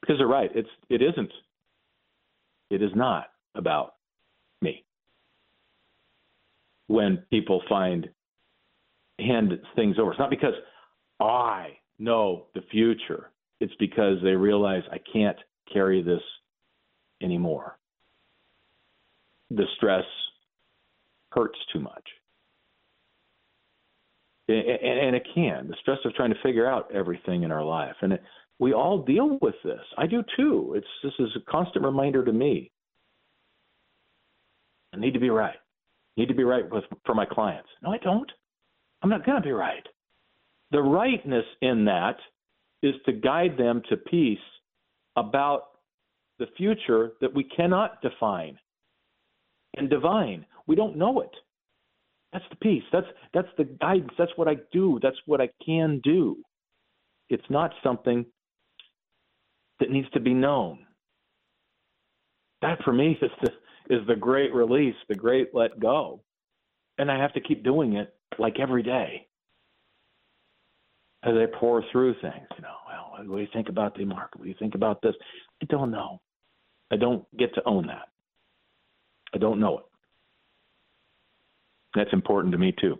Because 0.00 0.18
they're 0.18 0.26
right, 0.26 0.50
it's 0.54 0.68
it 0.88 1.02
isn't. 1.02 1.32
It 2.70 2.82
is 2.82 2.90
not 2.94 3.26
about 3.54 3.94
me. 4.60 4.84
When 6.86 7.24
people 7.30 7.62
find 7.68 8.08
hand 9.18 9.52
things 9.74 9.96
over, 9.98 10.10
it's 10.10 10.18
not 10.18 10.30
because 10.30 10.54
I 11.20 11.78
know 11.98 12.46
the 12.54 12.62
future. 12.70 13.30
It's 13.60 13.74
because 13.80 14.18
they 14.22 14.30
realize 14.30 14.82
I 14.92 14.98
can't 15.12 15.36
carry 15.72 16.02
this 16.02 16.22
anymore. 17.20 17.78
The 19.50 19.64
stress 19.76 20.04
hurts 21.32 21.58
too 21.72 21.80
much. 21.80 22.04
And, 24.48 25.14
it 25.14 25.26
can 25.34 25.68
the 25.68 25.76
stress 25.82 25.98
of 26.06 26.14
trying 26.14 26.30
to 26.30 26.40
figure 26.42 26.66
out 26.66 26.90
everything 26.94 27.42
in 27.42 27.52
our 27.52 27.62
life, 27.62 27.96
and 28.00 28.14
it, 28.14 28.22
we 28.58 28.72
all 28.72 29.04
deal 29.04 29.38
with 29.42 29.54
this. 29.62 29.80
I 29.98 30.06
do 30.06 30.24
too. 30.36 30.72
It's 30.74 30.86
this 31.02 31.12
is 31.18 31.28
a 31.36 31.50
constant 31.50 31.84
reminder 31.84 32.24
to 32.24 32.32
me. 32.32 32.70
I 34.94 34.96
need 34.96 35.12
to 35.12 35.20
be 35.20 35.28
right. 35.28 35.54
I 35.54 36.20
need 36.20 36.28
to 36.28 36.34
be 36.34 36.44
right 36.44 36.68
with 36.70 36.84
for 37.04 37.14
my 37.14 37.26
clients. 37.26 37.68
No, 37.82 37.92
I 37.92 37.98
don't. 37.98 38.30
I'm 39.02 39.10
not 39.10 39.24
going 39.24 39.40
to 39.40 39.46
be 39.46 39.52
right. 39.52 39.86
The 40.70 40.82
rightness 40.82 41.44
in 41.60 41.84
that 41.84 42.16
is 42.82 42.94
to 43.06 43.12
guide 43.12 43.56
them 43.58 43.82
to 43.90 43.96
peace 43.96 44.38
about 45.16 45.64
the 46.38 46.46
future 46.56 47.12
that 47.20 47.34
we 47.34 47.44
cannot 47.44 48.00
define 48.02 48.58
and 49.76 49.90
divine. 49.90 50.44
We 50.66 50.76
don't 50.76 50.96
know 50.96 51.20
it. 51.20 51.30
That's 52.32 52.44
the 52.50 52.56
peace. 52.56 52.82
That's 52.92 53.06
that's 53.32 53.48
the 53.56 53.64
guidance. 53.64 54.12
That's 54.18 54.32
what 54.36 54.48
I 54.48 54.56
do. 54.72 54.98
That's 55.02 55.16
what 55.26 55.40
I 55.40 55.48
can 55.64 56.00
do. 56.02 56.36
It's 57.30 57.48
not 57.48 57.72
something 57.82 58.26
that 59.80 59.90
needs 59.90 60.10
to 60.10 60.20
be 60.20 60.34
known. 60.34 60.80
That 62.62 62.82
for 62.84 62.92
me 62.92 63.18
is 63.20 63.30
the 63.42 63.50
is 63.94 64.06
the 64.06 64.16
great 64.16 64.52
release, 64.52 64.94
the 65.08 65.14
great 65.14 65.54
let 65.54 65.80
go. 65.80 66.20
And 66.98 67.10
I 67.10 67.18
have 67.18 67.32
to 67.34 67.40
keep 67.40 67.64
doing 67.64 67.94
it 67.94 68.14
like 68.38 68.58
every 68.60 68.82
day 68.82 69.26
as 71.22 71.34
I 71.34 71.46
pore 71.58 71.82
through 71.90 72.14
things. 72.20 72.46
You 72.56 72.62
know, 72.62 72.74
well, 72.86 73.26
what 73.26 73.36
do 73.36 73.40
you 73.42 73.48
think 73.52 73.68
about 73.68 73.96
the 73.96 74.04
market? 74.04 74.38
What 74.38 74.44
do 74.44 74.50
you 74.50 74.56
think 74.58 74.74
about 74.74 75.00
this? 75.00 75.14
I 75.62 75.66
don't 75.66 75.90
know. 75.90 76.20
I 76.90 76.96
don't 76.96 77.24
get 77.36 77.54
to 77.54 77.62
own 77.66 77.86
that. 77.86 78.08
I 79.34 79.38
don't 79.38 79.60
know 79.60 79.78
it. 79.78 79.84
That's 81.94 82.12
important 82.12 82.52
to 82.52 82.58
me 82.58 82.74
too. 82.78 82.98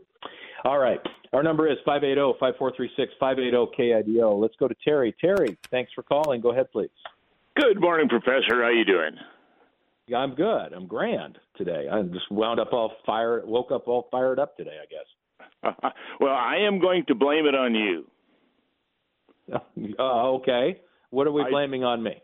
All 0.64 0.78
right. 0.78 1.00
Our 1.32 1.42
number 1.42 1.70
is 1.70 1.76
580-5436, 1.86 2.88
580-KIDO. 3.20 4.40
Let's 4.40 4.54
go 4.58 4.66
to 4.66 4.74
Terry. 4.82 5.14
Terry, 5.20 5.58
thanks 5.70 5.92
for 5.94 6.02
calling. 6.02 6.40
Go 6.40 6.52
ahead, 6.52 6.70
please. 6.72 6.88
Good 7.54 7.80
morning, 7.80 8.08
Professor. 8.08 8.56
How 8.56 8.62
are 8.62 8.72
you 8.72 8.84
doing? 8.84 9.12
I'm 10.16 10.34
good. 10.34 10.72
I'm 10.72 10.86
grand 10.86 11.38
today. 11.56 11.86
I 11.90 12.00
just 12.02 12.30
wound 12.30 12.60
up 12.60 12.72
all 12.72 12.92
fired, 13.04 13.46
woke 13.46 13.70
up 13.72 13.88
all 13.88 14.08
fired 14.10 14.38
up 14.38 14.56
today, 14.56 14.76
I 14.82 14.86
guess. 14.86 15.74
well, 16.20 16.32
I 16.32 16.58
am 16.66 16.80
going 16.80 17.04
to 17.08 17.14
blame 17.14 17.46
it 17.46 17.54
on 17.54 17.74
you. 17.74 18.06
Uh, 19.52 20.02
okay. 20.36 20.80
What 21.10 21.26
are 21.26 21.32
we 21.32 21.44
blaming 21.50 21.84
on 21.84 22.02
me? 22.02 22.22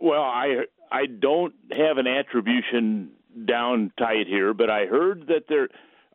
Well, 0.00 0.22
I 0.22 0.64
I 0.90 1.06
don't 1.06 1.54
have 1.72 1.98
an 1.98 2.06
attribution 2.06 3.10
down 3.44 3.92
tight 3.98 4.26
here, 4.26 4.54
but 4.54 4.70
I 4.70 4.86
heard 4.86 5.26
that 5.28 5.44
there 5.48 5.68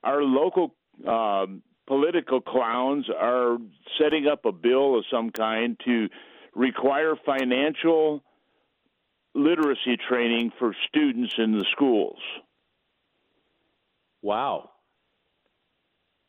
our 0.04 0.24
local 0.24 0.74
um, 1.08 1.62
political 1.88 2.42
clowns 2.42 3.06
are 3.10 3.58
setting 4.00 4.28
up 4.28 4.46
a 4.46 4.52
bill 4.52 4.98
of 4.98 5.06
some 5.12 5.30
kind 5.30 5.80
to 5.86 6.08
require 6.56 7.16
financial 7.26 8.24
literacy 9.34 9.98
training 10.10 10.52
for 10.60 10.76
students 10.88 11.34
in 11.38 11.52
the 11.54 11.66
schools. 11.72 12.20
Wow. 14.22 14.70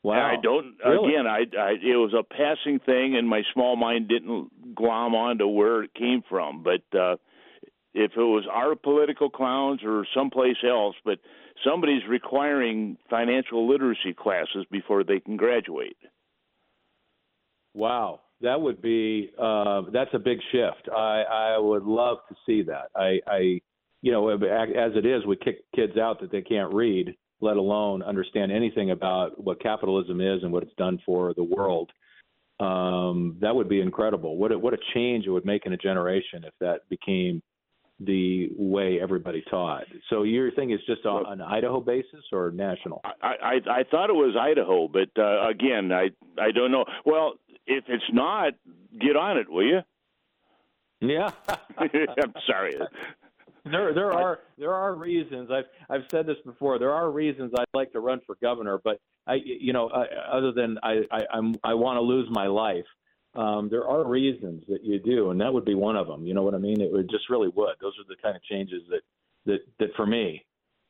Wow. 0.03 0.37
I 0.37 0.41
don't. 0.43 0.75
Really? 0.85 1.15
Again, 1.15 1.27
I, 1.27 1.45
I 1.59 1.71
it 1.73 1.97
was 1.97 2.13
a 2.13 2.25
passing 2.25 2.81
thing, 2.81 3.17
and 3.17 3.29
my 3.29 3.43
small 3.53 3.77
mind 3.77 4.09
didn't 4.09 4.75
glom 4.75 5.15
onto 5.15 5.47
where 5.47 5.85
it 5.85 5.95
came 5.95 6.25
from. 6.29 6.65
But 6.65 6.99
uh, 6.99 7.17
if 7.95 8.13
it 8.17 8.21
was 8.21 8.45
our 8.51 8.75
political 8.75 9.31
clowns 9.31 9.81
or 9.85 10.07
someplace 10.15 10.57
else, 10.67 10.97
but 11.05 11.19
somebody's 11.65 12.03
requiring 12.09 12.97
financial 13.11 13.69
literacy 13.69 14.15
classes 14.15 14.65
before 14.71 15.05
they 15.05 15.21
can 15.21 15.37
graduate. 15.37 15.97
Wow, 17.75 18.21
that 18.41 18.61
would 18.61 18.83
be 18.83 19.31
uh, 19.39 19.83
that's 19.93 20.13
a 20.15 20.19
big 20.19 20.39
shift. 20.51 20.89
I 20.95 21.23
I 21.23 21.59
would 21.59 21.85
love 21.85 22.19
to 22.29 22.35
see 22.47 22.63
that. 22.63 22.91
I 22.95 23.21
I 23.27 23.61
you 24.03 24.13
know 24.13 24.29
as 24.29 24.93
it 24.97 25.07
is, 25.07 25.25
we 25.27 25.37
kick 25.37 25.65
kids 25.75 25.97
out 25.97 26.21
that 26.21 26.31
they 26.31 26.43
can't 26.43 26.73
read 26.73 27.15
let 27.43 27.57
alone 27.57 28.03
understand 28.03 28.53
anything 28.53 28.93
about 28.93 29.43
what 29.43 29.61
capitalism 29.61 30.21
is 30.21 30.43
and 30.43 30.53
what 30.53 30.63
it's 30.63 30.75
done 30.79 30.99
for 31.05 31.35
the 31.35 31.43
world. 31.43 31.91
Um, 32.61 33.37
that 33.41 33.55
would 33.55 33.69
be 33.69 33.81
incredible. 33.81 34.37
What 34.37 34.53
a, 34.53 34.59
what 34.59 34.73
a 34.73 34.79
change 34.95 35.27
it 35.27 35.31
would 35.31 35.45
make 35.45 35.67
in 35.67 35.73
a 35.73 35.77
generation 35.77 36.45
if 36.45 36.55
that 36.61 36.89
became 36.89 37.43
the 38.05 38.51
way 38.57 38.99
everybody 39.01 39.43
taught. 39.51 39.85
So 40.11 40.23
your 40.23 40.51
thing 40.53 40.71
is 40.71 40.81
just 40.87 41.05
on 41.07 41.27
an 41.27 41.41
Idaho 41.41 41.81
basis 41.81 42.25
or 42.33 42.51
national? 42.51 43.01
I, 43.05 43.35
I 43.43 43.55
I 43.71 43.83
thought 43.91 44.11
it 44.11 44.15
was 44.15 44.37
Idaho, 44.39 44.89
but 44.89 45.11
uh, 45.21 45.49
again, 45.49 45.93
I 45.93 46.11
I 46.41 46.51
don't 46.53 46.73
know. 46.73 46.85
Well, 47.05 47.35
if 47.67 47.85
it's 47.89 48.05
not, 48.13 48.55
get 49.01 49.17
on 49.17 49.39
it, 49.39 49.51
will 49.51 49.67
you? 49.67 49.81
Yeah. 51.01 51.31
I'm 51.79 52.35
sorry. 52.47 52.77
there 53.65 53.95
there 53.95 54.13
are 54.13 54.41
there 54.59 54.73
are 54.73 54.95
reasons 54.95 55.51
I've 55.51 55.65
I've 55.91 56.05
said 56.11 56.27
this 56.27 56.39
before. 56.45 56.79
There 56.79 56.93
are 56.93 57.11
reasons 57.11 57.53
I'd 57.59 57.67
like 57.75 57.93
to 57.93 58.01
run 58.01 58.21
for 58.27 58.37
governor, 58.41 58.81
but 58.83 59.01
I 59.27 59.39
you 59.45 59.73
know 59.73 59.89
uh, 59.89 60.05
other 60.31 60.53
than 60.53 60.79
I, 60.83 61.03
I 61.11 61.21
I'm 61.33 61.55
I 61.63 61.75
want 61.75 61.97
to 61.97 62.03
lose 62.03 62.29
my 62.31 62.47
life. 62.47 62.87
Um, 63.35 63.69
there 63.71 63.87
are 63.87 64.07
reasons 64.07 64.63
that 64.69 64.85
you 64.85 64.99
do, 64.99 65.31
and 65.31 65.41
that 65.41 65.53
would 65.53 65.65
be 65.65 65.75
one 65.75 65.97
of 65.97 66.07
them. 66.07 66.27
You 66.27 66.35
know 66.35 66.43
what 66.43 66.55
I 66.55 66.59
mean? 66.59 66.81
It 66.81 66.93
would 66.93 67.09
just 67.09 67.31
really 67.31 67.49
would. 67.49 67.77
Those 67.81 67.95
are 67.99 68.07
the 68.09 68.21
kind 68.23 68.37
of 68.37 68.43
changes 68.45 68.83
that 68.91 69.01
that 69.47 69.61
that 69.79 69.89
for 69.97 70.07
me, 70.07 70.45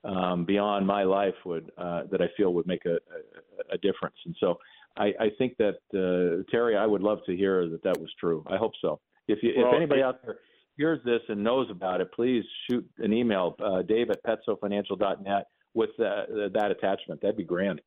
um, 0.05 0.45
beyond 0.45 0.86
my 0.86 1.05
life, 1.05 1.34
would 1.45 1.70
uh, 1.78 2.03
that 2.11 2.20
I 2.20 2.26
feel 2.36 2.53
would 2.55 2.66
make 2.66 2.84
a, 2.84 2.95
a, 2.95 3.74
a 3.74 3.78
difference. 3.78 4.16
And 4.26 4.34
so 4.40 4.59
I, 4.97 5.12
I 5.20 5.28
think 5.38 5.57
that 5.59 5.78
uh, 5.95 6.43
Terry, 6.51 6.76
I 6.76 6.86
would 6.86 7.03
love 7.03 7.18
to 7.26 7.36
hear 7.36 7.68
that 7.68 7.82
that 7.84 7.99
was 7.99 8.11
true. 8.18 8.45
I 8.49 8.57
hope 8.57 8.72
so. 8.80 9.01
If 9.28 9.38
you, 9.43 9.53
well, 9.57 9.68
if 9.68 9.76
anybody 9.76 10.03
out 10.03 10.20
there 10.24 10.38
hears 10.76 10.99
this 11.05 11.20
and 11.28 11.43
knows 11.43 11.70
about 11.70 12.01
it, 12.01 12.11
please 12.12 12.45
shoot 12.68 12.88
an 12.99 13.12
email, 13.12 13.55
uh, 13.64 13.82
dave 13.82 14.11
at 14.11 14.22
petsofinancial.net 14.24 15.47
with 15.74 15.90
uh, 16.01 16.49
that 16.53 16.70
attachment. 16.70 17.20
That'd 17.20 17.36
be 17.36 17.45
grand. 17.45 17.80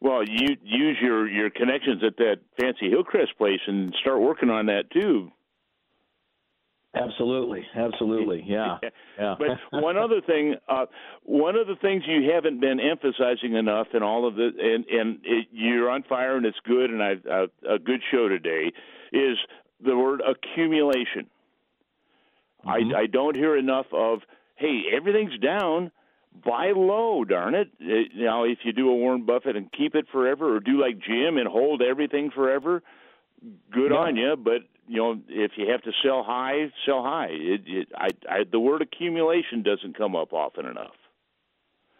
Well, 0.00 0.22
you 0.24 0.56
use 0.62 0.96
your 1.00 1.28
your 1.28 1.50
connections 1.50 2.02
at 2.06 2.16
that 2.18 2.36
fancy 2.60 2.88
Hillcrest 2.88 3.36
place 3.36 3.60
and 3.66 3.94
start 4.00 4.20
working 4.20 4.50
on 4.50 4.66
that 4.66 4.90
too. 4.92 5.32
Absolutely, 6.94 7.66
absolutely, 7.76 8.42
yeah, 8.46 8.78
yeah. 9.18 9.34
but 9.38 9.82
one 9.82 9.98
other 10.04 10.20
thing, 10.20 10.54
uh, 10.68 10.86
one 11.22 11.54
of 11.54 11.66
the 11.66 11.76
things 11.76 12.02
you 12.06 12.30
haven't 12.32 12.60
been 12.60 12.80
emphasizing 12.80 13.54
enough 13.54 13.88
in 13.92 14.02
all 14.02 14.26
of 14.26 14.36
the, 14.36 14.50
and 14.58 14.86
and 14.86 15.18
it, 15.24 15.48
you're 15.50 15.90
on 15.90 16.02
fire 16.04 16.36
and 16.36 16.46
it's 16.46 16.58
good, 16.64 16.90
and 16.90 17.02
I 17.02 17.14
uh, 17.30 17.46
a 17.68 17.78
good 17.78 18.00
show 18.10 18.28
today, 18.28 18.72
is 19.12 19.36
the 19.84 19.96
word 19.96 20.22
accumulation. 20.22 21.26
Mm-hmm. 22.66 22.94
I, 22.94 23.00
I 23.00 23.06
don't 23.06 23.36
hear 23.36 23.56
enough 23.56 23.86
of, 23.92 24.20
hey, 24.56 24.82
everything's 24.94 25.38
down. 25.38 25.90
Buy 26.44 26.72
low, 26.74 27.24
darn 27.24 27.54
it. 27.54 27.68
it. 27.80 28.12
Now, 28.14 28.44
if 28.44 28.58
you 28.64 28.72
do 28.72 28.90
a 28.90 28.94
Warren 28.94 29.26
Buffett 29.26 29.56
and 29.56 29.70
keep 29.72 29.94
it 29.94 30.06
forever, 30.12 30.56
or 30.56 30.60
do 30.60 30.80
like 30.80 30.98
Jim 30.98 31.36
and 31.36 31.48
hold 31.48 31.82
everything 31.82 32.30
forever, 32.34 32.82
good 33.72 33.90
yeah. 33.90 33.96
on 33.98 34.16
you. 34.16 34.36
But 34.36 34.62
you 34.86 34.96
know, 34.96 35.20
if 35.28 35.52
you 35.56 35.70
have 35.70 35.82
to 35.82 35.92
sell 36.02 36.22
high, 36.22 36.70
sell 36.86 37.02
high. 37.02 37.28
It, 37.30 37.62
it, 37.66 37.88
I, 37.94 38.08
I, 38.28 38.38
the 38.50 38.60
word 38.60 38.82
accumulation 38.82 39.62
doesn't 39.62 39.96
come 39.96 40.16
up 40.16 40.32
often 40.32 40.66
enough. 40.66 40.94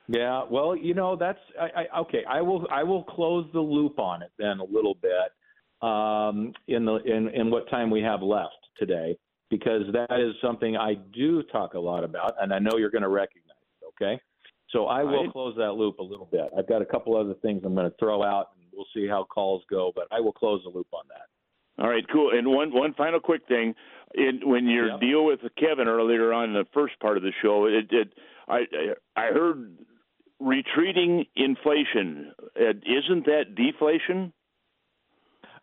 Yeah, 0.08 0.44
well, 0.50 0.74
you 0.74 0.94
know, 0.94 1.16
that's 1.16 1.38
I, 1.60 1.82
I, 1.82 2.00
okay. 2.00 2.24
I 2.28 2.40
will 2.40 2.66
I 2.70 2.82
will 2.82 3.04
close 3.04 3.46
the 3.52 3.60
loop 3.60 3.98
on 3.98 4.22
it 4.22 4.30
then 4.38 4.58
a 4.58 4.64
little 4.64 4.94
bit 4.94 5.86
um, 5.86 6.54
in 6.66 6.86
the 6.86 6.96
in 7.04 7.28
in 7.28 7.50
what 7.50 7.68
time 7.68 7.90
we 7.90 8.00
have 8.00 8.22
left 8.22 8.56
today 8.78 9.18
because 9.50 9.82
that 9.92 10.18
is 10.18 10.34
something 10.42 10.76
I 10.76 10.94
do 10.94 11.42
talk 11.44 11.74
a 11.74 11.78
lot 11.78 12.04
about, 12.04 12.34
and 12.40 12.52
I 12.52 12.58
know 12.58 12.76
you're 12.78 12.90
going 12.90 13.02
to 13.02 13.08
recognize. 13.08 13.47
Okay, 14.00 14.20
so 14.70 14.86
I 14.86 15.02
will 15.02 15.24
right. 15.24 15.32
close 15.32 15.54
that 15.56 15.72
loop 15.72 15.98
a 15.98 16.02
little 16.02 16.28
bit. 16.30 16.50
I've 16.56 16.68
got 16.68 16.82
a 16.82 16.86
couple 16.86 17.16
other 17.16 17.34
things 17.42 17.62
I'm 17.64 17.74
going 17.74 17.90
to 17.90 17.96
throw 17.98 18.22
out, 18.22 18.50
and 18.56 18.66
we'll 18.72 18.86
see 18.94 19.08
how 19.08 19.24
calls 19.24 19.62
go, 19.70 19.92
but 19.94 20.04
I 20.12 20.20
will 20.20 20.32
close 20.32 20.60
the 20.64 20.70
loop 20.70 20.88
on 20.92 21.04
that. 21.08 21.82
All 21.82 21.88
right, 21.88 22.04
cool. 22.12 22.30
And 22.32 22.48
one 22.48 22.72
one 22.72 22.92
final 22.94 23.20
quick 23.20 23.46
thing, 23.46 23.74
in, 24.14 24.40
when 24.44 24.66
your 24.66 24.88
yep. 24.88 25.00
deal 25.00 25.24
with 25.24 25.40
Kevin 25.56 25.86
earlier 25.86 26.32
on 26.32 26.50
in 26.50 26.52
the 26.54 26.66
first 26.74 26.98
part 27.00 27.16
of 27.16 27.22
the 27.22 27.32
show, 27.40 27.66
it, 27.66 27.86
it 27.90 28.12
I 28.48 28.64
I 29.16 29.26
heard 29.32 29.78
retreating 30.40 31.24
inflation. 31.36 32.32
Isn't 32.56 33.26
that 33.26 33.54
deflation? 33.54 34.32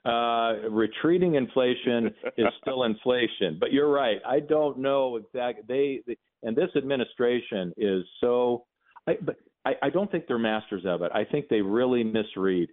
Uh, 0.06 0.70
retreating 0.70 1.34
inflation 1.34 2.14
is 2.38 2.46
still 2.62 2.84
inflation, 2.92 3.58
but 3.60 3.74
you're 3.74 3.92
right. 3.92 4.20
I 4.26 4.40
don't 4.40 4.78
know 4.78 5.16
exactly. 5.16 5.64
They, 5.68 6.02
they 6.06 6.18
and 6.48 6.56
this 6.56 6.70
administration 6.76 7.74
is 7.76 8.04
so. 8.22 8.66
I, 9.08 9.18
but 9.22 9.38
I, 9.66 9.74
I 9.82 9.90
don't 9.90 10.12
think 10.12 10.28
they're 10.28 10.38
masters 10.38 10.84
of 10.86 11.02
it. 11.02 11.12
I 11.14 11.24
think 11.24 11.48
they 11.50 11.62
really 11.62 12.04
misread. 12.04 12.70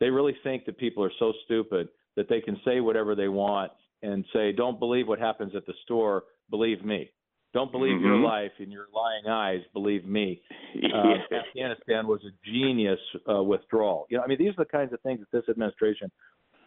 They 0.00 0.10
really 0.10 0.36
think 0.42 0.66
that 0.66 0.76
people 0.76 1.02
are 1.02 1.12
so 1.18 1.32
stupid 1.46 1.88
that 2.16 2.28
they 2.28 2.40
can 2.40 2.60
say 2.64 2.80
whatever 2.80 3.14
they 3.14 3.28
want 3.28 3.72
and 4.02 4.24
say, 4.34 4.52
"Don't 4.52 4.78
believe 4.78 5.08
what 5.08 5.18
happens 5.18 5.56
at 5.56 5.64
the 5.66 5.74
store. 5.84 6.24
Believe 6.50 6.84
me." 6.84 7.10
Don't 7.54 7.70
believe 7.70 7.92
mm-hmm. 7.92 8.04
your 8.04 8.18
life 8.18 8.50
and 8.58 8.70
your 8.70 8.86
lying 8.92 9.26
eyes. 9.28 9.60
Believe 9.72 10.04
me. 10.04 10.42
Uh, 10.92 11.14
Afghanistan 11.34 12.06
was 12.06 12.20
a 12.24 12.50
genius 12.50 12.98
uh, 13.28 13.42
withdrawal. 13.42 14.06
You 14.10 14.16
know, 14.16 14.24
I 14.24 14.26
mean, 14.26 14.38
these 14.38 14.50
are 14.50 14.64
the 14.64 14.70
kinds 14.70 14.92
of 14.92 15.00
things 15.00 15.20
that 15.20 15.30
this 15.30 15.48
administration 15.48 16.10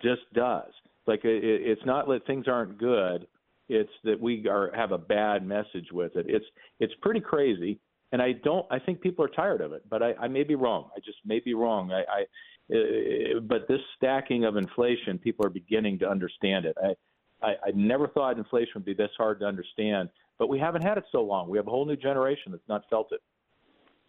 just 0.01 0.21
does. 0.33 0.71
Like 1.05 1.23
it, 1.23 1.43
it's 1.43 1.85
not 1.85 2.07
that 2.07 2.25
things 2.25 2.47
aren't 2.47 2.77
good; 2.77 3.27
it's 3.69 3.91
that 4.03 4.19
we 4.19 4.47
are 4.47 4.71
have 4.75 4.91
a 4.91 4.97
bad 4.97 5.45
message 5.45 5.91
with 5.91 6.15
it. 6.15 6.25
It's 6.27 6.45
it's 6.79 6.93
pretty 7.01 7.21
crazy, 7.21 7.79
and 8.11 8.21
I 8.21 8.33
don't. 8.43 8.65
I 8.71 8.79
think 8.79 9.01
people 9.01 9.23
are 9.23 9.29
tired 9.29 9.61
of 9.61 9.73
it, 9.73 9.83
but 9.89 10.03
I, 10.03 10.13
I 10.13 10.27
may 10.27 10.43
be 10.43 10.55
wrong. 10.55 10.89
I 10.95 10.99
just 10.99 11.17
may 11.25 11.39
be 11.39 11.53
wrong. 11.53 11.91
I, 11.91 12.01
I 12.01 12.25
uh, 12.73 13.39
but 13.41 13.67
this 13.67 13.79
stacking 13.95 14.43
of 14.43 14.57
inflation, 14.57 15.17
people 15.17 15.45
are 15.45 15.49
beginning 15.49 15.99
to 15.99 16.09
understand 16.09 16.65
it. 16.65 16.75
I, 16.83 17.45
I, 17.45 17.51
I 17.67 17.71
never 17.73 18.07
thought 18.07 18.37
inflation 18.37 18.71
would 18.75 18.85
be 18.85 18.93
this 18.93 19.11
hard 19.17 19.39
to 19.39 19.45
understand, 19.45 20.09
but 20.37 20.49
we 20.49 20.59
haven't 20.59 20.81
had 20.81 20.97
it 20.97 21.05
so 21.11 21.21
long. 21.21 21.49
We 21.49 21.57
have 21.57 21.67
a 21.67 21.69
whole 21.69 21.85
new 21.85 21.95
generation 21.95 22.51
that's 22.51 22.67
not 22.67 22.83
felt 22.89 23.11
it. 23.11 23.21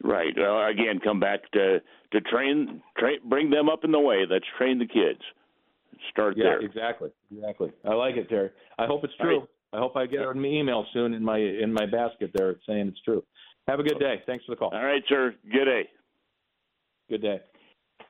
Right. 0.03 0.33
Well, 0.37 0.67
again, 0.67 1.01
come 1.03 1.21
back 1.21 1.51
to 1.53 1.81
to 2.13 2.21
train, 2.23 2.83
train, 2.97 3.19
bring 3.29 3.51
them 3.51 3.69
up 3.69 3.85
in 3.85 3.91
the 3.91 4.01
way. 4.01 4.25
Let's 4.29 4.45
train 4.57 4.79
the 4.79 4.87
kids. 4.87 5.21
Start 6.11 6.37
yeah, 6.37 6.45
there. 6.45 6.61
exactly, 6.61 7.11
exactly. 7.35 7.73
I 7.85 7.95
like 7.95 8.17
it, 8.17 8.29
Terry. 8.29 8.51
I 8.79 8.87
hope 8.87 9.05
it's 9.05 9.15
true. 9.21 9.41
Right. 9.41 9.49
I 9.73 9.79
hope 9.79 9.97
I 9.97 10.07
get 10.07 10.21
an 10.21 10.45
email 10.45 10.87
soon 10.93 11.13
in 11.13 11.23
my 11.23 11.39
in 11.39 11.73
my 11.73 11.87
basket 11.87 12.31
there 12.35 12.57
saying 12.67 12.89
it's 12.89 13.01
true. 13.03 13.23
Have 13.67 13.81
a 13.81 13.83
good 13.83 13.99
day. 13.99 14.23
Thanks 14.27 14.45
for 14.45 14.53
the 14.53 14.57
call. 14.57 14.71
All 14.73 14.85
right, 14.85 15.03
sir. 15.09 15.35
Good 15.53 15.67
day. 15.67 15.89
Good 17.11 17.23
day. 17.23 17.41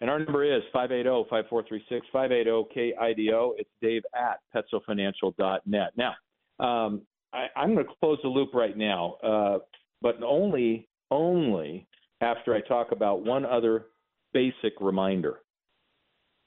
And 0.00 0.08
our 0.08 0.18
number 0.20 0.44
is 0.44 0.62
580-5436, 0.72 2.02
580-KIDO. 2.14 3.52
It's 3.56 3.70
dave 3.82 4.02
at 4.14 4.38
petsofinancial.net. 4.54 5.92
Now, 5.96 6.14
um, 6.60 7.02
I, 7.32 7.46
am 7.56 7.74
going 7.74 7.84
to 7.84 7.92
close 7.98 8.18
the 8.22 8.28
loop 8.28 8.54
right 8.54 8.76
now, 8.76 9.14
uh, 9.24 9.58
but 10.00 10.22
only, 10.22 10.88
only 11.10 11.88
after 12.20 12.54
I 12.54 12.60
talk 12.60 12.92
about 12.92 13.24
one 13.24 13.44
other 13.44 13.86
basic 14.32 14.74
reminder 14.80 15.40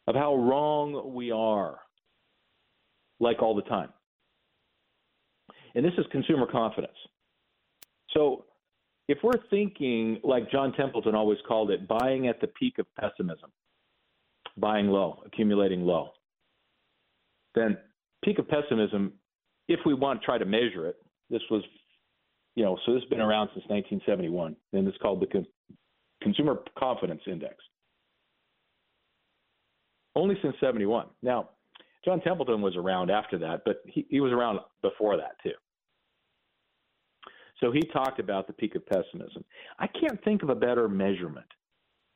of 0.08 0.16
how 0.16 0.36
wrong 0.36 1.14
we 1.14 1.32
are, 1.32 1.80
like 3.20 3.41
all 3.41 3.56
the 3.56 3.62
time. 3.64 3.89
And 5.76 5.86
this 5.86 5.93
is 5.97 6.06
consumer 6.12 6.45
confidence. 6.52 6.97
So 8.14 8.45
if 9.08 9.20
we're 9.24 9.39
thinking, 9.49 10.20
like 10.24 10.52
John 10.52 10.74
Templeton 10.74 11.16
always 11.16 11.39
called 11.47 11.72
it, 11.72 11.88
buying 11.88 12.28
at 12.28 12.41
the 12.41 12.47
peak 12.47 12.78
of 12.80 12.86
pessimism, 12.99 13.52
buying 14.58 14.88
low, 14.88 15.24
accumulating 15.26 15.82
low, 15.84 16.12
then 17.56 17.78
peak 18.24 18.39
of 18.39 18.47
pessimism, 18.47 19.14
if 19.68 19.80
we 19.86 19.93
want 19.93 20.22
to 20.22 20.26
try 20.26 20.38
to 20.38 20.45
measure 20.45 20.88
it, 20.88 20.97
this 21.30 21.41
was, 21.49 21.64
you 22.56 22.64
know, 22.64 22.78
so 22.86 22.93
this 22.93 23.02
has 23.02 23.10
been 23.10 23.22
around 23.22 23.47
since 23.54 23.66
1971, 23.68 24.56
and 24.74 24.88
it's 24.88 24.97
called 24.97 25.22
the 25.22 25.28
Con- 25.28 25.47
Consumer 26.22 26.60
Confidence 26.78 27.22
Index 27.28 27.56
only 30.16 30.36
since 30.41 30.55
71. 30.59 31.07
Now, 31.22 31.49
John 32.03 32.20
Templeton 32.22 32.62
was 32.62 32.76
around 32.76 33.12
after 33.12 33.38
that, 33.39 33.62
but 33.66 33.82
he, 33.86 34.05
he 34.09 34.20
was 34.20 34.32
around 34.32 34.59
before 34.82 35.18
that 35.18 35.34
too. 35.43 35.51
So 37.59 37.72
he 37.72 37.82
talked 37.93 38.20
about 38.20 38.47
the 38.47 38.53
peak 38.53 38.76
of 38.76 38.86
pessimism. 38.88 39.45
I 39.78 39.88
can't 39.88 40.22
think 40.24 40.41
of 40.41 40.49
a 40.49 40.55
better 40.55 40.89
measurement 40.89 41.45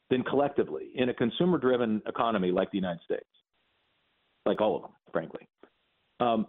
than 0.09 0.23
collectively 0.23 0.91
in 0.95 1.09
a 1.09 1.13
consumer 1.13 1.57
driven 1.57 2.01
economy 2.07 2.51
like 2.51 2.71
the 2.71 2.77
United 2.77 3.01
States, 3.03 3.29
like 4.45 4.59
all 4.59 4.75
of 4.75 4.81
them, 4.81 4.91
frankly. 5.11 5.47
Um, 6.19 6.47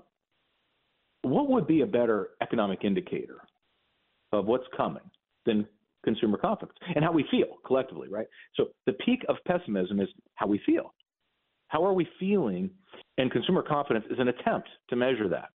what 1.23 1.51
would 1.51 1.67
be 1.67 1.83
a 1.83 1.87
better 1.87 2.31
economic 2.41 2.85
indicator 2.85 3.39
of 4.33 4.47
what's 4.47 4.67
coming 4.77 5.03
than 5.45 5.67
consumer 6.05 6.39
confidence 6.39 6.79
and 6.95 7.05
how 7.05 7.13
we 7.13 7.25
feel 7.31 7.59
collectively, 7.67 8.09
right? 8.09 8.27
So 8.55 8.67
the 8.87 8.93
peak 8.93 9.25
of 9.29 9.37
pessimism 9.47 10.01
is 10.01 10.09
how 10.35 10.47
we 10.47 10.61
feel. 10.65 10.95
How 11.69 11.85
are 11.85 11.93
we 11.93 12.07
feeling? 12.19 12.71
And 13.19 13.31
consumer 13.31 13.63
confidence 13.63 14.05
is 14.11 14.19
an 14.19 14.29
attempt 14.29 14.69
to 14.91 14.97
measure 14.97 15.29
that. 15.29 15.49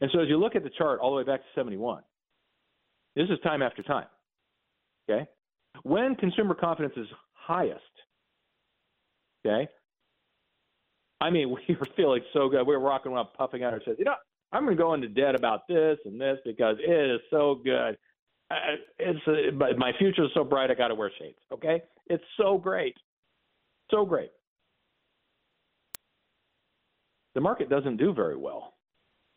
And 0.00 0.10
so 0.12 0.20
as 0.20 0.28
you 0.28 0.38
look 0.38 0.56
at 0.56 0.62
the 0.62 0.70
chart 0.70 1.00
all 1.00 1.10
the 1.10 1.16
way 1.16 1.24
back 1.24 1.40
to 1.40 1.46
71, 1.54 2.02
this 3.14 3.28
is 3.30 3.38
time 3.42 3.62
after 3.62 3.82
time. 3.82 4.06
Okay? 5.08 5.26
When 5.82 6.14
consumer 6.14 6.54
confidence 6.54 6.94
is 6.96 7.06
highest, 7.32 7.82
okay? 9.44 9.68
I 11.20 11.30
mean, 11.30 11.50
we 11.68 11.76
were 11.76 11.88
feeling 11.96 12.22
so 12.32 12.48
good. 12.48 12.66
We 12.66 12.76
were 12.76 12.80
walking 12.80 13.12
around 13.12 13.28
puffing 13.36 13.64
out 13.64 13.72
our 13.72 13.78
chest. 13.78 13.98
You 13.98 14.04
know, 14.04 14.14
I'm 14.52 14.64
going 14.64 14.76
to 14.76 14.82
go 14.82 14.94
into 14.94 15.08
debt 15.08 15.34
about 15.34 15.66
this 15.68 15.98
and 16.04 16.20
this 16.20 16.38
because 16.44 16.76
it 16.80 17.10
is 17.10 17.20
so 17.30 17.60
good. 17.64 17.96
it's 18.98 19.20
uh, 19.26 19.76
my 19.76 19.92
future 19.98 20.24
is 20.24 20.30
so 20.34 20.44
bright. 20.44 20.70
I 20.70 20.74
got 20.74 20.88
to 20.88 20.94
wear 20.94 21.10
shades. 21.18 21.38
Okay, 21.52 21.82
it's 22.06 22.24
so 22.36 22.58
great, 22.58 22.94
so 23.90 24.04
great. 24.04 24.30
The 27.36 27.42
market 27.42 27.68
doesn't 27.68 27.98
do 27.98 28.12
very 28.14 28.34
well 28.34 28.72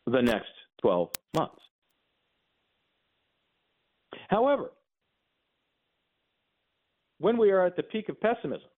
the 0.06 0.22
next 0.22 0.48
12 0.80 1.10
months. 1.36 1.60
However, 4.28 4.70
when 7.18 7.36
we 7.36 7.50
are 7.50 7.66
at 7.66 7.76
the 7.76 7.82
peak 7.82 8.08
of 8.08 8.18
pessimism, 8.18 8.70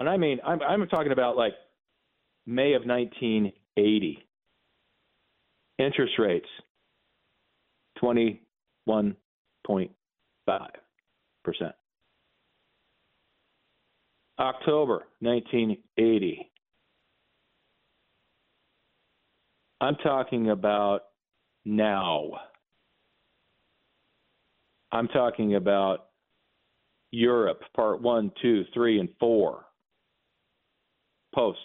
and 0.00 0.08
I 0.08 0.16
mean, 0.16 0.40
I'm, 0.44 0.60
I'm 0.62 0.88
talking 0.88 1.12
about 1.12 1.36
like 1.36 1.52
May 2.44 2.72
of 2.72 2.84
1980, 2.84 4.26
interest 5.78 6.14
rates 6.18 6.48
21.5%. 8.02 9.14
October 14.40 15.04
1980. 15.20 16.50
I'm 19.80 19.96
talking 19.96 20.50
about 20.50 21.02
now. 21.64 22.30
I'm 24.90 25.08
talking 25.08 25.54
about 25.54 26.06
Europe, 27.10 27.62
part 27.76 28.00
one, 28.02 28.32
two, 28.42 28.64
three, 28.74 28.98
and 28.98 29.08
four, 29.20 29.66
post 31.34 31.58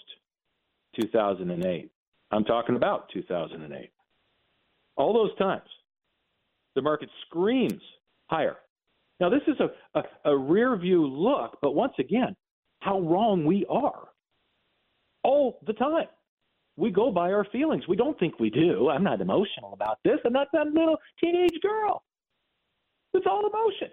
2008. 0.99 1.89
I'm 2.31 2.43
talking 2.43 2.75
about 2.75 3.09
2008. 3.13 3.91
All 4.95 5.13
those 5.13 5.35
times, 5.37 5.69
the 6.75 6.81
market 6.81 7.09
screams 7.25 7.81
higher. 8.27 8.57
Now, 9.19 9.29
this 9.29 9.41
is 9.47 9.55
a, 9.59 9.99
a, 9.99 10.31
a 10.31 10.37
rear 10.37 10.75
view 10.77 11.05
look, 11.05 11.57
but 11.61 11.73
once 11.73 11.93
again, 11.99 12.35
how 12.79 12.99
wrong 12.99 13.45
we 13.45 13.65
are 13.69 14.09
all 15.23 15.59
the 15.65 15.73
time. 15.73 16.07
We 16.75 16.89
go 16.91 17.11
by 17.11 17.31
our 17.31 17.45
feelings. 17.51 17.87
We 17.87 17.95
don't 17.95 18.17
think 18.19 18.39
we 18.39 18.49
do. 18.49 18.89
I'm 18.89 19.03
not 19.03 19.21
emotional 19.21 19.73
about 19.73 19.99
this. 20.03 20.19
I'm 20.25 20.33
not 20.33 20.47
that 20.53 20.67
little 20.67 20.97
teenage 21.19 21.59
girl. 21.61 22.03
It's 23.13 23.27
all 23.29 23.47
emotion. 23.47 23.89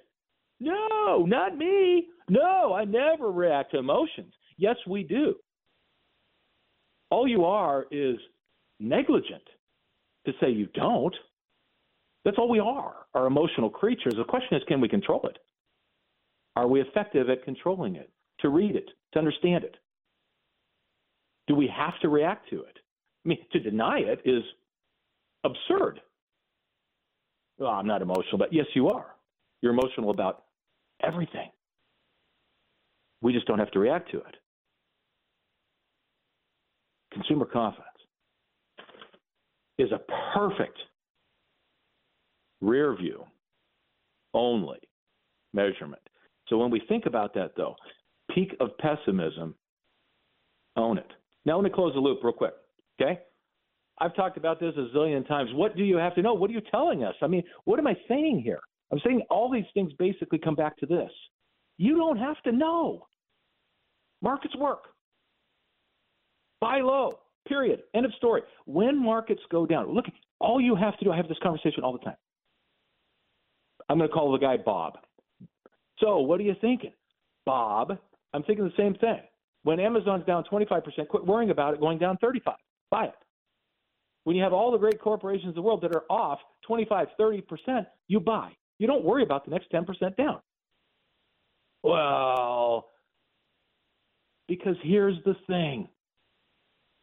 No, 0.61 1.24
not 1.26 1.57
me. 1.57 2.09
No, 2.28 2.72
I 2.74 2.85
never 2.85 3.31
react 3.31 3.72
to 3.72 3.78
emotions. 3.78 4.33
Yes, 4.57 4.76
we 4.87 5.03
do. 5.03 5.35
All 7.11 7.26
you 7.26 7.45
are 7.45 7.87
is 7.91 8.16
negligent 8.78 9.43
to 10.26 10.33
say 10.41 10.51
you 10.51 10.66
don't. 10.74 11.14
That's 12.24 12.39
all 12.39 12.49
we 12.49 12.61
are, 12.61 12.95
are 13.14 13.26
emotional 13.26 13.70
creatures. 13.70 14.14
The 14.16 14.24
question 14.24 14.57
is, 14.57 14.62
can 14.68 14.81
we 14.81 14.89
control 14.89 15.22
it? 15.24 15.39
Are 16.57 16.68
we 16.68 16.81
effective 16.81 17.31
at 17.31 17.45
controlling 17.45 17.97
it, 17.97 18.11
to 18.41 18.51
read 18.51 18.76
it, 18.76 18.91
to 19.12 19.18
understand 19.18 19.64
it? 19.64 19.76
Do 21.51 21.57
we 21.57 21.66
have 21.76 21.98
to 22.03 22.09
react 22.09 22.48
to 22.51 22.61
it? 22.61 22.78
I 23.24 23.28
mean, 23.28 23.38
to 23.51 23.59
deny 23.59 23.98
it 23.98 24.20
is 24.24 24.44
absurd. 25.42 26.01
I'm 27.61 27.88
not 27.88 28.03
emotional, 28.03 28.38
but 28.38 28.53
yes, 28.53 28.66
you 28.72 28.88
are. 28.88 29.16
You're 29.61 29.72
emotional 29.72 30.11
about 30.11 30.44
everything. 31.03 31.51
We 33.20 33.32
just 33.32 33.48
don't 33.48 33.59
have 33.59 33.72
to 33.72 33.80
react 33.80 34.12
to 34.12 34.18
it. 34.18 34.36
Consumer 37.12 37.46
confidence 37.46 37.88
is 39.76 39.90
a 39.90 39.98
perfect 40.32 40.78
rear 42.61 42.94
view 42.94 43.24
only 44.34 44.78
measurement. 45.53 46.03
So 46.46 46.59
when 46.59 46.70
we 46.70 46.80
think 46.88 47.07
about 47.07 47.34
that, 47.34 47.55
though, 47.57 47.74
peak 48.32 48.55
of 48.61 48.78
pessimism, 48.78 49.57
own 50.76 50.96
it. 50.96 51.11
Now, 51.45 51.57
let 51.57 51.64
me 51.64 51.70
close 51.70 51.95
the 51.95 52.01
loop 52.01 52.20
real 52.22 52.32
quick. 52.32 52.55
Okay? 53.01 53.20
I've 53.99 54.14
talked 54.14 54.36
about 54.36 54.61
this 54.61 54.74
a 54.76 54.97
zillion 54.97 55.26
times. 55.26 55.51
What 55.53 55.76
do 55.76 55.84
you 55.84 55.97
have 55.97 56.14
to 56.14 56.22
know? 56.22 56.32
What 56.34 56.51
are 56.51 56.55
you 56.55 56.62
telling 56.70 57.05
us? 57.05 57.14
I 57.22 57.26
mean, 57.26 57.43
what 57.64 57.78
am 57.78 57.86
I 57.86 57.95
saying 58.09 58.41
here? 58.43 58.61
I'm 58.91 59.01
saying 59.05 59.22
all 59.30 59.51
these 59.51 59.64
things 59.74 59.93
basically 59.99 60.38
come 60.38 60.55
back 60.55 60.76
to 60.78 60.86
this. 60.86 61.11
You 61.76 61.97
don't 61.97 62.16
have 62.16 62.41
to 62.43 62.53
know. 62.53 63.07
Markets 64.22 64.57
work. 64.57 64.84
Buy 66.61 66.80
low, 66.80 67.20
period. 67.49 67.82
End 67.95 68.05
of 68.05 68.12
story. 68.14 68.43
When 68.66 69.03
markets 69.03 69.41
go 69.51 69.64
down, 69.66 69.95
look, 69.95 70.07
all 70.41 70.61
you 70.61 70.74
have 70.74 70.99
to 70.99 71.05
do, 71.05 71.12
I 71.12 71.16
have 71.16 71.28
this 71.28 71.38
conversation 71.43 71.84
all 71.84 71.93
the 71.93 71.99
time. 71.99 72.16
I'm 73.88 73.99
going 73.99 74.09
to 74.09 74.14
call 74.14 74.32
the 74.32 74.38
guy 74.38 74.57
Bob. 74.57 74.99
So, 75.99 76.18
what 76.18 76.41
are 76.41 76.45
you 76.45 76.55
thinking? 76.61 76.93
Bob, 77.47 77.99
I'm 78.32 78.43
thinking 78.43 78.64
the 78.64 78.72
same 78.76 78.95
thing. 78.95 79.20
When 79.62 79.78
Amazon's 79.78 80.24
down 80.26 80.44
25%, 80.50 81.08
quit 81.08 81.26
worrying 81.26 81.50
about 81.50 81.74
it 81.74 81.80
going 81.80 81.98
down 81.98 82.16
35. 82.18 82.54
Buy 82.90 83.06
it. 83.06 83.14
When 84.24 84.36
you 84.36 84.42
have 84.42 84.52
all 84.52 84.70
the 84.70 84.78
great 84.78 85.00
corporations 85.00 85.48
in 85.48 85.54
the 85.54 85.62
world 85.62 85.82
that 85.82 85.94
are 85.94 86.04
off 86.11 86.38
25, 86.66 87.08
30%, 87.18 87.86
you 88.08 88.20
buy. 88.20 88.52
You 88.78 88.86
don't 88.86 89.04
worry 89.04 89.22
about 89.22 89.44
the 89.44 89.50
next 89.50 89.70
10% 89.72 90.16
down. 90.16 90.40
Well, 91.82 92.88
because 94.48 94.76
here's 94.82 95.16
the 95.24 95.34
thing 95.46 95.88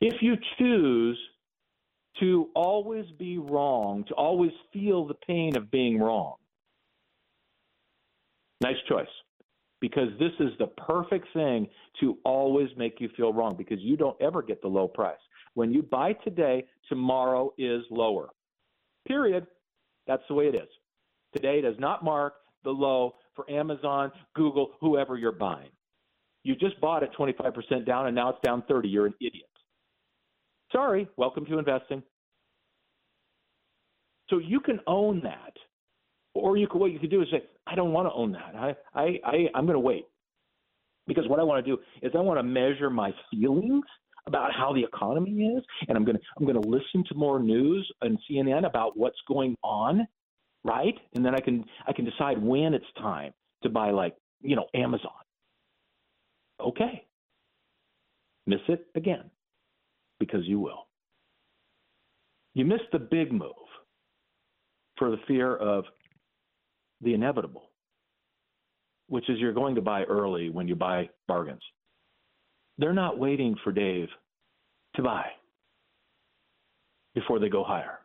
if 0.01 0.21
you 0.21 0.35
choose 0.59 1.17
to 2.19 2.49
always 2.55 3.05
be 3.17 3.37
wrong, 3.37 4.03
to 4.07 4.13
always 4.13 4.51
feel 4.73 5.07
the 5.07 5.13
pain 5.13 5.55
of 5.55 5.71
being 5.71 5.99
wrong, 5.99 6.35
nice 8.61 8.75
choice. 8.87 9.07
Because 9.79 10.09
this 10.19 10.31
is 10.39 10.49
the 10.57 10.67
perfect 10.67 11.27
thing 11.33 11.67
to 11.99 12.17
always 12.25 12.69
make 12.77 12.99
you 12.99 13.09
feel 13.15 13.31
wrong 13.31 13.55
because 13.55 13.79
you 13.79 13.95
don't 13.95 14.19
ever 14.21 14.41
get 14.41 14.61
the 14.61 14.67
low 14.67 14.87
price. 14.87 15.19
When 15.53 15.71
you 15.71 15.83
buy 15.83 16.13
today, 16.13 16.65
tomorrow 16.89 17.53
is 17.57 17.83
lower. 17.91 18.29
Period. 19.07 19.45
That's 20.07 20.23
the 20.27 20.33
way 20.33 20.45
it 20.45 20.55
is. 20.55 20.69
Today 21.35 21.61
does 21.61 21.75
not 21.77 22.03
mark 22.03 22.33
the 22.63 22.71
low 22.71 23.15
for 23.35 23.49
Amazon, 23.49 24.11
Google, 24.35 24.71
whoever 24.81 25.17
you're 25.17 25.31
buying. 25.31 25.69
You 26.43 26.55
just 26.55 26.79
bought 26.81 27.03
it 27.03 27.11
25% 27.17 27.85
down 27.85 28.07
and 28.07 28.15
now 28.15 28.29
it's 28.29 28.39
down 28.43 28.63
30. 28.67 28.87
You're 28.87 29.05
an 29.07 29.13
idiot. 29.19 29.49
Sorry, 30.71 31.07
welcome 31.17 31.45
to 31.45 31.59
investing. 31.59 32.01
So 34.29 34.39
you 34.39 34.59
can 34.59 34.79
own 34.87 35.21
that. 35.23 35.53
Or 36.39 36.57
you 36.57 36.67
could, 36.67 36.79
what 36.79 36.91
you 36.91 36.99
could 36.99 37.11
do 37.11 37.21
is 37.21 37.27
say, 37.31 37.43
I 37.65 37.75
don't 37.75 37.91
want 37.91 38.07
to 38.07 38.13
own 38.13 38.31
that. 38.33 38.53
I, 38.55 38.75
I, 38.93 39.19
I, 39.25 39.35
I'm 39.55 39.65
going 39.65 39.75
to 39.75 39.79
wait. 39.79 40.05
Because 41.07 41.27
what 41.27 41.39
I 41.39 41.43
want 41.43 41.65
to 41.65 41.71
do 41.71 41.79
is 42.01 42.11
I 42.15 42.19
want 42.19 42.39
to 42.39 42.43
measure 42.43 42.89
my 42.89 43.11
feelings 43.31 43.85
about 44.27 44.51
how 44.53 44.73
the 44.73 44.83
economy 44.83 45.45
is, 45.55 45.63
and 45.87 45.97
I'm 45.97 46.03
going 46.03 46.17
to 46.17 46.23
I'm 46.37 46.45
going 46.45 46.61
to 46.61 46.67
listen 46.69 47.03
to 47.07 47.15
more 47.15 47.39
news 47.39 47.89
and 48.01 48.19
CNN 48.29 48.67
about 48.67 48.97
what's 48.97 49.17
going 49.27 49.55
on, 49.63 50.05
right? 50.65 50.93
And 51.15 51.25
then 51.25 51.33
I 51.33 51.39
can 51.39 51.63
I 51.87 51.93
can 51.93 52.05
decide 52.05 52.41
when 52.41 52.73
it's 52.73 52.85
time 52.97 53.31
to 53.63 53.69
buy 53.69 53.91
like 53.91 54.15
you 54.41 54.57
know 54.57 54.65
Amazon. 54.75 55.11
Okay, 56.59 57.05
miss 58.45 58.59
it 58.67 58.85
again 58.95 59.31
because 60.19 60.41
you 60.45 60.59
will. 60.59 60.87
You 62.53 62.65
miss 62.65 62.81
the 62.91 62.99
big 62.99 63.31
move 63.31 63.51
for 64.97 65.11
the 65.11 65.17
fear 65.27 65.55
of 65.55 65.85
the 67.01 67.13
inevitable, 67.13 67.69
which 69.07 69.29
is 69.29 69.39
you're 69.39 69.53
going 69.53 69.75
to 69.75 69.81
buy 69.81 70.03
early 70.03 70.49
when 70.49 70.67
you 70.67 70.75
buy 70.75 71.09
bargains. 71.27 71.61
They're 72.77 72.93
not 72.93 73.17
waiting 73.17 73.55
for 73.63 73.71
Dave 73.71 74.07
to 74.95 75.03
buy 75.03 75.25
before 77.15 77.39
they 77.39 77.49
go 77.49 77.63
higher. 77.63 77.99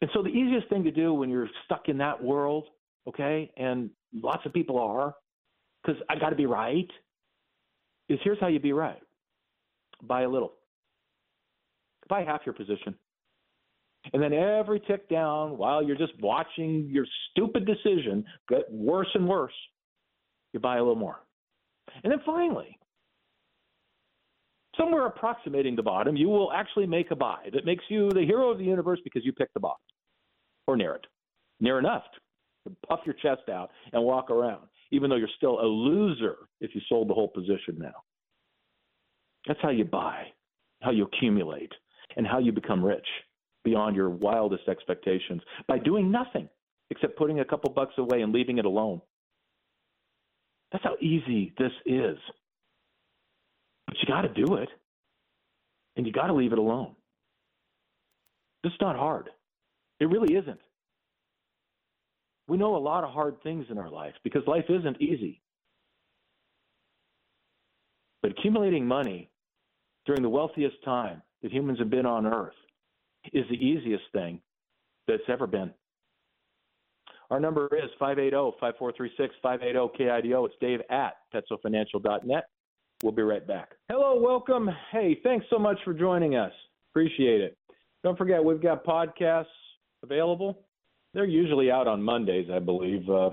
And 0.00 0.10
so 0.12 0.22
the 0.22 0.28
easiest 0.28 0.68
thing 0.68 0.84
to 0.84 0.90
do 0.90 1.14
when 1.14 1.30
you're 1.30 1.48
stuck 1.64 1.88
in 1.88 1.96
that 1.98 2.22
world, 2.22 2.66
okay, 3.08 3.50
and 3.56 3.90
lots 4.12 4.44
of 4.44 4.52
people 4.52 4.78
are, 4.78 5.14
because 5.82 6.00
I 6.10 6.16
got 6.18 6.30
to 6.30 6.36
be 6.36 6.46
right, 6.46 6.90
is 8.08 8.18
here's 8.22 8.38
how 8.40 8.48
you 8.48 8.60
be 8.60 8.72
right 8.72 9.00
buy 10.02 10.22
a 10.22 10.28
little, 10.28 10.52
buy 12.08 12.22
half 12.22 12.42
your 12.44 12.52
position. 12.52 12.94
And 14.12 14.22
then 14.22 14.32
every 14.32 14.80
tick 14.80 15.08
down 15.08 15.56
while 15.56 15.82
you're 15.82 15.96
just 15.96 16.12
watching 16.20 16.88
your 16.90 17.06
stupid 17.30 17.66
decision 17.66 18.24
get 18.48 18.70
worse 18.70 19.08
and 19.14 19.26
worse, 19.26 19.54
you 20.52 20.60
buy 20.60 20.76
a 20.76 20.80
little 20.80 20.94
more. 20.94 21.20
And 22.02 22.12
then 22.12 22.20
finally, 22.24 22.78
somewhere 24.76 25.06
approximating 25.06 25.74
the 25.74 25.82
bottom, 25.82 26.16
you 26.16 26.28
will 26.28 26.52
actually 26.52 26.86
make 26.86 27.10
a 27.10 27.16
buy 27.16 27.48
that 27.52 27.64
makes 27.64 27.84
you 27.88 28.10
the 28.10 28.22
hero 28.22 28.50
of 28.50 28.58
the 28.58 28.64
universe 28.64 29.00
because 29.04 29.24
you 29.24 29.32
picked 29.32 29.54
the 29.54 29.60
bottom 29.60 29.78
or 30.66 30.76
near 30.76 30.94
it, 30.94 31.06
near 31.60 31.78
enough 31.78 32.04
to 32.66 32.74
puff 32.88 33.00
your 33.06 33.14
chest 33.14 33.48
out 33.50 33.70
and 33.92 34.02
walk 34.02 34.30
around, 34.30 34.66
even 34.90 35.08
though 35.08 35.16
you're 35.16 35.28
still 35.36 35.60
a 35.60 35.66
loser 35.66 36.36
if 36.60 36.74
you 36.74 36.80
sold 36.88 37.08
the 37.08 37.14
whole 37.14 37.28
position 37.28 37.76
now. 37.78 37.94
That's 39.46 39.60
how 39.62 39.70
you 39.70 39.84
buy, 39.84 40.24
how 40.82 40.90
you 40.90 41.04
accumulate, 41.04 41.72
and 42.16 42.26
how 42.26 42.38
you 42.38 42.52
become 42.52 42.84
rich 42.84 43.06
beyond 43.64 43.96
your 43.96 44.10
wildest 44.10 44.68
expectations 44.68 45.40
by 45.66 45.78
doing 45.78 46.10
nothing 46.10 46.48
except 46.90 47.16
putting 47.16 47.40
a 47.40 47.44
couple 47.44 47.72
bucks 47.72 47.94
away 47.98 48.20
and 48.22 48.32
leaving 48.32 48.58
it 48.58 48.64
alone. 48.64 49.00
That's 50.70 50.84
how 50.84 50.96
easy 51.00 51.54
this 51.58 51.72
is. 51.86 52.18
But 53.86 53.96
you 54.00 54.08
got 54.08 54.22
to 54.22 54.28
do 54.28 54.56
it, 54.56 54.68
and 55.96 56.06
you 56.06 56.12
got 56.12 56.26
to 56.26 56.34
leave 56.34 56.52
it 56.52 56.58
alone. 56.58 56.94
This 58.62 58.72
is 58.72 58.78
not 58.80 58.96
hard. 58.96 59.30
It 60.00 60.06
really 60.06 60.34
isn't. 60.34 60.60
We 62.48 62.56
know 62.56 62.76
a 62.76 62.78
lot 62.78 63.04
of 63.04 63.10
hard 63.10 63.42
things 63.42 63.66
in 63.70 63.78
our 63.78 63.90
life 63.90 64.14
because 64.22 64.42
life 64.46 64.64
isn't 64.68 65.00
easy. 65.00 65.40
But 68.22 68.32
accumulating 68.32 68.86
money 68.86 69.30
during 70.06 70.22
the 70.22 70.28
wealthiest 70.28 70.76
time 70.84 71.22
that 71.42 71.52
humans 71.52 71.78
have 71.78 71.90
been 71.90 72.06
on 72.06 72.26
earth 72.26 72.54
is 73.32 73.44
the 73.48 73.56
easiest 73.56 74.04
thing 74.12 74.40
that's 75.06 75.22
ever 75.28 75.46
been. 75.46 75.72
Our 77.30 77.40
number 77.40 77.68
is 77.72 77.90
580-5436, 78.00 79.10
580-KIDO. 79.44 80.46
It's 80.46 80.54
Dave 80.60 80.80
at 80.90 81.14
PetsoFinancial.net. 81.34 82.44
We'll 83.02 83.12
be 83.12 83.22
right 83.22 83.46
back. 83.46 83.72
Hello, 83.88 84.20
welcome. 84.20 84.68
Hey, 84.92 85.18
thanks 85.22 85.46
so 85.50 85.58
much 85.58 85.78
for 85.84 85.94
joining 85.94 86.36
us. 86.36 86.52
Appreciate 86.92 87.40
it. 87.40 87.56
Don't 88.02 88.16
forget, 88.16 88.44
we've 88.44 88.62
got 88.62 88.84
podcasts 88.84 89.46
available. 90.02 90.64
They're 91.12 91.24
usually 91.24 91.70
out 91.70 91.88
on 91.88 92.02
Mondays, 92.02 92.48
I 92.52 92.58
believe, 92.58 93.08
uh, 93.08 93.30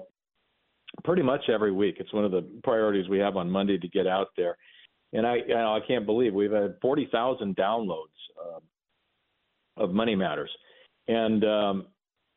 pretty 1.04 1.22
much 1.22 1.42
every 1.50 1.72
week. 1.72 1.98
It's 2.00 2.14
one 2.14 2.26
of 2.26 2.32
the 2.32 2.46
priorities 2.64 3.10
we 3.10 3.20
have 3.20 3.38
on 3.38 3.50
Monday 3.50 3.78
to 3.78 3.88
get 3.88 4.08
out 4.08 4.28
there. 4.38 4.58
And 5.14 5.28
I, 5.28 5.38
you 5.48 5.54
know, 5.54 5.76
I 5.76 5.80
can't 5.86 6.06
believe 6.06 6.34
we've 6.34 6.52
had 6.52 6.76
40,000 6.82 7.56
downloads 7.56 8.08
uh, 8.40 8.60
of 9.82 9.92
Money 9.92 10.16
Matters. 10.16 10.52
And 11.08 11.44
um, 11.44 11.88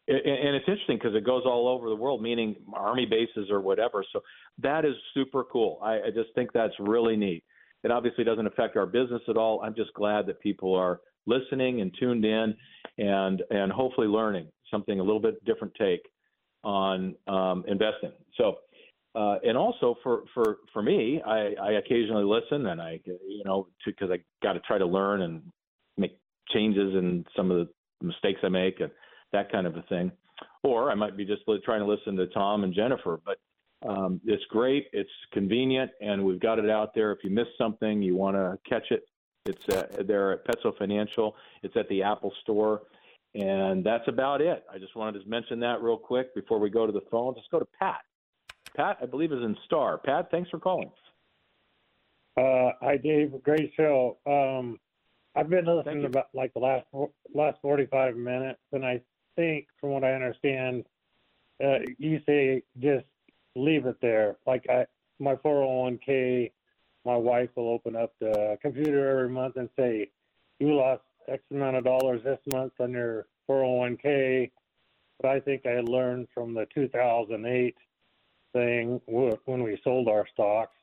and 0.07 0.55
it's 0.55 0.69
interesting 0.69 0.99
because 0.99 1.15
it 1.15 1.25
goes 1.25 1.45
all 1.47 1.67
over 1.67 1.89
the 1.89 1.97
world, 1.97 2.21
meaning 2.21 2.57
army 2.75 3.07
bases 3.07 3.51
or 3.51 3.61
whatever. 3.61 4.05
So 4.13 4.21
that 4.59 4.85
is 4.85 4.95
super 5.15 5.45
cool. 5.45 5.79
I, 5.83 5.95
I 5.95 6.11
just 6.15 6.29
think 6.35 6.51
that's 6.53 6.75
really 6.79 7.17
neat. 7.17 7.43
It 7.85 7.91
obviously 7.91 8.25
doesn't 8.25 8.47
affect 8.47 8.77
our 8.77 8.87
business 8.87 9.23
at 9.29 9.37
all. 9.37 9.63
I'm 9.63 9.75
just 9.75 9.95
glad 9.95 10.27
that 10.27 10.41
people 10.41 10.75
are 10.75 11.01
listening 11.27 11.81
and 11.81 11.91
tuned 11.99 12.25
in, 12.25 12.55
and 12.99 13.43
and 13.51 13.73
hopefully 13.73 14.09
learning 14.09 14.49
something 14.71 15.01
a 15.01 15.03
little 15.03 15.21
bit 15.21 15.43
different 15.45 15.75
take 15.79 16.03
on 16.65 17.15
um, 17.27 17.65
investing. 17.69 18.13
So. 18.37 18.57
Uh, 19.17 19.39
and 19.47 19.57
also 19.57 19.95
for, 20.03 20.25
for, 20.35 20.57
for 20.73 20.83
me, 20.83 21.23
I, 21.25 21.55
I 21.63 21.73
occasionally 21.75 22.25
listen 22.25 22.67
and 22.67 22.83
I, 22.83 22.99
you 23.05 23.45
know, 23.45 23.69
because 23.87 24.11
I 24.11 24.19
got 24.43 24.55
to 24.55 24.61
try 24.67 24.77
to 24.77 24.87
learn 24.87 25.23
and 25.23 25.41
changes 26.53 26.95
in 26.95 27.25
some 27.37 27.51
of 27.51 27.67
the 27.67 28.07
mistakes 28.07 28.41
I 28.43 28.49
make 28.49 28.81
and 28.81 28.91
that 29.33 29.51
kind 29.51 29.67
of 29.67 29.77
a 29.77 29.83
thing. 29.83 30.13
Or 30.63 30.91
I 30.91 30.95
might 30.95 31.17
be 31.17 31.25
just 31.25 31.43
trying 31.65 31.81
to 31.81 31.87
listen 31.87 32.17
to 32.17 32.27
Tom 32.29 32.65
and 32.65 32.75
Jennifer, 32.75 33.21
but 33.25 33.39
um, 33.89 34.21
it's 34.25 34.45
great, 34.47 34.87
it's 34.93 35.11
convenient, 35.33 35.91
and 36.01 36.25
we've 36.25 36.41
got 36.41 36.59
it 36.59 36.71
out 36.71 36.95
there. 36.95 37.13
If 37.13 37.19
you 37.23 37.31
miss 37.31 37.47
something, 37.59 38.03
you 38.03 38.17
want 38.17 38.37
to 38.37 38.59
catch 38.69 38.91
it, 38.91 39.07
it's 39.47 39.69
uh, 39.69 40.03
there 40.07 40.33
at 40.33 40.47
Petso 40.47 40.77
Financial. 40.79 41.37
It's 41.63 41.77
at 41.77 41.89
the 41.91 42.03
Apple 42.03 42.33
Store, 42.43 42.83
and 43.35 43.85
that's 43.85 44.09
about 44.09 44.41
it. 44.41 44.65
I 44.73 44.79
just 44.79 44.97
wanted 44.97 45.23
to 45.23 45.29
mention 45.29 45.61
that 45.61 45.83
real 45.83 45.99
quick 45.99 46.35
before 46.35 46.59
we 46.59 46.71
go 46.71 46.87
to 46.87 46.93
the 46.93 47.03
phone. 47.11 47.35
Let's 47.37 47.49
go 47.51 47.59
to 47.59 47.69
Pat. 47.79 48.01
Pat, 48.75 48.97
I 49.03 49.07
believe, 49.07 49.33
is 49.33 49.43
in 49.43 49.57
Star. 49.67 49.99
Pat, 49.99 50.31
thanks 50.31 50.49
for 50.49 50.59
calling. 50.59 50.91
Uh, 52.37 52.71
hi, 52.81 52.97
Dave. 52.97 53.33
Great 53.45 53.71
show. 53.77 54.17
Um, 54.27 54.79
I've 55.37 55.51
been 55.51 55.67
listening 55.67 56.05
about 56.05 56.29
like 56.33 56.53
the 56.55 56.61
last 56.61 56.87
last 57.35 57.59
45 57.61 58.17
minutes, 58.17 58.61
and 58.73 58.85
I 58.85 59.01
think, 59.37 59.67
from 59.81 59.91
what 59.91 60.05
I 60.05 60.13
understand, 60.13 60.85
uh, 61.65 61.79
you 61.99 62.21
say 62.27 62.63
just 62.79 63.05
leave 63.57 63.87
it 63.87 63.97
there. 64.01 64.37
Like 64.47 64.65
I, 64.71 64.87
my 65.19 65.35
401k, 65.35 66.53
my 67.05 67.17
wife 67.17 67.51
will 67.57 67.69
open 67.69 67.97
up 67.97 68.13
the 68.21 68.57
computer 68.63 69.11
every 69.11 69.29
month 69.29 69.57
and 69.57 69.69
say, 69.77 70.11
"You 70.61 70.75
lost 70.75 71.03
X 71.27 71.43
amount 71.51 71.77
of 71.77 71.85
dollars 71.85 72.23
this 72.23 72.41
month 72.47 72.75
on 72.79 72.93
your 72.93 73.27
401k." 73.49 74.53
But 75.21 75.31
I 75.31 75.41
think 75.41 75.67
I 75.67 75.81
learned 75.81 76.29
from 76.33 76.55
the 76.55 76.67
2008 76.75 77.77
thing 78.53 79.01
when 79.07 79.63
we 79.63 79.81
sold 79.83 80.09
our 80.09 80.27
stocks, 80.33 80.77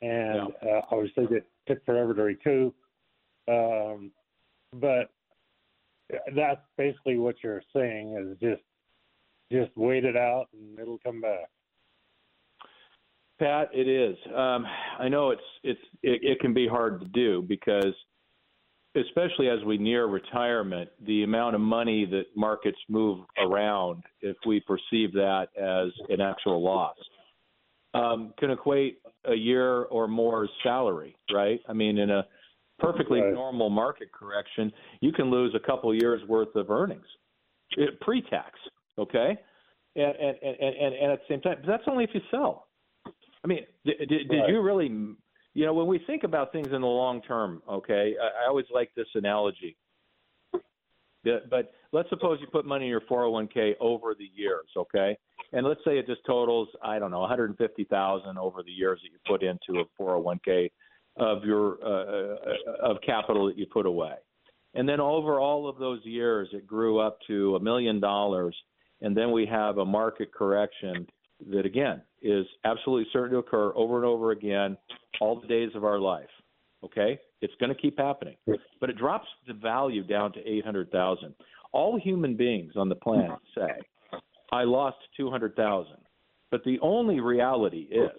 and 0.00 0.52
yeah. 0.62 0.78
uh, 0.78 0.82
obviously 0.90 1.26
it 1.36 1.46
took 1.66 1.84
forever 1.84 2.12
to 2.12 2.22
recoup. 2.22 2.74
Um, 3.48 4.12
but 4.72 5.10
that's 6.34 6.60
basically 6.76 7.18
what 7.18 7.36
you're 7.42 7.62
saying 7.74 8.16
is 8.16 8.38
just 8.40 8.62
just 9.50 9.70
wait 9.76 10.04
it 10.04 10.16
out 10.16 10.46
and 10.52 10.78
it'll 10.78 10.98
come 11.04 11.20
back. 11.20 11.50
Pat, 13.38 13.70
it 13.74 13.88
is. 13.88 14.16
Um, 14.34 14.66
I 14.98 15.08
know 15.08 15.30
it's 15.30 15.42
it's 15.62 15.80
it, 16.02 16.20
it 16.22 16.40
can 16.40 16.54
be 16.54 16.68
hard 16.68 17.00
to 17.00 17.06
do 17.08 17.42
because, 17.42 17.92
especially 18.96 19.48
as 19.48 19.62
we 19.64 19.78
near 19.78 20.06
retirement, 20.06 20.90
the 21.06 21.24
amount 21.24 21.54
of 21.54 21.60
money 21.60 22.06
that 22.06 22.26
markets 22.36 22.78
move 22.88 23.24
around, 23.38 24.04
if 24.20 24.36
we 24.46 24.60
perceive 24.60 25.12
that 25.14 25.48
as 25.60 25.90
an 26.08 26.20
actual 26.20 26.62
loss, 26.62 26.96
um, 27.94 28.32
can 28.38 28.50
equate 28.50 28.98
a 29.24 29.34
year 29.34 29.82
or 29.84 30.06
more 30.06 30.48
salary. 30.62 31.16
Right? 31.32 31.60
I 31.68 31.72
mean, 31.72 31.98
in 31.98 32.10
a 32.10 32.24
perfectly 32.78 33.20
right. 33.20 33.32
normal 33.32 33.70
market 33.70 34.12
correction, 34.12 34.72
you 35.00 35.12
can 35.12 35.30
lose 35.30 35.54
a 35.54 35.66
couple 35.66 35.94
years 35.94 36.20
worth 36.28 36.54
of 36.54 36.70
earnings, 36.70 37.06
eh, 37.78 37.86
pre-tax. 38.00 38.58
Okay, 38.98 39.36
and 39.96 40.14
and 40.16 40.36
and 40.42 40.56
and, 40.60 40.94
and 40.94 41.12
at 41.12 41.20
the 41.20 41.24
same 41.28 41.40
time, 41.40 41.56
but 41.60 41.66
that's 41.66 41.84
only 41.86 42.04
if 42.04 42.10
you 42.12 42.20
sell. 42.30 42.68
I 43.44 43.48
mean, 43.48 43.60
did, 43.84 43.98
did, 44.08 44.28
did 44.28 44.48
you 44.48 44.60
really? 44.60 44.88
You 45.54 45.66
know, 45.66 45.74
when 45.74 45.86
we 45.86 45.98
think 46.06 46.24
about 46.24 46.52
things 46.52 46.68
in 46.72 46.80
the 46.80 46.86
long 46.86 47.20
term, 47.22 47.62
okay, 47.68 48.14
I, 48.20 48.44
I 48.44 48.48
always 48.48 48.66
like 48.72 48.90
this 48.96 49.08
analogy. 49.14 49.76
But 51.24 51.72
let's 51.92 52.08
suppose 52.08 52.38
you 52.40 52.48
put 52.48 52.66
money 52.66 52.86
in 52.86 52.90
your 52.90 53.02
401k 53.02 53.74
over 53.80 54.14
the 54.18 54.28
years, 54.34 54.66
okay? 54.76 55.16
And 55.52 55.66
let's 55.66 55.80
say 55.84 55.98
it 55.98 56.06
just 56.06 56.22
totals, 56.26 56.68
I 56.82 56.98
don't 56.98 57.10
know, 57.10 57.20
150,000 57.20 58.38
over 58.38 58.62
the 58.62 58.70
years 58.70 59.00
that 59.02 59.10
you 59.12 59.18
put 59.26 59.42
into 59.42 59.82
a 59.82 60.02
401k 60.02 60.70
of 61.16 61.44
your 61.44 61.78
uh, 61.84 62.36
uh, 62.36 62.90
of 62.90 62.96
capital 63.04 63.46
that 63.46 63.58
you 63.58 63.66
put 63.66 63.86
away. 63.86 64.14
And 64.74 64.88
then 64.88 65.00
over 65.00 65.38
all 65.38 65.68
of 65.68 65.78
those 65.78 66.00
years, 66.04 66.48
it 66.52 66.66
grew 66.66 66.98
up 66.98 67.18
to 67.26 67.56
a 67.56 67.60
million 67.60 68.00
dollars. 68.00 68.56
And 69.02 69.16
then 69.16 69.32
we 69.32 69.44
have 69.46 69.78
a 69.78 69.84
market 69.84 70.32
correction 70.32 71.06
that, 71.50 71.66
again, 71.66 72.02
is 72.22 72.46
absolutely 72.64 73.06
certain 73.12 73.32
to 73.32 73.38
occur 73.38 73.72
over 73.74 73.96
and 73.96 74.06
over 74.06 74.30
again 74.30 74.76
all 75.20 75.40
the 75.40 75.46
days 75.46 75.70
of 75.74 75.84
our 75.84 75.98
life. 75.98 76.28
Okay? 76.84 77.18
It's 77.42 77.52
going 77.60 77.74
to 77.74 77.80
keep 77.80 77.98
happening. 77.98 78.36
But 78.80 78.90
it 78.90 78.96
drops 78.96 79.28
the 79.46 79.54
value 79.54 80.04
down 80.04 80.32
to 80.34 80.48
800,000. 80.48 81.34
All 81.72 81.98
human 81.98 82.36
beings 82.36 82.72
on 82.76 82.88
the 82.88 82.94
planet 82.94 83.38
say, 83.54 83.72
I 84.52 84.64
lost 84.64 84.98
200,000. 85.16 85.96
But 86.50 86.64
the 86.64 86.78
only 86.80 87.20
reality 87.20 87.88
is 87.90 88.10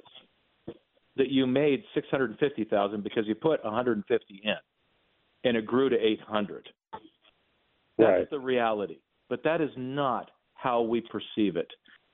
that 1.17 1.29
you 1.29 1.45
made 1.45 1.83
650,000 1.93 3.03
because 3.03 3.27
you 3.27 3.35
put 3.35 3.63
150 3.63 4.41
in 4.43 4.53
and 5.43 5.57
it 5.57 5.65
grew 5.65 5.89
to 5.89 5.95
800. 5.95 6.69
That's 7.97 8.09
right. 8.09 8.29
the 8.29 8.39
reality. 8.39 8.99
But 9.29 9.43
that 9.43 9.61
is 9.61 9.69
not 9.77 10.31
how 10.55 10.81
we 10.81 11.01
perceive 11.01 11.55
it. 11.55 11.67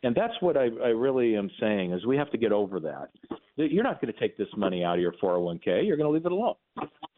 And 0.04 0.16
that's 0.16 0.34
what 0.40 0.58
I, 0.58 0.70
I 0.84 0.90
really 0.90 1.36
am 1.36 1.50
saying 1.60 1.92
is 1.92 2.06
we 2.06 2.18
have 2.18 2.32
to 2.32 2.38
get 2.38 2.52
over 2.52 2.80
that. 2.82 3.10
You're 3.58 3.84
not 3.84 4.02
going 4.02 4.14
to 4.14 4.20
take 4.20 4.38
this 4.38 4.48
money 4.56 4.84
out 4.84 4.96
of 4.96 5.02
your 5.02 5.14
401k. 5.22 5.86
You're 5.86 5.98
going 5.98 6.08
to 6.08 6.14
leave 6.14 6.26
it 6.26 6.32
alone. 6.32 6.56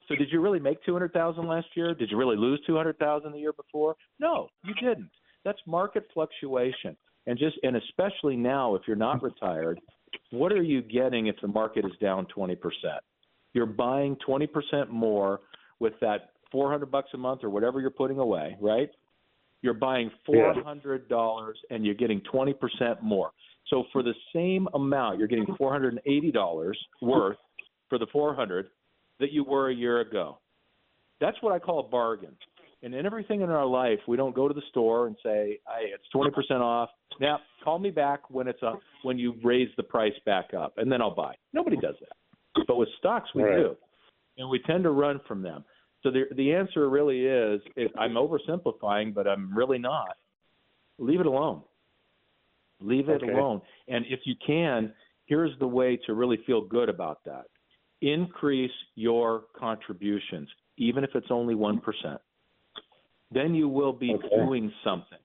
So 0.07 0.15
did 0.15 0.31
you 0.31 0.41
really 0.41 0.59
make 0.59 0.83
200,000 0.83 1.47
last 1.47 1.67
year? 1.75 1.93
Did 1.93 2.09
you 2.09 2.17
really 2.17 2.35
lose 2.35 2.59
200,000 2.65 3.31
the 3.31 3.37
year 3.37 3.53
before? 3.53 3.95
No, 4.19 4.49
you 4.63 4.73
didn't. 4.73 5.09
That's 5.45 5.59
market 5.67 6.07
fluctuation. 6.13 6.97
And 7.27 7.37
just 7.37 7.57
and 7.61 7.77
especially 7.77 8.35
now 8.35 8.73
if 8.73 8.81
you're 8.87 8.95
not 8.95 9.21
retired, 9.21 9.79
what 10.31 10.51
are 10.51 10.61
you 10.61 10.81
getting 10.81 11.27
if 11.27 11.35
the 11.41 11.47
market 11.47 11.85
is 11.85 11.91
down 12.01 12.27
20%? 12.35 12.57
You're 13.53 13.65
buying 13.65 14.15
20% 14.27 14.89
more 14.89 15.41
with 15.79 15.93
that 16.01 16.31
400 16.51 16.91
bucks 16.91 17.09
a 17.13 17.17
month 17.17 17.43
or 17.43 17.49
whatever 17.49 17.81
you're 17.81 17.89
putting 17.89 18.19
away, 18.19 18.57
right? 18.59 18.89
You're 19.61 19.73
buying 19.73 20.09
$400 20.27 21.51
and 21.69 21.85
you're 21.85 21.95
getting 21.95 22.21
20% 22.33 23.01
more. 23.01 23.31
So 23.67 23.85
for 23.93 24.03
the 24.03 24.13
same 24.33 24.67
amount, 24.73 25.19
you're 25.19 25.27
getting 25.27 25.45
$480 25.45 26.73
worth 27.01 27.37
for 27.89 27.97
the 27.97 28.07
400 28.11 28.67
that 29.19 29.31
you 29.31 29.43
were 29.43 29.69
a 29.69 29.73
year 29.73 29.99
ago. 30.01 30.39
That's 31.19 31.37
what 31.41 31.53
I 31.53 31.59
call 31.59 31.79
a 31.79 31.83
bargain. 31.83 32.35
And 32.83 32.95
in 32.95 33.05
everything 33.05 33.41
in 33.41 33.49
our 33.51 33.65
life, 33.65 33.99
we 34.07 34.17
don't 34.17 34.33
go 34.33 34.47
to 34.47 34.53
the 34.53 34.63
store 34.69 35.05
and 35.05 35.15
say, 35.21 35.59
"Hey, 35.67 35.91
it's 35.93 36.07
20% 36.09 36.63
off." 36.63 36.89
Now, 37.19 37.39
call 37.63 37.79
me 37.79 37.89
back 37.91 38.29
when 38.29 38.47
it's 38.47 38.61
up 38.63 38.79
when 39.03 39.17
you 39.17 39.35
raise 39.43 39.69
the 39.77 39.83
price 39.83 40.13
back 40.25 40.53
up, 40.53 40.73
and 40.77 40.91
then 40.91 41.01
I'll 41.01 41.15
buy. 41.15 41.35
Nobody 41.53 41.77
does 41.77 41.95
that. 41.99 42.65
But 42.67 42.77
with 42.77 42.89
stocks, 42.99 43.29
we 43.33 43.43
Right. 43.43 43.55
do, 43.55 43.77
and 44.37 44.49
we 44.49 44.59
tend 44.59 44.83
to 44.83 44.91
run 44.91 45.19
from 45.27 45.41
them. 45.41 45.63
So 46.03 46.11
the 46.11 46.25
the 46.35 46.53
answer 46.53 46.89
really 46.89 47.25
is, 47.25 47.61
I'm 47.97 48.13
oversimplifying, 48.13 49.13
but 49.13 49.27
I'm 49.27 49.55
really 49.55 49.77
not. 49.77 50.17
Leave 50.97 51.19
it 51.19 51.25
alone. 51.25 51.63
Leave 52.79 53.09
it 53.09 53.23
Okay. 53.23 53.31
alone. 53.31 53.61
And 53.87 54.05
if 54.07 54.19
you 54.25 54.35
can, 54.45 54.93
here's 55.25 55.57
the 55.59 55.67
way 55.67 55.97
to 56.05 56.13
really 56.13 56.37
feel 56.45 56.61
good 56.61 56.89
about 56.89 57.23
that. 57.25 57.45
Increase 58.01 58.71
your 58.95 59.45
contributions, 59.55 60.49
even 60.77 61.03
if 61.03 61.11
it's 61.13 61.29
only 61.29 61.53
1%. 61.53 62.19
Then 63.31 63.53
you 63.53 63.69
will 63.69 63.93
be 63.93 64.13
Okay. 64.15 64.29
doing 64.35 64.73
something. 64.83 65.19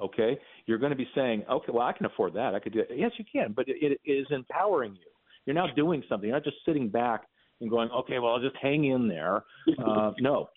Okay? 0.00 0.38
You're 0.66 0.78
going 0.78 0.90
to 0.90 0.96
be 0.96 1.08
saying, 1.14 1.44
okay, 1.50 1.72
well, 1.72 1.86
I 1.86 1.92
can 1.92 2.06
afford 2.06 2.34
that. 2.34 2.54
I 2.54 2.58
could 2.58 2.72
do 2.72 2.80
it. 2.80 2.88
Yes, 2.94 3.12
you 3.18 3.24
can, 3.30 3.52
but 3.52 3.68
it, 3.68 3.76
it 3.80 4.10
is 4.10 4.26
empowering 4.30 4.94
you. 4.94 5.10
You're 5.46 5.54
now 5.54 5.66
doing 5.74 6.02
something. 6.08 6.28
You're 6.28 6.36
not 6.36 6.44
just 6.44 6.58
sitting 6.64 6.88
back 6.88 7.24
and 7.60 7.70
going, 7.70 7.90
okay, 7.90 8.18
well, 8.18 8.32
I'll 8.32 8.40
just 8.40 8.56
hang 8.60 8.84
in 8.84 9.08
there. 9.08 9.44
Uh, 9.84 10.12
no, 10.20 10.48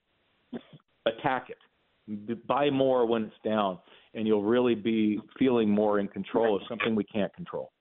attack 1.06 1.50
it. 1.50 2.48
Buy 2.48 2.70
more 2.70 3.06
when 3.06 3.24
it's 3.24 3.36
down, 3.46 3.80
and 4.14 4.28
you'll 4.28 4.44
really 4.44 4.76
be 4.76 5.20
feeling 5.40 5.70
more 5.70 6.00
in 6.00 6.08
control 6.08 6.56
of 6.56 6.62
something 6.68 6.96
we 6.96 7.06
can't 7.06 7.34
control. 7.34 7.72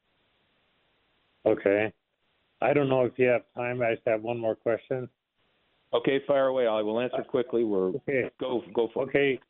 Okay. 1.44 1.92
I 2.60 2.72
don't 2.72 2.88
know 2.88 3.04
if 3.04 3.12
you 3.16 3.26
have 3.26 3.42
time. 3.56 3.82
I 3.82 3.94
just 3.94 4.06
have 4.06 4.22
one 4.22 4.38
more 4.38 4.54
question. 4.54 5.08
Okay, 5.92 6.20
fire 6.26 6.46
away. 6.46 6.66
I 6.66 6.80
will 6.80 7.00
answer 7.00 7.22
quickly. 7.28 7.64
We're 7.64 7.88
Okay. 7.88 8.30
go 8.38 8.62
go 8.72 8.88
for 8.94 9.04
it. 9.04 9.08
Okay. 9.08 9.40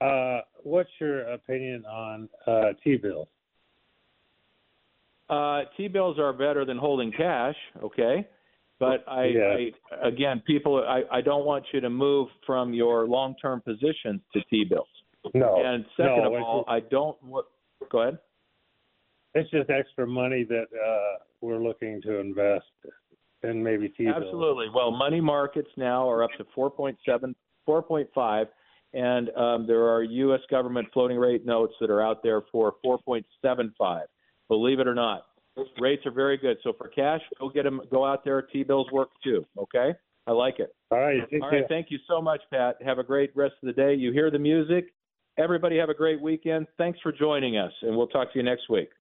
Uh, 0.00 0.40
what's 0.62 0.90
your 1.00 1.20
opinion 1.32 1.84
on 1.86 2.28
uh, 2.46 2.72
T-bills? 2.84 3.28
Uh, 5.28 5.62
T 5.76 5.88
bills 5.88 6.18
are 6.18 6.32
better 6.32 6.64
than 6.64 6.76
holding 6.76 7.10
cash, 7.10 7.56
okay? 7.82 8.28
But 8.78 9.04
I, 9.08 9.24
Yeah. 9.24 9.56
I 10.02 10.08
again, 10.08 10.42
people, 10.46 10.84
I, 10.86 11.02
I 11.10 11.20
don't 11.20 11.44
want 11.44 11.64
you 11.72 11.80
to 11.80 11.90
move 11.90 12.28
from 12.46 12.74
your 12.74 13.06
long 13.08 13.34
term 13.40 13.60
positions 13.60 14.20
to 14.34 14.40
T 14.50 14.64
bills. 14.64 14.86
No. 15.34 15.60
and 15.64 15.84
second 15.96 16.22
no, 16.22 16.36
of 16.36 16.42
all, 16.42 16.64
I 16.68 16.80
don't. 16.80 17.20
What, 17.22 17.46
go 17.90 18.02
ahead. 18.02 18.18
It's 19.34 19.50
just 19.50 19.68
extra 19.68 20.06
money 20.06 20.44
that 20.44 20.66
uh, 20.72 21.18
we're 21.40 21.58
looking 21.58 22.00
to 22.02 22.20
invest 22.20 22.64
in 23.42 23.62
maybe 23.62 23.88
T-bills. 23.88 24.16
Absolutely. 24.16 24.68
Well, 24.74 24.90
money 24.90 25.20
markets 25.20 25.68
now 25.76 26.08
are 26.08 26.22
up 26.22 26.30
to 26.38 26.44
4.7, 26.56 27.34
4.5, 27.68 28.46
and 28.96 29.28
um, 29.36 29.66
there 29.66 29.84
are 29.88 30.02
U.S. 30.02 30.40
government 30.50 30.88
floating 30.92 31.18
rate 31.18 31.44
notes 31.44 31.74
that 31.80 31.90
are 31.90 32.02
out 32.02 32.22
there 32.22 32.42
for 32.50 32.74
4.75. 32.84 34.00
Believe 34.48 34.80
it 34.80 34.88
or 34.88 34.94
not, 34.94 35.26
rates 35.78 36.06
are 36.06 36.10
very 36.10 36.38
good. 36.38 36.56
So 36.64 36.72
for 36.72 36.88
cash, 36.88 37.20
go 37.38 37.50
get 37.50 37.64
them. 37.64 37.82
Go 37.90 38.06
out 38.06 38.24
there. 38.24 38.40
T-bills 38.40 38.90
work 38.90 39.10
too. 39.22 39.44
Okay, 39.58 39.92
I 40.26 40.32
like 40.32 40.60
it. 40.60 40.74
All 40.90 40.98
right. 40.98 41.20
Thank 41.30 41.42
All 41.42 41.52
you. 41.52 41.64
Thank 41.68 41.90
you 41.90 41.98
so 42.08 42.22
much, 42.22 42.40
Pat. 42.50 42.76
Have 42.84 42.98
a 42.98 43.04
great 43.04 43.36
rest 43.36 43.54
of 43.62 43.66
the 43.66 43.74
day. 43.74 43.94
You 43.94 44.12
hear 44.12 44.30
the 44.30 44.38
music. 44.38 44.86
Everybody 45.38 45.76
have 45.76 45.90
a 45.90 45.94
great 45.94 46.20
weekend. 46.22 46.66
Thanks 46.78 46.98
for 47.02 47.12
joining 47.12 47.58
us, 47.58 47.72
and 47.82 47.94
we'll 47.94 48.06
talk 48.06 48.32
to 48.32 48.38
you 48.38 48.44
next 48.44 48.70
week. 48.70 48.88